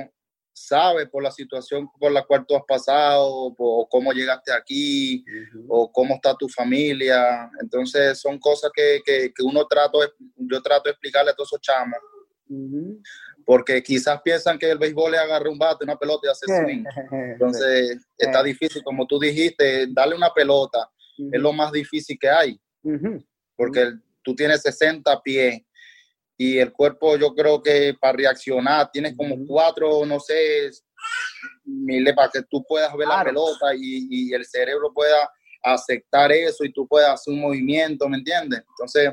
sabe 0.53 1.07
por 1.07 1.23
la 1.23 1.31
situación 1.31 1.89
por 1.99 2.11
la 2.11 2.25
cual 2.25 2.45
tú 2.47 2.57
has 2.57 2.65
pasado, 2.67 3.55
o 3.57 3.89
cómo 3.89 4.13
llegaste 4.13 4.53
aquí, 4.53 5.25
o 5.69 5.91
cómo 5.91 6.17
está 6.17 6.35
tu 6.35 6.49
familia. 6.49 7.49
Entonces 7.61 8.21
son 8.21 8.39
cosas 8.39 8.71
que, 8.75 9.01
que, 9.05 9.33
que 9.33 9.43
uno 9.43 9.67
trato, 9.67 10.01
yo 10.37 10.61
trato 10.61 10.85
de 10.85 10.91
explicarle 10.91 11.31
a 11.31 11.35
todos 11.35 11.51
esos 11.51 11.61
chamos 11.61 11.99
porque 13.45 13.83
quizás 13.83 14.21
piensan 14.23 14.59
que 14.59 14.71
el 14.71 14.79
béisbol 14.79 15.15
es 15.15 15.21
agarrar 15.21 15.49
un 15.49 15.59
bate, 15.59 15.85
una 15.85 15.97
pelota 15.97 16.29
y 16.29 16.31
hacer 16.31 16.49
swing. 16.65 16.85
Entonces, 17.33 17.99
está 18.17 18.43
difícil, 18.43 18.83
como 18.83 19.07
tú 19.07 19.19
dijiste, 19.19 19.87
darle 19.91 20.17
una 20.17 20.33
pelota 20.33 20.91
es 21.33 21.41
lo 21.41 21.53
más 21.53 21.71
difícil 21.73 22.19
que 22.19 22.29
hay, 22.31 22.61
porque 23.57 23.93
tú 24.23 24.35
tienes 24.35 24.63
60 24.63 25.21
pies 25.23 25.61
y 26.39 26.59
el 26.59 26.73
cuerpo 26.73 27.19
yo 27.19 27.35
creo 27.35 27.63
que 27.63 27.95
para 28.01 28.17
reaccionar 28.17 28.91
tienes 28.91 29.15
como 29.15 29.37
cuatro, 29.47 30.07
no 30.07 30.19
sé, 30.19 30.71
miles 31.65 32.15
para 32.15 32.31
que 32.31 32.43
tú 32.49 32.65
puedas 32.67 32.95
ver 32.97 33.09
la 33.09 33.23
pelota 33.23 33.75
y, 33.75 34.07
y 34.11 34.33
el 34.33 34.47
cerebro 34.47 34.93
pueda 34.95 35.31
aceptar 35.63 36.33
eso 36.33 36.65
y 36.65 36.73
tú 36.73 36.87
puedas 36.89 37.11
hacer 37.11 37.35
un 37.35 37.41
movimiento, 37.41 38.09
¿me 38.09 38.17
entiendes? 38.17 38.63
Entonces, 38.71 39.11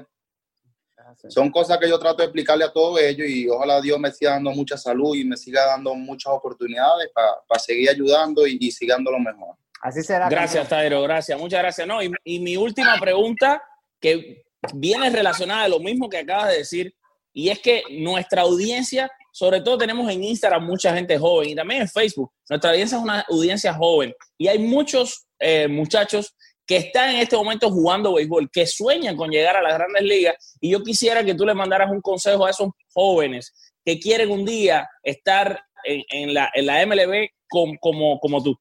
son 1.30 1.52
cosas 1.52 1.78
que 1.78 1.90
yo 1.90 1.98
trato 2.00 2.18
de 2.18 2.26
explicarle 2.26 2.66
a 2.66 2.72
todos 2.72 3.00
ellos 3.02 3.28
y 3.28 3.48
ojalá 3.50 3.82
Dios 3.82 4.00
me 4.00 4.12
siga 4.12 4.32
dando 4.32 4.52
mucha 4.52 4.78
salud 4.78 5.16
y 5.16 5.24
me 5.24 5.38
siga 5.38 5.66
dando 5.66 5.96
muchas 5.96 6.34
oportunidades 6.34 7.10
para 7.14 7.60
seguir 7.60 7.90
ayudando 7.90 8.46
y, 8.46 8.58
y 8.60 8.72
sigando 8.72 9.12
lo 9.12 9.20
mejor. 9.20 9.56
Así 9.82 10.02
será. 10.02 10.28
Gracias, 10.30 10.68
Tairo, 10.68 11.02
gracias, 11.04 11.40
muchas 11.40 11.60
gracias. 11.60 11.88
No, 11.88 12.02
y, 12.02 12.12
y, 12.24 12.40
mi 12.40 12.58
última 12.58 13.00
pregunta, 13.00 13.62
que 14.00 14.44
viene 14.74 15.10
relacionada 15.10 15.64
a 15.64 15.70
lo 15.70 15.80
mismo 15.80 16.10
que 16.10 16.18
acabas 16.18 16.50
de 16.50 16.58
decir, 16.58 16.96
y 17.34 17.50
es 17.50 17.60
que 17.60 17.84
nuestra 17.92 18.42
audiencia, 18.42 19.10
sobre 19.32 19.62
todo 19.62 19.78
tenemos 19.78 20.12
en 20.12 20.24
Instagram 20.24 20.66
mucha 20.66 20.94
gente 20.94 21.18
joven 21.20 21.50
y 21.50 21.56
también 21.56 21.84
en 21.84 21.88
Facebook, 21.88 22.32
nuestra 22.50 22.72
audiencia 22.72 22.98
es 22.98 23.04
una 23.04 23.22
audiencia 23.30 23.74
joven 23.74 24.14
y 24.38 24.48
hay 24.48 24.58
muchos 24.58 25.28
eh, 25.40 25.68
muchachos 25.68 26.36
que 26.68 26.76
están 26.76 27.12
en 27.12 27.22
este 27.22 27.38
momento 27.38 27.72
jugando 27.72 28.16
béisbol, 28.16 28.52
que 28.52 28.68
sueñan 28.68 29.16
con 29.16 29.32
llegar 29.32 29.56
a 29.56 29.62
las 29.62 29.74
grandes 29.74 30.04
ligas. 30.04 30.58
Y 30.60 30.72
yo 30.72 30.84
quisiera 30.84 31.24
que 31.24 31.34
tú 31.34 31.46
le 31.46 31.54
mandaras 31.54 31.90
un 31.90 32.02
consejo 32.02 32.46
a 32.46 32.50
esos 32.50 32.70
jóvenes 32.94 33.54
que 33.86 33.98
quieren 33.98 34.30
un 34.30 34.44
día 34.44 34.88
estar 35.02 35.64
en, 35.86 36.34
la, 36.34 36.52
en 36.54 36.66
la, 36.66 36.86
MLB 36.86 37.30
como, 37.48 38.20
como, 38.20 38.44
tú. 38.44 38.60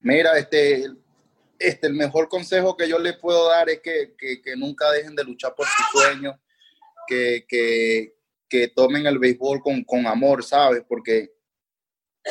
Mira, 0.00 0.36
este, 0.38 0.84
este, 1.58 1.86
el 1.86 1.94
mejor 1.94 2.28
consejo 2.28 2.76
que 2.76 2.86
yo 2.86 2.98
les 2.98 3.16
puedo 3.16 3.48
dar 3.48 3.70
es 3.70 3.80
que, 3.80 4.14
que, 4.18 4.42
que 4.42 4.54
nunca 4.54 4.90
dejen 4.90 5.16
de 5.16 5.24
luchar 5.24 5.54
por 5.54 5.66
sus 5.66 6.02
sueños, 6.02 6.34
que, 7.08 7.46
que 7.48 8.68
tomen 8.68 9.06
el 9.06 9.18
béisbol 9.18 9.62
con, 9.62 9.82
con 9.84 10.06
amor, 10.06 10.44
¿sabes? 10.44 10.82
Porque 10.86 11.32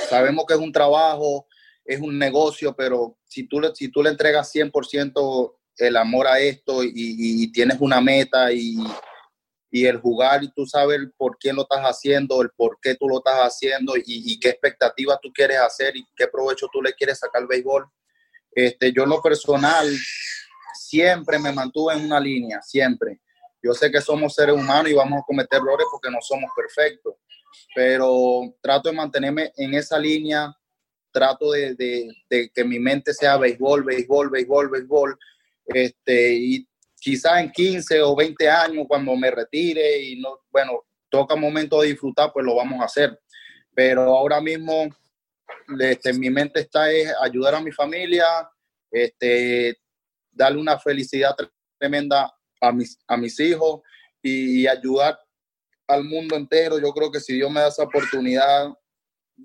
sabemos 0.08 0.46
que 0.48 0.54
es 0.54 0.60
un 0.60 0.72
trabajo, 0.72 1.48
es 1.84 2.00
un 2.00 2.20
negocio, 2.20 2.76
pero 2.76 3.18
si 3.30 3.48
tú, 3.48 3.62
le- 3.62 3.74
si 3.76 3.90
tú 3.90 4.04
le 4.04 4.10
entregas 4.10 4.52
100% 4.52 5.56
el 5.78 5.96
amor 5.96 6.28
a 6.28 6.40
esto 6.40 6.84
y, 6.84 7.50
tienes 7.54 7.78
una 7.80 8.02
meta 8.02 8.52
y, 8.52 8.76
el 9.72 9.98
jugar 9.98 10.44
y 10.44 10.52
tú 10.52 10.66
sabes 10.66 11.00
por 11.16 11.38
quién 11.38 11.56
lo 11.56 11.62
estás 11.62 11.82
haciendo, 11.82 12.42
el 12.42 12.50
por 12.50 12.80
qué 12.82 12.96
tú 12.96 13.08
lo 13.08 13.20
estás 13.20 13.40
haciendo 13.40 13.96
y, 13.96 14.04
y 14.06 14.40
qué 14.40 14.50
expectativas 14.50 15.20
tú 15.22 15.32
quieres 15.32 15.60
hacer 15.60 15.96
y 15.96 16.06
qué 16.16 16.28
provecho 16.28 16.68
tú 16.74 16.82
le 16.82 16.92
quieres 16.94 17.20
sacar 17.20 17.44
al 17.44 17.48
béisbol. 17.48 17.88
Este, 18.52 18.92
yo 18.92 19.04
en 19.04 19.10
lo 19.10 19.22
personal 19.22 19.88
siempre 20.74 21.38
me 21.38 21.52
mantuve 21.54 21.94
en 21.94 22.06
una 22.06 22.20
línea, 22.20 22.62
siempre. 22.64 23.22
Yo 23.62 23.74
sé 23.74 23.92
que 23.92 24.02
somos 24.02 24.34
seres 24.34 24.56
humanos 24.56 24.90
y 24.90 24.96
vamos 24.96 25.20
a 25.20 25.26
cometer 25.26 25.60
errores 25.60 25.86
porque 25.92 26.10
no 26.10 26.18
somos 26.22 26.50
perfectos, 26.56 27.14
pero 27.76 28.42
trato 28.62 28.90
de 28.90 28.96
mantenerme 28.96 29.52
en 29.56 29.74
esa 29.76 30.00
línea, 30.00 30.52
trato 31.12 31.52
de, 31.52 31.76
de- 31.76 32.52
que 32.54 32.64
mi 32.64 32.80
mente 32.80 33.14
sea 33.14 33.38
béisbol, 33.38 33.84
béisbol, 33.84 34.30
béisbol, 34.30 34.70
béisbol, 34.70 35.20
este, 35.66 36.34
y 36.34 36.68
quizás 36.96 37.42
en 37.42 37.52
15 37.52 38.02
o 38.02 38.16
20 38.16 38.50
años 38.50 38.86
cuando 38.88 39.16
me 39.16 39.32
retire 39.32 40.02
y 40.02 40.20
no, 40.20 40.40
bueno, 40.52 40.86
toca 41.10 41.36
momento 41.36 41.82
de 41.82 41.90
disfrutar, 41.90 42.32
pues 42.34 42.46
lo 42.46 42.56
vamos 42.56 42.82
a 42.82 42.86
hacer. 42.86 43.20
Pero 43.74 44.02
ahora 44.04 44.42
mismo 44.42 44.90
este, 45.80 46.14
mi 46.14 46.30
mente 46.30 46.62
está 46.62 46.92
es 46.92 47.14
ayudar 47.22 47.56
a 47.56 47.62
mi 47.62 47.72
familia, 47.72 48.26
este, 48.92 49.78
darle 50.32 50.60
una 50.60 50.80
felicidad 50.80 51.36
tremenda 51.78 52.34
a 52.62 52.72
mis, 52.72 52.98
a 53.08 53.18
mis 53.18 53.40
hijos 53.40 53.82
y, 54.22 54.68
ayudar 54.68 55.20
al 55.88 56.04
mundo 56.04 56.36
entero. 56.36 56.80
Yo 56.80 56.92
creo 56.92 57.12
que 57.12 57.20
si 57.20 57.34
Dios 57.34 57.52
me 57.52 57.62
da 57.62 57.68
esa 57.68 57.84
oportunidad, 57.84 58.70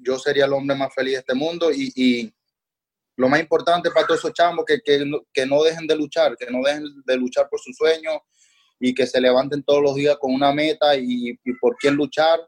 yo 0.02 0.18
sería 0.18 0.44
el 0.46 0.52
hombre 0.52 0.76
más 0.76 0.92
feliz 0.94 1.12
de 1.14 1.18
este 1.20 1.34
mundo 1.34 1.70
y, 1.72 1.92
y 1.94 2.34
lo 3.16 3.28
más 3.28 3.40
importante 3.40 3.90
para 3.90 4.06
todos 4.06 4.20
esos 4.20 4.32
chamos 4.32 4.64
que, 4.64 4.80
que, 4.80 5.04
no- 5.04 5.22
que 5.32 5.46
no 5.46 5.62
dejen 5.62 5.86
de 5.86 5.96
luchar, 5.96 6.36
que 6.36 6.50
no 6.50 6.58
dejen 6.64 6.84
de 7.04 7.16
luchar 7.16 7.48
por 7.48 7.60
sus 7.60 7.76
sueños 7.76 8.16
y 8.80 8.92
que 8.94 9.06
se 9.06 9.20
levanten 9.20 9.62
todos 9.62 9.82
los 9.82 9.94
días 9.94 10.16
con 10.18 10.34
una 10.34 10.52
meta 10.52 10.96
y, 10.96 11.30
y 11.44 11.52
por 11.60 11.76
quién 11.76 11.94
luchar 11.94 12.40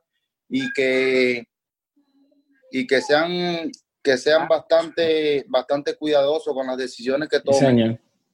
y 0.49 0.73
que 0.73 1.47
y 2.71 2.87
que 2.87 3.01
sean 3.01 3.71
que 4.03 4.17
sean 4.19 4.47
bastante 4.49 5.45
bastante 5.49 5.95
cuidadosos 5.97 6.53
con 6.55 6.67
las 6.67 6.77
decisiones 6.77 7.29
que 7.29 7.41
tomen. 7.41 7.61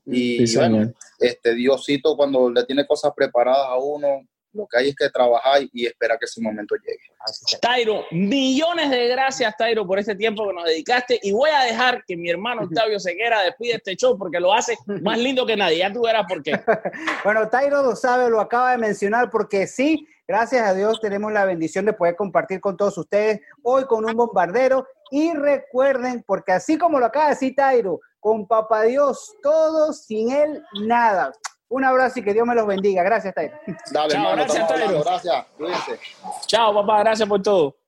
y 0.06 0.46
bueno, 0.56 0.92
este 1.18 1.54
Diosito 1.54 2.16
cuando 2.16 2.50
le 2.50 2.64
tiene 2.64 2.86
cosas 2.86 3.12
preparadas 3.14 3.66
a 3.68 3.76
uno 3.78 4.26
lo 4.52 4.66
que 4.66 4.78
hay 4.78 4.88
es 4.90 4.96
que 4.96 5.08
trabajar 5.08 5.62
y 5.72 5.86
esperar 5.86 6.18
que 6.18 6.26
ese 6.26 6.40
momento 6.40 6.74
llegue 6.76 7.12
Tairo, 7.60 8.04
millones 8.10 8.90
de 8.90 9.08
gracias, 9.08 9.56
Tairo, 9.56 9.86
por 9.86 9.98
este 9.98 10.14
tiempo 10.14 10.46
que 10.46 10.54
nos 10.54 10.64
dedicaste. 10.64 11.18
Y 11.22 11.32
voy 11.32 11.50
a 11.50 11.64
dejar 11.64 12.04
que 12.04 12.16
mi 12.16 12.30
hermano 12.30 12.62
Octavio 12.64 12.98
Seguera 12.98 13.42
despide 13.42 13.74
este 13.76 13.96
show 13.96 14.18
porque 14.18 14.40
lo 14.40 14.52
hace 14.52 14.76
más 15.02 15.18
lindo 15.18 15.46
que 15.46 15.56
nadie. 15.56 15.78
Ya 15.78 15.92
tú 15.92 16.02
verás 16.02 16.24
por 16.28 16.42
qué. 16.42 16.52
Bueno, 17.24 17.48
Tairo 17.48 17.82
lo 17.82 17.94
sabe, 17.94 18.28
lo 18.28 18.40
acaba 18.40 18.72
de 18.72 18.78
mencionar, 18.78 19.30
porque 19.30 19.66
sí, 19.66 20.06
gracias 20.26 20.66
a 20.66 20.74
Dios 20.74 21.00
tenemos 21.00 21.32
la 21.32 21.44
bendición 21.44 21.84
de 21.84 21.92
poder 21.92 22.16
compartir 22.16 22.60
con 22.60 22.76
todos 22.76 22.98
ustedes 22.98 23.40
hoy 23.62 23.84
con 23.84 24.04
un 24.04 24.16
bombardero. 24.16 24.86
Y 25.10 25.32
recuerden, 25.32 26.24
porque 26.26 26.52
así 26.52 26.78
como 26.78 26.98
lo 26.98 27.06
acaba 27.06 27.26
de 27.26 27.30
decir 27.32 27.54
Tairo, 27.54 28.00
con 28.18 28.46
Papá 28.46 28.82
Dios, 28.82 29.34
todo, 29.42 29.92
sin 29.92 30.30
él, 30.30 30.62
nada. 30.80 31.32
Un 31.72 31.84
abrazo 31.84 32.20
y 32.20 32.22
que 32.22 32.34
Dios 32.34 32.46
me 32.46 32.54
los 32.54 32.66
bendiga. 32.66 33.02
Gracias, 33.02 33.34
Tairo. 33.34 33.58
dale 33.90 34.12
Chao, 34.12 34.22
hermano 34.22 34.44
gracias. 34.44 34.68
Tairo. 34.68 35.02
gracias 35.02 35.46
cuídense 35.56 35.98
Chao, 36.46 36.74
papá. 36.74 36.98
Gracias 37.00 37.28
por 37.28 37.42
todo. 37.42 37.81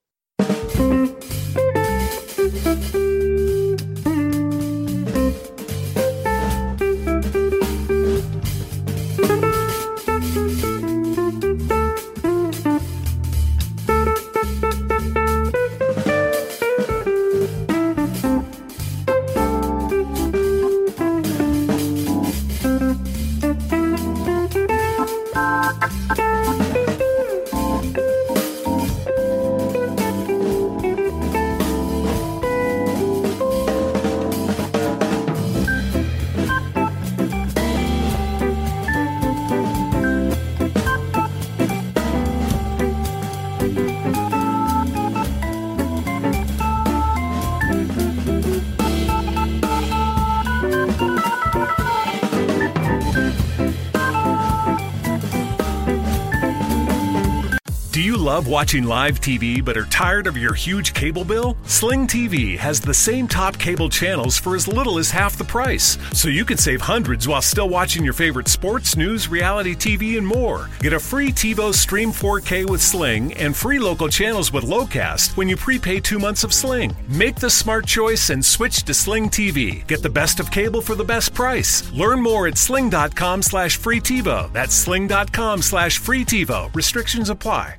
Love 58.34 58.48
watching 58.48 58.82
live 58.82 59.20
TV 59.20 59.64
but 59.64 59.76
are 59.76 59.86
tired 59.86 60.26
of 60.26 60.36
your 60.36 60.54
huge 60.54 60.92
cable 60.92 61.24
bill? 61.24 61.56
Sling 61.66 62.04
TV 62.04 62.58
has 62.58 62.80
the 62.80 62.92
same 62.92 63.28
top 63.28 63.56
cable 63.56 63.88
channels 63.88 64.36
for 64.36 64.56
as 64.56 64.66
little 64.66 64.98
as 64.98 65.08
half 65.08 65.36
the 65.36 65.44
price, 65.44 65.96
so 66.12 66.28
you 66.28 66.44
can 66.44 66.58
save 66.58 66.80
hundreds 66.80 67.28
while 67.28 67.40
still 67.40 67.68
watching 67.68 68.02
your 68.02 68.12
favorite 68.12 68.48
sports, 68.48 68.96
news, 68.96 69.28
reality 69.28 69.76
TV, 69.76 70.18
and 70.18 70.26
more. 70.26 70.68
Get 70.80 70.92
a 70.92 70.98
free 70.98 71.30
TiVo 71.30 71.72
Stream 71.72 72.10
4K 72.10 72.68
with 72.68 72.82
Sling 72.82 73.32
and 73.34 73.54
free 73.54 73.78
local 73.78 74.08
channels 74.08 74.52
with 74.52 74.64
Lowcast 74.64 75.36
when 75.36 75.48
you 75.48 75.56
prepay 75.56 76.00
two 76.00 76.18
months 76.18 76.42
of 76.42 76.52
Sling. 76.52 76.92
Make 77.06 77.36
the 77.36 77.50
smart 77.50 77.86
choice 77.86 78.30
and 78.30 78.44
switch 78.44 78.82
to 78.82 78.94
Sling 78.94 79.30
TV. 79.30 79.86
Get 79.86 80.02
the 80.02 80.16
best 80.20 80.40
of 80.40 80.50
cable 80.50 80.80
for 80.80 80.96
the 80.96 81.04
best 81.04 81.34
price. 81.34 81.88
Learn 81.92 82.20
more 82.20 82.48
at 82.48 82.58
sling.com 82.58 83.42
slash 83.42 83.76
free 83.76 84.00
TiVo. 84.00 84.52
That's 84.52 84.74
sling.com 84.74 85.62
slash 85.62 85.98
free 85.98 86.24
TiVo. 86.24 86.74
Restrictions 86.74 87.30
apply. 87.30 87.76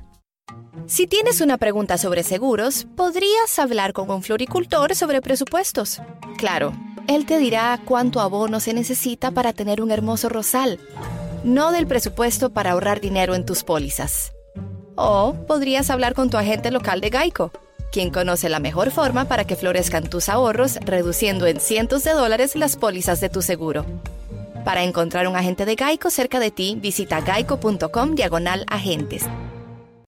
Si 0.84 1.06
tienes 1.06 1.40
una 1.40 1.58
pregunta 1.58 1.98
sobre 1.98 2.22
seguros, 2.22 2.86
podrías 2.94 3.58
hablar 3.58 3.92
con 3.92 4.10
un 4.10 4.22
floricultor 4.22 4.94
sobre 4.94 5.20
presupuestos. 5.20 6.00
Claro, 6.36 6.72
él 7.08 7.26
te 7.26 7.38
dirá 7.38 7.80
cuánto 7.84 8.20
abono 8.20 8.60
se 8.60 8.74
necesita 8.74 9.30
para 9.30 9.52
tener 9.52 9.80
un 9.80 9.90
hermoso 9.90 10.28
rosal, 10.28 10.78
no 11.42 11.72
del 11.72 11.86
presupuesto 11.86 12.50
para 12.50 12.72
ahorrar 12.72 13.00
dinero 13.00 13.34
en 13.34 13.44
tus 13.44 13.64
pólizas. 13.64 14.32
O 14.94 15.34
podrías 15.48 15.90
hablar 15.90 16.14
con 16.14 16.30
tu 16.30 16.36
agente 16.36 16.70
local 16.70 17.00
de 17.00 17.10
Geico, 17.10 17.50
quien 17.90 18.10
conoce 18.10 18.48
la 18.48 18.60
mejor 18.60 18.90
forma 18.90 19.24
para 19.24 19.44
que 19.44 19.56
florezcan 19.56 20.08
tus 20.08 20.28
ahorros, 20.28 20.76
reduciendo 20.84 21.46
en 21.46 21.58
cientos 21.58 22.04
de 22.04 22.12
dólares 22.12 22.54
las 22.54 22.76
pólizas 22.76 23.20
de 23.20 23.28
tu 23.28 23.42
seguro. 23.42 23.84
Para 24.64 24.84
encontrar 24.84 25.26
un 25.26 25.36
agente 25.36 25.64
de 25.64 25.76
Geico 25.76 26.10
cerca 26.10 26.38
de 26.38 26.50
ti, 26.50 26.76
visita 26.80 27.22
geico.com 27.22 28.14
diagonal 28.14 28.64
agentes. 28.68 29.24